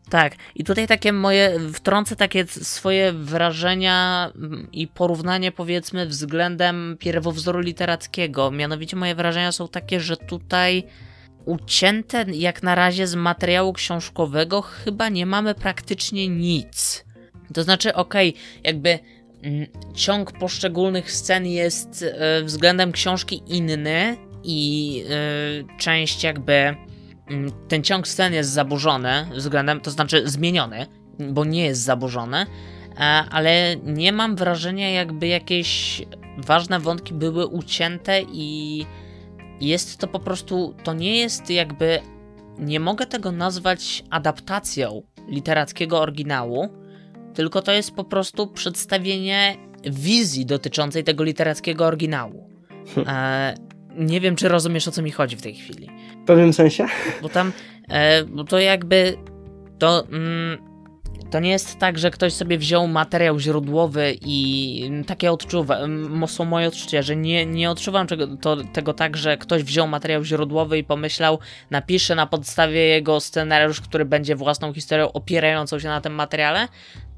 Tak, 0.09 0.35
i 0.55 0.63
tutaj 0.63 0.87
takie 0.87 1.13
moje, 1.13 1.59
wtrącę 1.73 2.15
takie 2.15 2.47
swoje 2.47 3.13
wrażenia 3.13 4.31
mm, 4.35 4.67
i 4.71 4.87
porównanie 4.87 5.51
powiedzmy 5.51 6.05
względem 6.05 6.97
pierwowzoru 6.99 7.59
literackiego. 7.59 8.51
Mianowicie 8.51 8.97
moje 8.97 9.15
wrażenia 9.15 9.51
są 9.51 9.67
takie, 9.67 9.99
że 9.99 10.17
tutaj 10.17 10.83
ucięte 11.45 12.25
jak 12.33 12.63
na 12.63 12.75
razie 12.75 13.07
z 13.07 13.15
materiału 13.15 13.73
książkowego 13.73 14.61
chyba 14.61 15.09
nie 15.09 15.25
mamy 15.25 15.55
praktycznie 15.55 16.27
nic. 16.27 17.05
To 17.53 17.63
znaczy, 17.63 17.93
okej, 17.93 18.33
jakby 18.63 18.89
mm, 18.89 19.20
ciąg 19.93 20.31
poszczególnych 20.31 21.11
scen 21.11 21.45
jest 21.45 22.05
e, 22.17 22.43
względem 22.43 22.91
książki 22.91 23.43
inny 23.47 24.17
i 24.43 25.03
e, 25.09 25.77
część 25.77 26.23
jakby 26.23 26.53
mm, 26.53 27.51
ten 27.67 27.83
ciąg 27.83 28.07
scen 28.07 28.33
jest 28.33 28.49
zaburzony 28.49 29.25
względem, 29.35 29.81
to 29.81 29.91
znaczy 29.91 30.21
zmieniony, 30.25 30.87
bo 31.19 31.45
nie 31.45 31.65
jest 31.65 31.81
zaburzony, 31.81 32.37
e, 32.37 32.99
ale 33.31 33.75
nie 33.75 34.11
mam 34.11 34.35
wrażenia, 34.35 34.89
jakby 34.89 35.27
jakieś 35.27 36.01
ważne 36.37 36.79
wątki 36.79 37.13
były 37.13 37.47
ucięte 37.47 38.21
i 38.21 38.85
jest 39.61 39.97
to 39.97 40.07
po 40.07 40.19
prostu, 40.19 40.75
to 40.83 40.93
nie 40.93 41.17
jest 41.17 41.49
jakby, 41.49 41.99
nie 42.59 42.79
mogę 42.79 43.05
tego 43.05 43.31
nazwać 43.31 44.03
adaptacją 44.09 45.01
literackiego 45.27 45.99
oryginału, 45.99 46.80
tylko 47.33 47.61
to 47.61 47.71
jest 47.71 47.91
po 47.91 48.03
prostu 48.03 48.47
przedstawienie 48.47 49.57
wizji 49.83 50.45
dotyczącej 50.45 51.03
tego 51.03 51.23
literackiego 51.23 51.85
oryginału. 51.85 52.49
E, 53.07 53.55
nie 53.95 54.21
wiem, 54.21 54.35
czy 54.35 54.47
rozumiesz 54.47 54.87
o 54.87 54.91
co 54.91 55.01
mi 55.01 55.11
chodzi 55.11 55.35
w 55.35 55.41
tej 55.41 55.55
chwili. 55.55 55.89
W 56.23 56.25
pewnym 56.25 56.53
sensie? 56.53 56.85
Bo 57.21 57.29
tam, 57.29 57.51
e, 57.89 58.23
bo 58.23 58.43
to 58.43 58.59
jakby, 58.59 59.17
to, 59.79 60.07
mm, 60.07 60.71
to 61.31 61.39
nie 61.39 61.49
jest 61.49 61.79
tak, 61.79 61.99
że 61.99 62.11
ktoś 62.11 62.33
sobie 62.33 62.57
wziął 62.57 62.87
materiał 62.87 63.39
źródłowy 63.39 64.15
i 64.21 64.83
mm, 64.87 65.03
takie 65.03 65.31
odczuwa, 65.31 65.77
mm, 65.77 66.27
są 66.27 66.45
moje 66.45 66.67
odczucia, 66.67 67.01
że 67.01 67.15
nie, 67.15 67.45
nie 67.45 67.71
odczuwam 67.71 68.07
czego, 68.07 68.27
to, 68.37 68.57
tego 68.73 68.93
tak, 68.93 69.17
że 69.17 69.37
ktoś 69.37 69.63
wziął 69.63 69.87
materiał 69.87 70.23
źródłowy 70.23 70.77
i 70.77 70.83
pomyślał, 70.83 71.39
napiszę 71.69 72.15
na 72.15 72.27
podstawie 72.27 72.79
jego 72.79 73.19
scenariusz, 73.19 73.81
który 73.81 74.05
będzie 74.05 74.35
własną 74.35 74.73
historią 74.73 75.11
opierającą 75.11 75.79
się 75.79 75.87
na 75.87 76.01
tym 76.01 76.13
materiale, 76.13 76.67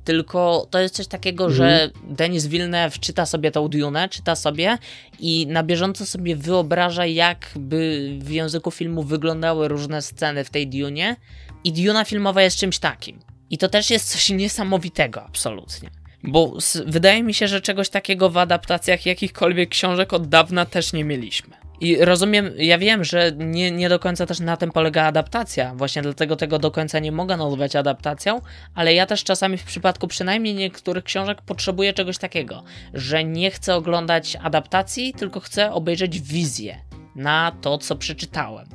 tylko 0.04 0.68
to 0.70 0.80
jest 0.80 0.96
coś 0.96 1.08
takiego, 1.08 1.50
że 1.50 1.90
Denis 2.04 2.48
Villeneuve 2.48 3.00
czyta 3.00 3.26
sobie 3.26 3.52
tą 3.52 3.68
Dune, 3.68 4.10
czyta 4.10 4.36
sobie 4.36 4.78
i 5.20 5.48
na 5.48 5.64
bieżąco 5.64 6.06
sobie 6.06 6.36
wyobraża, 6.36 7.06
jakby 7.06 8.10
w 8.20 8.32
języku 8.32 8.72
filmu 8.72 9.04
wyglądały 9.04 9.68
różne 9.68 10.02
sceny 10.02 10.44
w 10.44 10.50
tej 10.50 10.68
Dune 10.68 11.16
i 11.64 11.74
Duna 11.74 12.06
filmowa 12.06 12.42
jest 12.42 12.58
czymś 12.58 12.80
takim. 12.80 13.20
I 13.50 13.58
to 13.58 13.70
też 13.70 13.90
jest 13.90 14.12
coś 14.12 14.30
niesamowitego, 14.30 15.24
absolutnie. 15.24 15.90
Bo 16.24 16.58
wydaje 16.86 17.24
mi 17.24 17.34
się, 17.34 17.48
że 17.48 17.62
czegoś 17.62 17.90
takiego 17.90 18.30
w 18.30 18.38
adaptacjach 18.38 19.06
jakichkolwiek 19.06 19.70
książek 19.70 20.14
od 20.14 20.28
dawna 20.28 20.66
też 20.66 20.94
nie 20.94 21.04
mieliśmy. 21.04 21.63
I 21.84 22.06
rozumiem, 22.06 22.52
ja 22.58 22.78
wiem, 22.78 23.04
że 23.04 23.32
nie, 23.38 23.72
nie 23.72 23.90
do 23.90 24.00
końca 24.00 24.26
też 24.26 24.40
na 24.40 24.58
tym 24.58 24.72
polega 24.72 25.04
adaptacja, 25.04 25.76
właśnie 25.76 26.02
dlatego 26.02 26.36
tego 26.36 26.60
do 26.60 26.72
końca 26.72 27.00
nie 27.00 27.12
mogę 27.12 27.38
nazwać 27.38 27.76
adaptacją, 27.76 28.42
ale 28.76 28.94
ja 28.94 29.06
też 29.06 29.24
czasami 29.24 29.58
w 29.58 29.64
przypadku 29.64 30.08
przynajmniej 30.08 30.56
niektórych 30.56 31.04
książek 31.04 31.42
potrzebuję 31.42 31.94
czegoś 31.94 32.18
takiego, 32.18 32.64
że 32.94 33.24
nie 33.24 33.52
chcę 33.52 33.76
oglądać 33.76 34.38
adaptacji, 34.44 35.14
tylko 35.14 35.40
chcę 35.40 35.72
obejrzeć 35.72 36.22
wizję 36.22 36.78
na 37.16 37.52
to, 37.62 37.78
co 37.78 37.96
przeczytałem. 37.96 38.68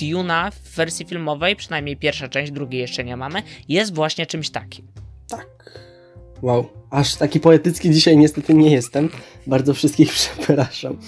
Duna 0.00 0.50
w 0.50 0.76
wersji 0.76 1.06
filmowej, 1.06 1.56
przynajmniej 1.56 1.96
pierwsza 1.96 2.28
część, 2.28 2.52
drugiej 2.52 2.80
jeszcze 2.80 3.04
nie 3.04 3.16
mamy, 3.16 3.42
jest 3.68 3.94
właśnie 3.94 4.26
czymś 4.26 4.50
takim. 4.50 4.86
Tak. 5.28 5.80
Wow. 6.42 6.68
Aż 6.90 7.14
taki 7.14 7.40
poetycki 7.40 7.90
dzisiaj 7.90 8.16
niestety 8.16 8.54
nie 8.54 8.70
jestem. 8.70 9.08
Bardzo 9.46 9.74
wszystkich 9.74 10.12
przepraszam. 10.36 10.98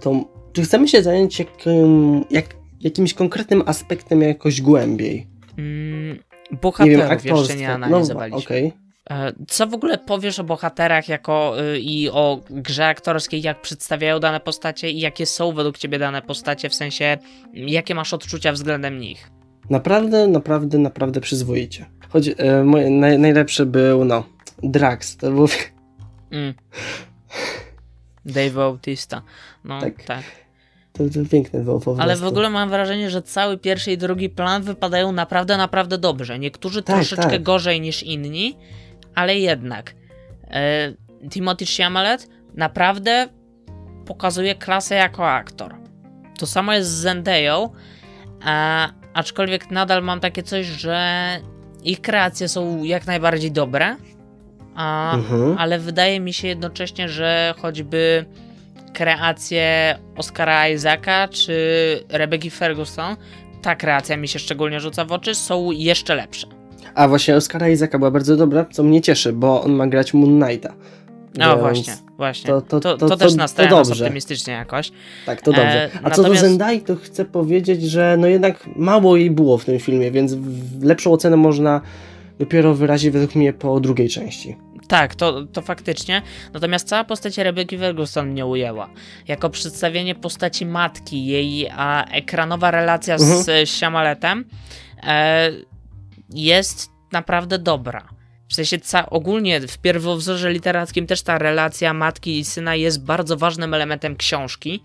To 0.00 0.24
czy 0.52 0.62
chcemy 0.62 0.88
się 0.88 1.02
zająć 1.02 1.38
jakim, 1.38 2.24
jak, 2.30 2.44
jakimś 2.80 3.14
konkretnym 3.14 3.62
aspektem 3.66 4.22
jakoś 4.22 4.60
głębiej? 4.62 5.26
Mm, 5.58 6.08
Nie 6.10 6.90
wiem, 6.90 7.00
bohaterów 7.00 7.24
jeszcze 7.24 7.56
nie 7.56 7.68
No, 7.68 7.74
analizowaliśmy. 7.74 8.38
okej. 8.38 8.72
E, 9.10 9.32
Co 9.48 9.66
w 9.66 9.74
ogóle 9.74 9.98
powiesz 9.98 10.38
o 10.38 10.44
bohaterach 10.44 11.08
jako 11.08 11.54
y, 11.74 11.78
i 11.80 12.10
o 12.10 12.40
grze 12.50 12.86
aktorskiej, 12.86 13.42
jak 13.42 13.60
przedstawiają 13.62 14.20
dane 14.20 14.40
postacie 14.40 14.90
i 14.90 15.00
jakie 15.00 15.26
są 15.26 15.52
według 15.52 15.78
ciebie 15.78 15.98
dane 15.98 16.22
postacie, 16.22 16.68
w 16.68 16.74
sensie 16.74 17.18
jakie 17.54 17.94
masz 17.94 18.14
odczucia 18.14 18.52
względem 18.52 18.98
nich? 18.98 19.30
Naprawdę, 19.70 20.26
naprawdę, 20.28 20.78
naprawdę 20.78 21.20
przyzwoicie. 21.20 21.86
Choć 22.08 22.28
e, 22.36 22.64
moje, 22.64 22.90
naj, 22.90 23.18
najlepszy 23.18 23.66
był, 23.66 24.04
no, 24.04 24.24
Drax. 24.62 25.16
To 25.16 25.30
był 25.32 25.48
Mm. 26.30 26.54
Dave 28.24 28.50
Bautista. 28.54 29.22
No 29.66 29.80
Tak. 29.80 30.04
tak. 30.04 30.22
to, 30.92 31.04
to 31.04 31.30
piękny 31.30 31.64
był 31.64 31.80
po 31.80 31.96
Ale 31.98 32.16
w 32.16 32.24
ogóle 32.24 32.50
mam 32.50 32.68
wrażenie, 32.70 33.10
że 33.10 33.22
cały 33.22 33.58
pierwszy 33.58 33.92
i 33.92 33.98
drugi 33.98 34.30
plan 34.30 34.62
wypadają 34.62 35.12
naprawdę, 35.12 35.56
naprawdę 35.56 35.98
dobrze. 35.98 36.38
Niektórzy 36.38 36.82
Tak, 36.82 36.96
troszeczkę 36.96 37.30
tak. 37.30 37.42
gorzej 37.42 37.80
niż 37.80 38.02
inni, 38.02 38.56
ale 39.14 39.36
jednak. 39.38 39.94
E, 40.50 40.92
Timothy 41.30 41.64
Chalamet 41.76 42.28
naprawdę 42.54 43.28
pokazuje 44.06 44.54
klasę 44.54 44.94
jako 44.94 45.30
aktor. 45.30 45.74
To 46.38 46.46
samo 46.46 46.72
jest 46.72 46.90
z 46.90 46.94
Zendayą, 46.94 47.70
a, 48.44 48.88
aczkolwiek 49.14 49.70
nadal 49.70 50.02
mam 50.02 50.20
takie 50.20 50.42
coś, 50.42 50.66
że 50.66 51.26
ich 51.84 52.00
kreacje 52.00 52.48
są 52.48 52.82
jak 52.84 53.06
najbardziej 53.06 53.52
dobre, 53.52 53.96
a, 54.74 55.14
Mhm. 55.14 55.58
ale 55.58 55.78
wydaje 55.78 56.20
mi 56.20 56.32
się 56.32 56.48
jednocześnie, 56.48 57.08
że 57.08 57.54
choćby 57.62 58.24
kreacje 58.96 59.98
Oscara 60.16 60.68
Isaaca 60.68 61.28
czy 61.28 61.54
Rebecca 62.08 62.50
Ferguson, 62.50 63.16
ta 63.62 63.76
kreacja 63.76 64.16
mi 64.16 64.28
się 64.28 64.38
szczególnie 64.38 64.80
rzuca 64.80 65.04
w 65.04 65.12
oczy, 65.12 65.34
są 65.34 65.70
jeszcze 65.72 66.14
lepsze. 66.14 66.46
A 66.94 67.08
właśnie 67.08 67.36
Oscara 67.36 67.68
Isaaca 67.68 67.98
była 67.98 68.10
bardzo 68.10 68.36
dobra, 68.36 68.66
co 68.72 68.82
mnie 68.82 69.00
cieszy, 69.02 69.32
bo 69.32 69.62
on 69.62 69.72
ma 69.72 69.86
grać 69.86 70.14
Moon 70.14 70.40
Knighta. 70.42 70.74
No 71.38 71.56
właśnie, 71.56 71.92
właśnie. 72.16 72.48
to- 72.48 72.60
To, 72.60 72.80
to- 72.80 72.96
to, 72.96 73.16
też 73.16 73.30
to 73.32 73.36
nastaje 73.38 73.70
nas 73.70 73.90
optymistycznie 73.90 74.52
jakoś. 74.52 74.92
Tak, 75.26 75.42
to 75.42 75.52
dobrze. 75.52 75.84
E, 75.84 75.90
A 76.02 76.10
co 76.10 76.22
do 76.22 76.34
Zendai, 76.34 76.80
to 76.80 76.96
chcę 76.96 77.24
powiedzieć, 77.24 77.82
że 77.82 78.16
no 78.20 78.26
jednak 78.26 78.68
mało 78.76 79.16
jej 79.16 79.30
było 79.30 79.58
w 79.58 79.64
tym 79.64 79.78
filmie, 79.78 80.10
więc 80.10 80.34
lepszą 80.82 81.12
ocenę 81.12 81.36
można 81.36 81.80
dopiero 82.38 82.74
wyrazić 82.74 83.10
według 83.10 83.34
mnie 83.34 83.52
po 83.52 83.80
drugiej 83.80 84.08
części. 84.08 84.56
Tak, 84.88 85.14
to, 85.14 85.44
to 85.44 85.62
faktycznie. 85.62 86.22
Natomiast 86.52 86.88
cała 86.88 87.04
postać 87.04 87.38
Rebecca 87.38 87.76
Ferguson 87.78 88.28
mnie 88.28 88.46
ujęła. 88.46 88.90
Jako 89.28 89.50
przedstawienie 89.50 90.14
postaci 90.14 90.66
matki, 90.66 91.26
jej 91.26 91.68
a, 91.76 92.04
ekranowa 92.04 92.70
relacja 92.70 93.18
z 93.18 93.48
Mhm. 93.48 93.66
Siamaletem 93.66 94.44
e, 95.02 95.50
jest 96.30 96.90
naprawdę 97.12 97.58
dobra. 97.58 98.08
W 98.48 98.54
sensie 98.54 98.78
ca- 98.80 99.10
ogólnie 99.10 99.60
w 99.60 99.78
pierwowzorze 99.78 100.52
literackim 100.52 101.06
też 101.06 101.22
ta 101.22 101.38
relacja 101.38 101.94
matki 101.94 102.38
i 102.38 102.44
syna 102.44 102.74
jest 102.74 103.04
bardzo 103.04 103.36
ważnym 103.36 103.74
elementem 103.74 104.16
książki. 104.16 104.82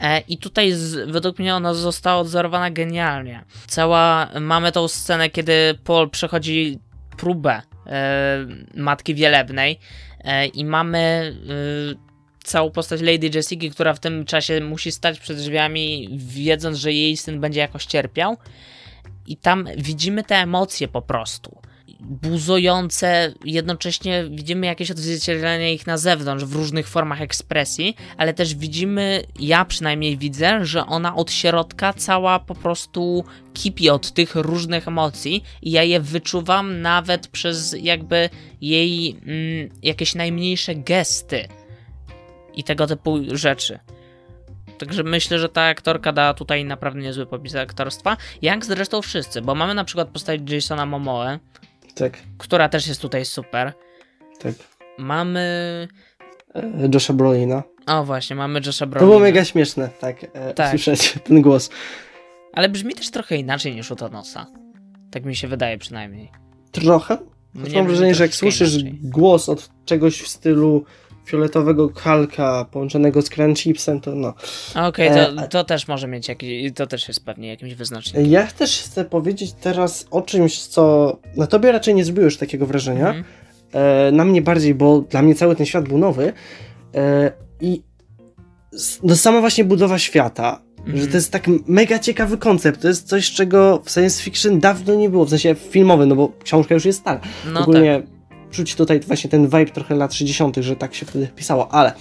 E, 0.00 0.20
I 0.20 0.38
tutaj 0.38 0.72
z, 0.72 1.10
według 1.10 1.38
mnie 1.38 1.54
ona 1.54 1.74
została 1.74 2.20
odzorowana 2.20 2.70
genialnie. 2.70 3.44
Cała, 3.66 4.28
mamy 4.40 4.72
tą 4.72 4.88
scenę, 4.88 5.30
kiedy 5.30 5.78
Paul 5.84 6.10
przechodzi 6.10 6.78
próbę 7.16 7.52
e, 7.52 7.62
Matki 8.74 9.14
Wielebnej 9.14 9.78
e, 10.20 10.46
i 10.46 10.64
mamy 10.64 10.98
e, 10.98 12.44
całą 12.44 12.70
postać 12.70 13.00
Lady 13.00 13.30
Jessica, 13.34 13.74
która 13.74 13.94
w 13.94 14.00
tym 14.00 14.24
czasie 14.24 14.60
musi 14.60 14.92
stać 14.92 15.20
przed 15.20 15.36
drzwiami, 15.36 16.08
wiedząc, 16.12 16.78
że 16.78 16.92
jej 16.92 17.16
syn 17.16 17.40
będzie 17.40 17.60
jakoś 17.60 17.86
cierpiał. 17.86 18.36
I 19.26 19.36
tam 19.36 19.68
widzimy 19.76 20.24
te 20.24 20.36
emocje 20.36 20.88
po 20.88 21.02
prostu. 21.02 21.60
Buzujące, 22.00 23.34
jednocześnie 23.44 24.24
widzimy 24.30 24.66
jakieś 24.66 24.90
odzwierciedlenie 24.90 25.74
ich 25.74 25.86
na 25.86 25.98
zewnątrz 25.98 26.44
w 26.44 26.54
różnych 26.54 26.88
formach 26.88 27.22
ekspresji, 27.22 27.96
ale 28.16 28.34
też 28.34 28.54
widzimy, 28.54 29.22
ja 29.40 29.64
przynajmniej 29.64 30.18
widzę, 30.18 30.64
że 30.64 30.86
ona 30.86 31.16
od 31.16 31.32
środka 31.32 31.92
cała 31.92 32.38
po 32.38 32.54
prostu 32.54 33.24
kipi 33.54 33.90
od 33.90 34.12
tych 34.12 34.34
różnych 34.34 34.88
emocji 34.88 35.44
i 35.62 35.70
ja 35.70 35.82
je 35.82 36.00
wyczuwam 36.00 36.80
nawet 36.80 37.28
przez 37.28 37.76
jakby 37.80 38.30
jej 38.60 39.10
mm, 39.10 39.68
jakieś 39.82 40.14
najmniejsze 40.14 40.74
gesty 40.74 41.48
i 42.54 42.64
tego 42.64 42.86
typu 42.86 43.18
rzeczy. 43.32 43.78
Także 44.78 45.02
myślę, 45.02 45.38
że 45.38 45.48
ta 45.48 45.62
aktorka 45.62 46.12
da 46.12 46.34
tutaj 46.34 46.64
naprawdę 46.64 47.00
niezły 47.00 47.26
popis 47.26 47.54
aktorstwa, 47.54 48.16
jak 48.42 48.64
zresztą 48.64 49.02
wszyscy, 49.02 49.42
bo 49.42 49.54
mamy 49.54 49.74
na 49.74 49.84
przykład 49.84 50.08
postać 50.08 50.40
Jasona 50.50 50.86
Momoe, 50.86 51.38
Tak, 51.98 52.18
która 52.38 52.68
też 52.68 52.86
jest 52.86 53.00
tutaj 53.00 53.24
super. 53.24 53.72
tak. 54.40 54.52
Mamy... 54.98 55.40
E, 56.54 56.88
Josha 56.94 57.12
Brolina. 57.12 57.62
O 57.86 58.04
właśnie, 58.04 58.36
mamy 58.36 58.60
Josha 58.66 58.84
To 58.86 58.90
Brolina. 58.90 59.08
było 59.08 59.20
mega 59.20 59.44
śmieszne, 59.44 59.88
tak, 60.00 60.16
e, 60.32 60.54
Tak. 60.54 60.70
słyszeć 60.70 61.14
ten 61.24 61.42
głos. 61.42 61.70
Ale 62.52 62.68
brzmi 62.68 62.94
też 62.94 63.10
trochę 63.10 63.36
inaczej 63.36 63.74
niż 63.74 63.90
u 63.90 63.96
Thanosa. 63.96 64.46
Tak 65.10 65.24
mi 65.24 65.36
się 65.36 65.48
wydaje 65.48 65.78
przynajmniej. 65.78 66.30
Trochę? 66.72 67.18
Mnie 67.54 67.76
Mam 67.76 67.86
wrażenie, 67.86 68.14
że 68.14 68.24
jak 68.24 68.34
słyszysz 68.34 68.74
inaczej. 68.74 68.98
głos 69.02 69.48
od 69.48 69.70
czegoś 69.84 70.20
w 70.22 70.28
stylu 70.28 70.84
fioletowego 71.28 71.88
kalka 71.88 72.66
połączonego 72.70 73.22
z 73.22 73.28
crunch 73.28 73.58
chipsem, 73.62 74.00
to 74.00 74.14
no. 74.14 74.34
Okej, 74.88 75.08
E, 75.08 75.14
to, 75.34 75.40
a- 75.42 75.46
to 75.46 75.64
też 75.64 75.88
może 75.88 76.08
mieć 76.08 76.28
jakiś, 76.28 76.72
to 76.74 76.86
też 76.86 77.08
jest 77.08 77.24
pewnie 77.24 77.48
jakimś 77.48 77.74
wyznacznikiem. 77.74 78.26
Ja 78.30 78.46
też 78.46 78.82
chcę 78.82 79.04
powiedzieć 79.04 79.52
teraz 79.60 80.06
o 80.10 80.22
czymś, 80.22 80.58
co 80.60 81.16
na 81.36 81.46
tobie 81.46 81.72
raczej 81.72 81.94
nie 81.94 82.04
zrobiło 82.04 82.24
już 82.24 82.36
takiego 82.36 82.66
wrażenia. 82.66 83.06
Mhm. 83.08 83.24
E, 83.72 84.12
na 84.12 84.24
mnie 84.24 84.42
bardziej, 84.42 84.74
bo 84.74 85.00
dla 85.00 85.22
mnie 85.22 85.34
cały 85.34 85.56
ten 85.56 85.66
świat 85.66 85.88
był 85.88 85.98
nowy. 85.98 86.32
E, 86.94 87.32
I 87.60 87.82
no 89.02 89.16
sama 89.16 89.40
właśnie 89.40 89.64
budowa 89.64 89.98
świata, 89.98 90.60
Mhm. 90.78 90.98
że 90.98 91.06
to 91.06 91.16
jest 91.16 91.32
tak 91.32 91.46
mega 91.66 91.98
ciekawy 91.98 92.38
koncept. 92.38 92.82
To 92.82 92.88
jest 92.88 93.08
coś, 93.08 93.30
czego 93.32 93.82
w 93.84 93.90
science 93.90 94.22
fiction 94.22 94.60
dawno 94.60 94.94
nie 94.94 95.10
było, 95.10 95.24
w 95.24 95.30
sensie 95.30 95.54
filmowy, 95.54 96.06
no 96.06 96.16
bo 96.16 96.32
książka 96.44 96.74
już 96.74 96.84
jest 96.84 96.98
stara. 97.00 97.20
No 97.52 97.60
Ogólnie 97.60 98.02
czuć 98.50 98.74
tutaj 98.74 99.00
właśnie 99.00 99.30
ten 99.30 99.44
vibe 99.44 99.66
trochę 99.66 99.94
lat 99.94 100.14
60., 100.14 100.56
że 100.56 100.76
tak 100.76 100.94
się 100.94 101.06
wtedy 101.06 101.28
pisało, 101.36 101.72
ale 101.72 101.92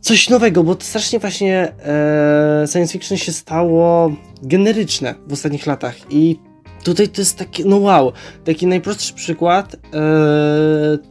coś 0.00 0.28
nowego, 0.28 0.64
bo 0.64 0.76
strasznie 0.80 1.18
właśnie 1.18 1.72
e, 1.84 2.64
science 2.72 2.92
fiction 2.92 3.18
się 3.18 3.32
stało 3.32 4.12
generyczne 4.42 5.14
w 5.26 5.32
ostatnich 5.32 5.66
latach 5.66 5.96
i 6.10 6.38
tutaj 6.84 7.08
to 7.08 7.20
jest 7.20 7.38
takie, 7.38 7.64
no 7.64 7.76
wow, 7.76 8.12
taki 8.44 8.66
najprostszy 8.66 9.14
przykład, 9.14 9.74
e, 9.74 9.78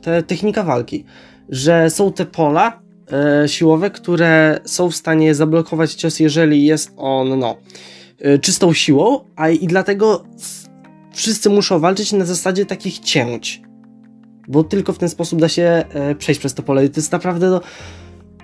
te 0.01 0.23
technika 0.23 0.63
walki, 0.63 1.05
że 1.49 1.89
są 1.89 2.13
te 2.13 2.25
pola 2.25 2.81
e, 3.43 3.47
siłowe, 3.47 3.89
które 3.91 4.59
są 4.65 4.89
w 4.91 4.95
stanie 4.95 5.35
zablokować 5.35 5.93
cios, 5.93 6.19
jeżeli 6.19 6.65
jest 6.65 6.91
on, 6.97 7.39
no, 7.39 7.57
e, 8.19 8.39
czystą 8.39 8.73
siłą, 8.73 9.25
a 9.35 9.49
i 9.49 9.67
dlatego 9.67 10.23
wszyscy 11.13 11.49
muszą 11.49 11.79
walczyć 11.79 12.11
na 12.13 12.25
zasadzie 12.25 12.65
takich 12.65 12.99
cięć. 12.99 13.68
Bo 14.49 14.63
tylko 14.63 14.93
w 14.93 14.97
ten 14.97 15.09
sposób 15.09 15.39
da 15.39 15.49
się 15.49 15.83
e, 15.93 16.15
przejść 16.15 16.39
przez 16.39 16.53
to 16.53 16.63
pole. 16.63 16.85
I 16.85 16.89
to 16.89 16.99
jest 16.99 17.11
naprawdę 17.11 17.49
no, 17.49 17.61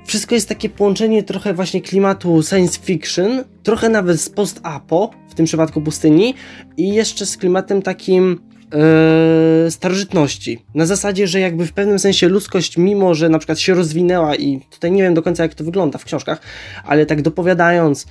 wszystko 0.05 0.35
jest 0.35 0.49
takie 0.49 0.69
połączenie 0.69 1.23
trochę 1.23 1.53
właśnie 1.53 1.81
klimatu 1.81 2.43
science 2.43 2.79
fiction, 2.79 3.43
trochę 3.63 3.89
nawet 3.89 4.21
z 4.21 4.29
post-apo, 4.29 5.11
w 5.29 5.35
tym 5.35 5.45
przypadku 5.45 5.81
pustyni, 5.81 6.33
i 6.77 6.93
jeszcze 6.93 7.25
z 7.25 7.37
klimatem 7.37 7.81
takim 7.81 8.41
e, 8.73 9.71
starożytności. 9.71 10.65
Na 10.75 10.85
zasadzie, 10.85 11.27
że 11.27 11.39
jakby 11.39 11.65
w 11.65 11.73
pewnym 11.73 11.99
sensie 11.99 12.27
ludzkość, 12.27 12.77
mimo 12.77 13.15
że 13.15 13.29
na 13.29 13.39
przykład 13.39 13.59
się 13.59 13.73
rozwinęła 13.73 14.35
i 14.35 14.61
tutaj 14.71 14.91
nie 14.91 15.03
wiem 15.03 15.13
do 15.13 15.21
końca 15.21 15.43
jak 15.43 15.53
to 15.53 15.63
wygląda 15.63 15.97
w 15.97 16.05
książkach, 16.05 16.41
ale 16.85 17.05
tak 17.05 17.21
dopowiadając 17.21 18.05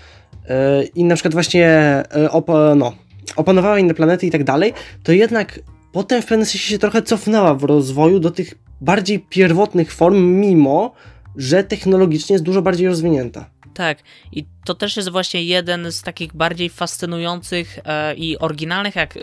e, 0.48 0.84
i 0.84 1.04
na 1.04 1.14
przykład 1.14 1.34
właśnie 1.34 2.02
op, 2.30 2.50
no, 2.76 2.92
opanowała 3.36 3.78
inne 3.78 3.94
planety 3.94 4.26
i 4.26 4.30
tak 4.30 4.44
dalej, 4.44 4.72
to 5.02 5.12
jednak 5.12 5.60
potem 5.94 6.22
w 6.22 6.26
pewnym 6.26 6.46
sensie 6.46 6.58
się 6.68 6.78
trochę 6.78 7.02
cofnęła 7.02 7.54
w 7.54 7.64
rozwoju 7.64 8.20
do 8.20 8.30
tych 8.30 8.54
bardziej 8.80 9.20
pierwotnych 9.20 9.92
form, 9.92 10.40
mimo 10.40 10.94
że 11.36 11.64
technologicznie 11.64 12.34
jest 12.34 12.44
dużo 12.44 12.62
bardziej 12.62 12.88
rozwinięta. 12.88 13.50
Tak, 13.74 13.98
i 14.32 14.46
to 14.64 14.74
też 14.74 14.96
jest 14.96 15.08
właśnie 15.08 15.42
jeden 15.42 15.92
z 15.92 16.02
takich 16.02 16.36
bardziej 16.36 16.70
fascynujących 16.70 17.78
e, 17.84 18.14
i 18.14 18.38
oryginalnych 18.38 18.96
jak, 18.96 19.16
e, 19.16 19.20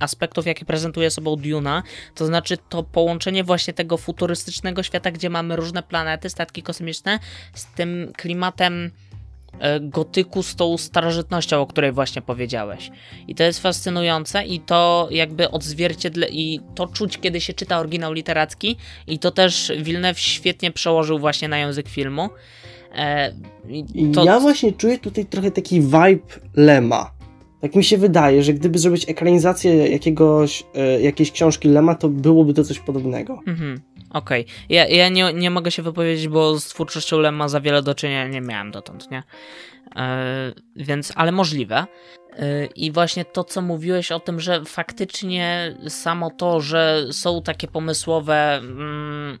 aspektów, 0.00 0.46
jakie 0.46 0.64
prezentuje 0.64 1.10
sobą 1.10 1.36
Duna. 1.36 1.82
To 2.14 2.26
znaczy 2.26 2.56
to 2.68 2.82
połączenie 2.82 3.44
właśnie 3.44 3.72
tego 3.72 3.96
futurystycznego 3.96 4.82
świata, 4.82 5.10
gdzie 5.10 5.30
mamy 5.30 5.56
różne 5.56 5.82
planety, 5.82 6.30
statki 6.30 6.62
kosmiczne, 6.62 7.18
z 7.54 7.66
tym 7.66 8.12
klimatem 8.16 8.90
gotyku, 9.80 10.42
z 10.42 10.56
tą 10.56 10.78
starożytnością, 10.78 11.60
o 11.60 11.66
której 11.66 11.92
właśnie 11.92 12.22
powiedziałeś. 12.22 12.90
I 13.28 13.34
to 13.34 13.42
jest 13.42 13.60
fascynujące 13.60 14.44
i 14.44 14.60
to 14.60 15.08
jakby 15.10 15.50
odzwierciedle 15.50 16.28
i 16.28 16.60
to 16.74 16.86
czuć, 16.86 17.18
kiedy 17.18 17.40
się 17.40 17.52
czyta 17.52 17.78
oryginał 17.78 18.12
literacki 18.12 18.76
i 19.06 19.18
to 19.18 19.30
też 19.30 19.72
Villeneuve 19.82 20.18
świetnie 20.18 20.70
przełożył 20.70 21.18
właśnie 21.18 21.48
na 21.48 21.58
język 21.58 21.88
filmu. 21.88 22.28
E, 22.94 23.32
to, 24.14 24.24
ja 24.24 24.40
właśnie 24.40 24.72
czuję 24.72 24.98
tutaj 24.98 25.26
trochę 25.26 25.50
taki 25.50 25.80
vibe 25.80 26.34
Lema. 26.56 27.10
Tak 27.60 27.74
mi 27.74 27.84
się 27.84 27.98
wydaje, 27.98 28.42
że 28.42 28.54
gdyby 28.54 28.78
zrobić 28.78 29.08
ekranizację 29.08 29.88
jakiegoś, 29.88 30.64
e, 30.74 31.00
jakiejś 31.00 31.32
książki 31.32 31.68
Lema, 31.68 31.94
to 31.94 32.08
byłoby 32.08 32.54
to 32.54 32.64
coś 32.64 32.78
podobnego. 32.78 33.40
Mhm, 33.46 33.80
okej. 34.14 34.46
Ja, 34.68 34.86
ja 34.86 35.08
nie, 35.08 35.32
nie 35.32 35.50
mogę 35.50 35.70
się 35.70 35.82
wypowiedzieć, 35.82 36.28
bo 36.28 36.58
z 36.58 36.64
twórczością 36.64 37.18
Lemma 37.18 37.48
za 37.48 37.60
wiele 37.60 37.82
do 37.82 37.94
czynienia 37.94 38.28
nie 38.28 38.40
miałem 38.40 38.70
dotąd, 38.70 39.10
nie? 39.10 39.22
E, 39.96 40.52
więc, 40.76 41.12
ale 41.16 41.32
możliwe. 41.32 41.86
E, 42.36 42.66
I 42.66 42.92
właśnie 42.92 43.24
to, 43.24 43.44
co 43.44 43.62
mówiłeś 43.62 44.12
o 44.12 44.20
tym, 44.20 44.40
że 44.40 44.64
faktycznie 44.64 45.76
samo 45.88 46.30
to, 46.30 46.60
że 46.60 47.06
są 47.10 47.42
takie 47.42 47.68
pomysłowe 47.68 48.54
mm, 48.56 49.38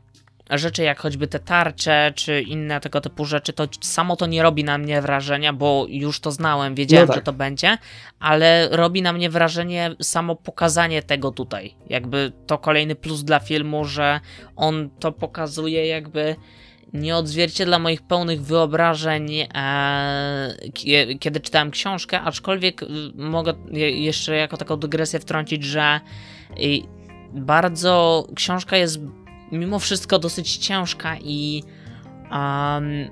rzeczy, 0.50 0.82
jak 0.82 1.00
choćby 1.00 1.26
te 1.26 1.38
tarcze, 1.38 2.12
czy 2.14 2.42
inne 2.42 2.80
tego 2.80 3.00
typu 3.00 3.24
rzeczy, 3.24 3.52
to 3.52 3.68
samo 3.80 4.16
to 4.16 4.26
nie 4.26 4.42
robi 4.42 4.64
na 4.64 4.78
mnie 4.78 5.02
wrażenia, 5.02 5.52
bo 5.52 5.86
już 5.88 6.20
to 6.20 6.32
znałem, 6.32 6.74
wiedziałem, 6.74 7.06
No 7.08 7.14
tak. 7.14 7.22
że 7.22 7.24
to 7.24 7.32
będzie, 7.32 7.78
ale 8.20 8.68
robi 8.70 9.02
na 9.02 9.12
mnie 9.12 9.30
wrażenie 9.30 9.96
samo 10.02 10.36
pokazanie 10.36 11.02
tego 11.02 11.30
tutaj. 11.30 11.74
Jakby 11.88 12.32
to 12.46 12.58
kolejny 12.58 12.94
plus 12.94 13.24
dla 13.24 13.38
filmu, 13.38 13.84
że 13.84 14.20
on 14.56 14.90
to 15.00 15.12
pokazuje 15.12 15.86
jakby 15.86 16.36
nie 16.92 17.16
odzwierciedla 17.16 17.78
moich 17.78 18.02
pełnych 18.02 18.42
wyobrażeń, 18.42 19.32
e, 19.54 20.54
kiedy 21.20 21.40
czytałem 21.40 21.70
książkę, 21.70 22.20
aczkolwiek 22.20 22.82
y, 22.82 22.86
mogę 23.14 23.54
jeszcze 23.72 24.36
jako 24.36 24.56
taką 24.56 24.76
dygresję 24.76 25.20
wtrącić, 25.20 25.64
że 25.64 26.00
bardzo 27.32 28.26
książka 28.34 28.76
jest 28.76 29.00
mimo 29.52 29.78
wszystko 29.78 30.18
dosyć 30.18 30.56
ciężka 30.56 31.16
i 31.18 31.62
um, 32.30 33.10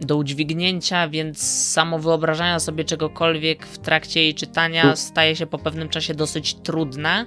do 0.00 0.16
udźwignięcia, 0.16 1.08
więc 1.08 1.42
samo 1.72 1.98
wyobrażanie 1.98 2.60
sobie 2.60 2.84
czegokolwiek 2.84 3.66
w 3.66 3.78
trakcie 3.78 4.22
jej 4.22 4.34
czytania 4.34 4.96
staje 4.96 5.36
się 5.36 5.46
po 5.46 5.58
pewnym 5.58 5.88
czasie 5.88 6.14
dosyć 6.14 6.54
trudne. 6.54 7.26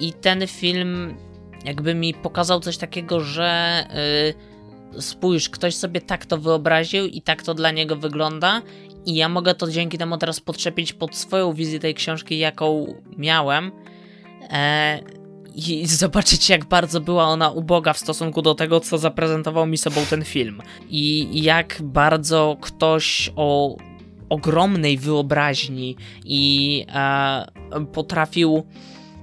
I 0.00 0.12
ten 0.12 0.46
film 0.46 1.16
jakby 1.64 1.94
mi 1.94 2.14
pokazał 2.14 2.60
coś 2.60 2.76
takiego, 2.76 3.20
że 3.20 3.84
yy, 4.94 5.02
spójrz, 5.02 5.50
ktoś 5.50 5.74
sobie 5.74 6.00
tak 6.00 6.26
to 6.26 6.38
wyobraził 6.38 7.06
i 7.06 7.22
tak 7.22 7.42
to 7.42 7.54
dla 7.54 7.70
niego 7.70 7.96
wygląda. 7.96 8.62
I 9.06 9.14
ja 9.14 9.28
mogę 9.28 9.54
to 9.54 9.70
dzięki 9.70 9.98
temu 9.98 10.18
teraz 10.18 10.40
podczepić 10.40 10.92
pod 10.92 11.16
swoją 11.16 11.52
wizję 11.52 11.80
tej 11.80 11.94
książki, 11.94 12.38
jaką 12.38 12.94
miałem. 13.16 13.72
E, 14.50 15.00
i 15.54 15.86
zobaczyć, 15.86 16.48
jak 16.48 16.64
bardzo 16.64 17.00
była 17.00 17.24
ona 17.24 17.50
uboga 17.50 17.92
w 17.92 17.98
stosunku 17.98 18.42
do 18.42 18.54
tego, 18.54 18.80
co 18.80 18.98
zaprezentował 18.98 19.66
mi 19.66 19.78
sobą 19.78 20.00
ten 20.10 20.24
film. 20.24 20.62
I 20.88 21.30
jak 21.42 21.76
bardzo 21.82 22.56
ktoś 22.60 23.30
o 23.36 23.76
ogromnej 24.28 24.98
wyobraźni 24.98 25.96
i 26.24 26.86
e, 26.94 27.44
potrafił 27.92 28.66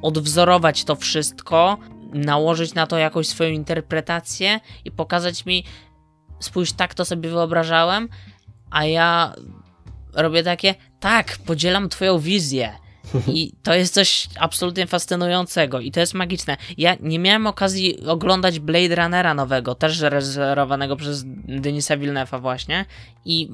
odwzorować 0.01 0.83
to 0.83 0.95
wszystko, 0.95 1.77
nałożyć 2.13 2.73
na 2.73 2.87
to 2.87 2.97
jakąś 2.97 3.27
swoją 3.27 3.49
interpretację 3.49 4.59
i 4.85 4.91
pokazać 4.91 5.45
mi, 5.45 5.63
spójrz, 6.39 6.71
tak 6.71 6.93
to 6.93 7.05
sobie 7.05 7.29
wyobrażałem, 7.29 8.09
a 8.69 8.85
ja 8.85 9.33
robię 10.13 10.43
takie, 10.43 10.75
tak, 10.99 11.37
podzielam 11.45 11.89
twoją 11.89 12.19
wizję 12.19 12.86
i 13.27 13.51
to 13.63 13.73
jest 13.73 13.93
coś 13.93 14.27
absolutnie 14.39 14.87
fascynującego 14.87 15.79
i 15.79 15.91
to 15.91 15.99
jest 15.99 16.13
magiczne. 16.13 16.57
Ja 16.77 16.95
nie 16.99 17.19
miałem 17.19 17.47
okazji 17.47 18.05
oglądać 18.05 18.59
Blade 18.59 18.95
Runnera 18.95 19.33
nowego, 19.33 19.75
też 19.75 19.99
reżyserowanego 19.99 20.95
przez 20.95 21.23
Denisa 21.47 21.97
Villeneuve'a 21.97 22.41
właśnie 22.41 22.85
i 23.25 23.49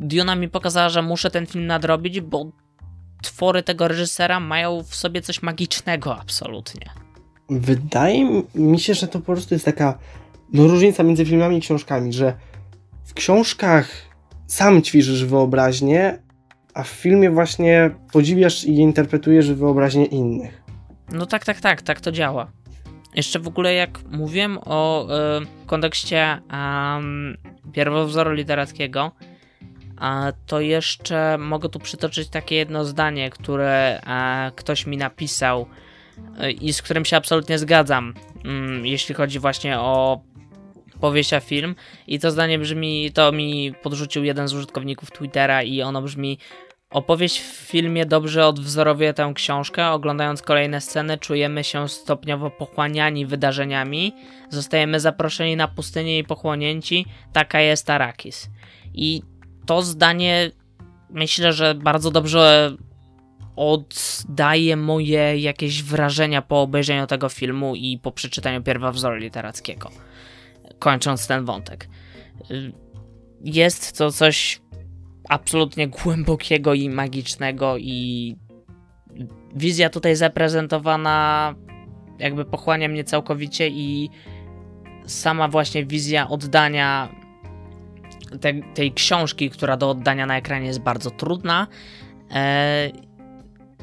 Duna 0.00 0.36
mi 0.36 0.48
pokazała, 0.48 0.88
że 0.88 1.02
muszę 1.02 1.30
ten 1.30 1.46
film 1.46 1.66
nadrobić, 1.66 2.20
bo 2.20 2.46
twory 3.22 3.62
tego 3.62 3.88
reżysera 3.88 4.40
mają 4.40 4.82
w 4.82 4.94
sobie 4.94 5.22
coś 5.22 5.42
magicznego 5.42 6.16
absolutnie. 6.16 6.90
Wydaje 7.50 8.42
mi 8.54 8.80
się, 8.80 8.94
że 8.94 9.08
to 9.08 9.18
po 9.18 9.24
prostu 9.24 9.54
jest 9.54 9.64
taka 9.64 9.98
no, 10.52 10.66
różnica 10.66 11.02
między 11.02 11.24
filmami 11.24 11.58
i 11.58 11.60
książkami, 11.60 12.12
że 12.12 12.34
w 13.04 13.14
książkach 13.14 13.88
sam 14.46 14.82
ćwiczysz 14.82 15.24
wyobraźnię, 15.24 16.18
a 16.74 16.82
w 16.82 16.88
filmie 16.88 17.30
właśnie 17.30 17.90
podziwiasz 18.12 18.64
i 18.64 18.74
interpretujesz 18.74 19.52
wyobraźnię 19.52 20.04
innych. 20.04 20.62
No 21.12 21.26
tak, 21.26 21.44
tak, 21.44 21.60
tak, 21.60 21.82
tak 21.82 22.00
to 22.00 22.12
działa. 22.12 22.50
Jeszcze 23.14 23.38
w 23.38 23.48
ogóle 23.48 23.74
jak 23.74 23.98
mówiłem 24.10 24.58
o 24.64 25.06
y, 25.42 25.66
kontekście 25.66 26.38
um, 26.52 27.36
pierwowzoru 27.72 28.32
literackiego, 28.32 29.12
to 30.46 30.60
jeszcze 30.60 31.38
mogę 31.38 31.68
tu 31.68 31.78
przytoczyć 31.78 32.28
takie 32.28 32.56
jedno 32.56 32.84
zdanie, 32.84 33.30
które 33.30 34.00
a, 34.04 34.50
ktoś 34.56 34.86
mi 34.86 34.96
napisał 34.96 35.66
y, 36.42 36.52
i 36.52 36.72
z 36.72 36.82
którym 36.82 37.04
się 37.04 37.16
absolutnie 37.16 37.58
zgadzam, 37.58 38.14
y, 38.82 38.88
jeśli 38.88 39.14
chodzi 39.14 39.38
właśnie 39.38 39.78
o 39.78 40.20
powieść 41.02 41.32
a 41.32 41.40
film. 41.40 41.74
I 42.06 42.18
to 42.18 42.30
zdanie 42.30 42.58
brzmi, 42.58 43.10
to 43.14 43.32
mi 43.32 43.74
podrzucił 43.82 44.24
jeden 44.24 44.48
z 44.48 44.54
użytkowników 44.54 45.10
Twittera 45.10 45.62
i 45.62 45.82
ono 45.82 46.02
brzmi 46.02 46.38
Opowieść 46.92 47.40
w 47.40 47.44
filmie 47.44 48.06
dobrze 48.06 48.46
odwzorowuje 48.46 49.14
tę 49.14 49.32
książkę. 49.34 49.90
Oglądając 49.90 50.42
kolejne 50.42 50.80
sceny, 50.80 51.18
czujemy 51.18 51.64
się 51.64 51.88
stopniowo 51.88 52.50
pochłaniani 52.50 53.26
wydarzeniami. 53.26 54.12
Zostajemy 54.50 55.00
zaproszeni 55.00 55.56
na 55.56 55.68
pustynię 55.68 56.18
i 56.18 56.24
pochłonięci. 56.24 57.06
Taka 57.32 57.60
jest 57.60 57.90
Arakis. 57.90 58.50
I 58.94 59.22
to 59.66 59.82
zdanie 59.82 60.50
myślę, 61.10 61.52
że 61.52 61.74
bardzo 61.74 62.10
dobrze 62.10 62.76
oddaje 63.56 64.76
moje 64.76 65.38
jakieś 65.38 65.82
wrażenia 65.82 66.42
po 66.42 66.62
obejrzeniu 66.62 67.06
tego 67.06 67.28
filmu 67.28 67.74
i 67.76 67.98
po 67.98 68.12
przeczytaniu 68.12 68.62
pierwowzoru 68.62 69.16
literackiego. 69.16 69.90
Kończąc 70.78 71.26
ten 71.26 71.44
wątek. 71.44 71.88
Jest 73.44 73.98
to 73.98 74.12
coś 74.12 74.60
absolutnie 75.28 75.88
głębokiego 75.88 76.74
i 76.74 76.90
magicznego 76.90 77.76
i 77.78 78.36
wizja 79.54 79.90
tutaj 79.90 80.16
zaprezentowana 80.16 81.54
jakby 82.18 82.44
pochłania 82.44 82.88
mnie 82.88 83.04
całkowicie 83.04 83.68
i 83.68 84.10
sama 85.06 85.48
właśnie 85.48 85.86
wizja 85.86 86.28
oddania 86.28 87.08
te, 88.40 88.52
tej 88.74 88.92
książki, 88.92 89.50
która 89.50 89.76
do 89.76 89.90
oddania 89.90 90.26
na 90.26 90.36
ekranie 90.36 90.66
jest 90.66 90.80
bardzo 90.80 91.10
trudna, 91.10 91.66
e, 92.30 92.90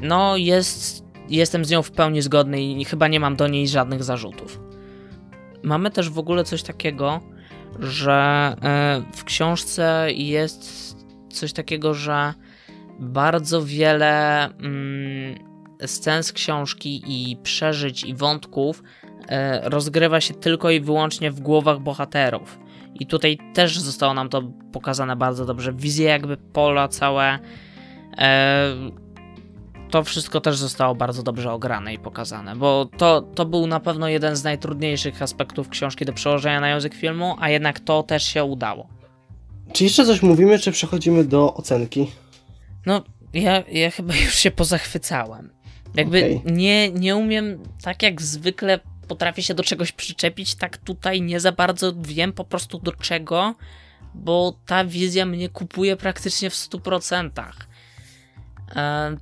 no 0.01 0.37
jest, 0.37 1.05
jestem 1.29 1.65
z 1.65 1.71
nią 1.71 1.81
w 1.81 1.91
pełni 1.91 2.21
zgodny 2.21 2.61
i 2.61 2.85
chyba 2.85 3.07
nie 3.07 3.19
mam 3.19 3.35
do 3.35 3.47
niej 3.47 3.67
żadnych 3.67 4.03
zarzutów. 4.03 4.68
Mamy 5.63 5.91
też 5.91 6.09
w 6.09 6.19
ogóle 6.19 6.43
coś 6.43 6.63
takiego, 6.63 7.19
że 7.79 8.55
e, 8.61 9.01
w 9.15 9.23
książce 9.23 10.07
jest 10.13 10.95
coś 11.29 11.53
takiego, 11.53 11.93
że 11.93 12.33
bardzo 12.99 13.65
wiele 13.65 14.45
mm, 14.45 15.35
scen 15.85 16.23
z 16.23 16.33
książki 16.33 17.03
i 17.07 17.37
przeżyć 17.43 18.03
i 18.03 18.15
wątków 18.15 18.83
e, 19.27 19.69
rozgrywa 19.69 20.21
się 20.21 20.33
tylko 20.33 20.69
i 20.69 20.81
wyłącznie 20.81 21.31
w 21.31 21.39
głowach 21.39 21.79
bohaterów. 21.79 22.59
I 22.99 23.05
tutaj 23.05 23.37
też 23.53 23.79
zostało 23.79 24.13
nam 24.13 24.29
to 24.29 24.41
pokazane 24.71 25.15
bardzo 25.15 25.45
dobrze. 25.45 25.73
Wizje 25.73 26.05
jakby 26.09 26.37
pola 26.37 26.87
całe. 26.87 27.39
To 29.89 30.03
wszystko 30.03 30.41
też 30.41 30.57
zostało 30.57 30.95
bardzo 30.95 31.23
dobrze 31.23 31.51
ograne 31.51 31.93
i 31.93 31.99
pokazane, 31.99 32.55
bo 32.55 32.89
to, 32.97 33.21
to 33.21 33.45
był 33.45 33.67
na 33.67 33.79
pewno 33.79 34.07
jeden 34.07 34.35
z 34.35 34.43
najtrudniejszych 34.43 35.21
aspektów 35.21 35.69
książki 35.69 36.05
do 36.05 36.13
przełożenia 36.13 36.59
na 36.59 36.69
język 36.69 36.95
filmu, 36.95 37.35
a 37.39 37.49
jednak 37.49 37.79
to 37.79 38.03
też 38.03 38.23
się 38.23 38.43
udało. 38.43 38.87
Czy 39.73 39.83
jeszcze 39.83 40.05
coś 40.05 40.21
mówimy, 40.21 40.59
czy 40.59 40.71
przechodzimy 40.71 41.23
do 41.23 41.53
ocenki? 41.53 42.11
No, 42.85 43.03
ja, 43.33 43.63
ja 43.71 43.91
chyba 43.91 44.15
już 44.15 44.35
się 44.35 44.51
pozachwycałem. 44.51 45.49
Jakby 45.95 46.19
okay. 46.19 46.53
nie, 46.53 46.91
nie 46.91 47.15
umiem, 47.15 47.63
tak 47.83 48.03
jak 48.03 48.21
zwykle 48.21 48.79
potrafię 49.07 49.43
się 49.43 49.53
do 49.53 49.63
czegoś 49.63 49.91
przyczepić, 49.91 50.55
tak 50.55 50.77
tutaj 50.77 51.21
nie 51.21 51.39
za 51.39 51.51
bardzo 51.51 51.93
wiem 51.97 52.33
po 52.33 52.43
prostu 52.43 52.79
do 52.79 52.91
czego, 52.91 53.55
bo 54.13 54.53
ta 54.65 54.85
wizja 54.85 55.25
mnie 55.25 55.49
kupuje 55.49 55.97
praktycznie 55.97 56.49
w 56.49 56.53
100%. 56.53 57.29
E, 58.75 59.17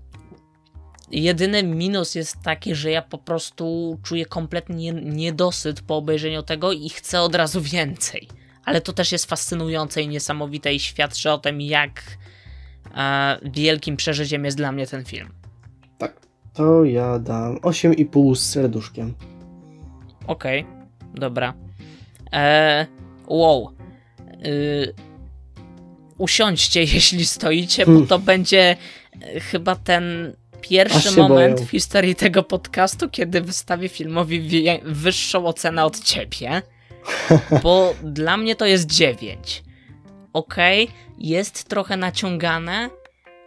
jedyny 1.11 1.63
minus 1.63 2.15
jest 2.15 2.41
taki, 2.41 2.75
że 2.75 2.91
ja 2.91 3.01
po 3.01 3.17
prostu 3.17 3.97
czuję 4.03 4.25
kompletnie 4.25 4.93
niedosyt 4.93 5.81
po 5.81 5.97
obejrzeniu 5.97 6.43
tego 6.43 6.71
i 6.71 6.89
chcę 6.89 7.21
od 7.21 7.35
razu 7.35 7.61
więcej 7.61 8.27
ale 8.67 8.81
to 8.81 8.93
też 8.93 9.11
jest 9.11 9.25
fascynujące 9.25 10.01
i 10.01 10.07
niesamowite 10.07 10.73
i 10.73 10.79
świadczy 10.79 11.31
o 11.31 11.37
tym, 11.37 11.61
jak 11.61 12.03
e, 12.95 13.37
wielkim 13.43 13.97
przeżyciem 13.97 14.45
jest 14.45 14.57
dla 14.57 14.71
mnie 14.71 14.87
ten 14.87 15.05
film. 15.05 15.29
Tak, 15.97 16.13
to 16.53 16.83
ja 16.83 17.19
dam 17.19 17.57
8,5 17.57 18.35
z 18.35 18.49
serduszkiem. 18.49 19.13
Okej, 20.27 20.61
okay, 20.61 20.87
dobra. 21.13 21.53
E, 22.33 22.87
wow. 23.27 23.71
Y, 24.45 24.93
usiądźcie, 26.17 26.79
jeśli 26.93 27.25
stoicie, 27.25 27.85
bo 27.85 27.91
hmm. 27.91 28.07
to 28.07 28.19
będzie 28.19 28.77
chyba 29.51 29.75
ten 29.75 30.33
pierwszy 30.69 31.11
moment 31.21 31.55
boję. 31.55 31.67
w 31.67 31.71
historii 31.71 32.15
tego 32.15 32.43
podcastu, 32.43 33.09
kiedy 33.09 33.41
wystawię 33.41 33.89
filmowi 33.89 34.63
wyższą 34.83 35.45
ocenę 35.45 35.85
od 35.85 36.03
ciebie. 36.03 36.61
Bo 37.63 37.93
dla 38.03 38.37
mnie 38.37 38.55
to 38.55 38.65
jest 38.65 38.91
9. 38.91 39.63
Okej, 40.33 40.83
okay, 40.83 40.95
jest 41.17 41.63
trochę 41.63 41.97
naciągane, 41.97 42.89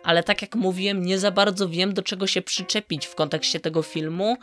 ale 0.03 0.23
tak 0.23 0.43
jak 0.43 0.55
mówiłem, 0.55 1.03
nie 1.03 1.19
za 1.19 1.31
bardzo 1.31 1.69
wiem, 1.69 1.95
do 1.95 2.03
czego 2.03 2.27
się 2.27 2.43
przyczepić 2.43 3.07
w 3.07 3.15
kontekście 3.15 3.61
tego 3.61 3.83
filmu, 3.83 4.37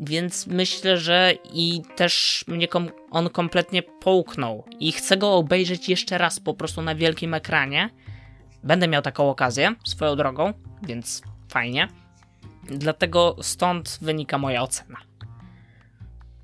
więc 0.00 0.46
myślę, 0.46 0.98
że 0.98 1.34
i 1.52 1.82
też 1.96 2.44
mnie 2.48 2.68
kom 2.68 2.90
on 3.10 3.30
kompletnie 3.30 3.82
połknął. 3.82 4.64
I 4.80 4.92
chcę 4.92 5.16
go 5.16 5.34
obejrzeć 5.34 5.88
jeszcze 5.88 6.18
raz 6.18 6.40
po 6.40 6.54
prostu 6.54 6.82
na 6.82 6.94
wielkim 6.94 7.34
ekranie. 7.34 7.90
Będę 8.62 8.88
miał 8.88 9.02
taką 9.02 9.30
okazję 9.30 9.74
swoją 9.86 10.16
drogą, 10.16 10.52
więc 10.82 11.22
fajnie. 11.48 11.88
Dlatego 12.70 13.36
stąd 13.42 13.98
wynika 14.02 14.38
moja 14.38 14.62
ocena. 14.62 14.96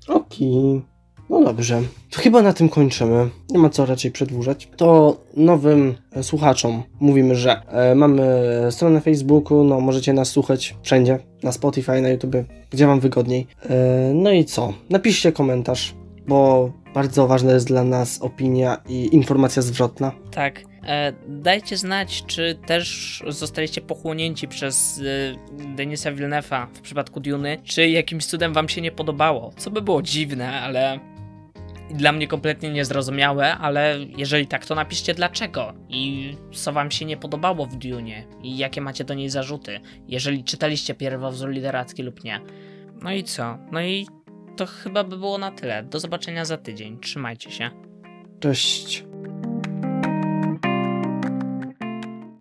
Okej. 0.07 0.77
Okay. 0.77 0.93
No 1.29 1.43
dobrze, 1.43 1.81
to 2.09 2.21
chyba 2.21 2.41
na 2.41 2.53
tym 2.53 2.69
kończymy. 2.69 3.29
Nie 3.49 3.59
ma 3.59 3.69
co 3.69 3.85
raczej 3.85 4.11
przedłużać. 4.11 4.69
To 4.77 5.17
nowym 5.37 5.95
e, 6.11 6.23
słuchaczom 6.23 6.83
mówimy, 6.99 7.35
że 7.35 7.61
e, 7.67 7.95
mamy 7.95 8.23
stronę 8.69 8.95
na 8.95 9.01
Facebooku, 9.01 9.63
no 9.63 9.79
możecie 9.79 10.13
nas 10.13 10.29
słuchać 10.29 10.75
wszędzie, 10.81 11.19
na 11.43 11.51
Spotify, 11.51 12.01
na 12.01 12.09
YouTube, 12.09 12.35
gdzie 12.69 12.87
wam 12.87 12.99
wygodniej. 12.99 13.47
E, 13.69 14.11
no 14.13 14.31
i 14.31 14.45
co? 14.45 14.73
Napiszcie 14.89 15.31
komentarz, 15.31 15.95
bo 16.27 16.71
bardzo 16.93 17.27
ważna 17.27 17.51
jest 17.51 17.67
dla 17.67 17.83
nas 17.83 18.21
opinia 18.21 18.77
i 18.89 19.15
informacja 19.15 19.61
zwrotna. 19.61 20.11
Tak. 20.31 20.72
E, 20.87 21.13
dajcie 21.27 21.77
znać, 21.77 22.23
czy 22.27 22.59
też 22.65 23.23
zostaliście 23.27 23.81
pochłonięci 23.81 24.47
przez 24.47 25.01
e, 25.01 25.75
Denisa 25.75 26.11
Villeneuve'a 26.11 26.67
w 26.73 26.81
przypadku 26.81 27.19
Duny, 27.19 27.61
czy 27.63 27.89
jakimś 27.89 28.25
cudem 28.25 28.53
wam 28.53 28.69
się 28.69 28.81
nie 28.81 28.91
podobało. 28.91 29.53
Co 29.57 29.71
by 29.71 29.81
było 29.81 30.01
dziwne, 30.01 30.61
ale 30.61 30.99
dla 31.93 32.11
mnie 32.11 32.27
kompletnie 32.27 32.69
niezrozumiałe, 32.69 33.57
ale 33.57 33.97
jeżeli 34.17 34.47
tak, 34.47 34.65
to 34.65 34.75
napiszcie 34.75 35.13
dlaczego 35.13 35.73
i 35.89 36.33
co 36.53 36.73
wam 36.73 36.91
się 36.91 37.05
nie 37.05 37.17
podobało 37.17 37.65
w 37.65 37.75
Dune 37.75 38.23
i 38.43 38.57
jakie 38.57 38.81
macie 38.81 39.03
do 39.03 39.13
niej 39.13 39.29
zarzuty, 39.29 39.79
jeżeli 40.07 40.43
czytaliście 40.43 40.93
pierwowzór 40.93 41.49
literacki 41.49 42.03
lub 42.03 42.23
nie. 42.23 42.41
No 43.01 43.11
i 43.11 43.23
co? 43.23 43.57
No 43.71 43.81
i 43.81 44.07
to 44.57 44.65
chyba 44.65 45.03
by 45.03 45.17
było 45.17 45.37
na 45.37 45.51
tyle. 45.51 45.83
Do 45.83 45.99
zobaczenia 45.99 46.45
za 46.45 46.57
tydzień. 46.57 46.99
Trzymajcie 46.99 47.51
się. 47.51 47.69
Cześć. 48.39 49.12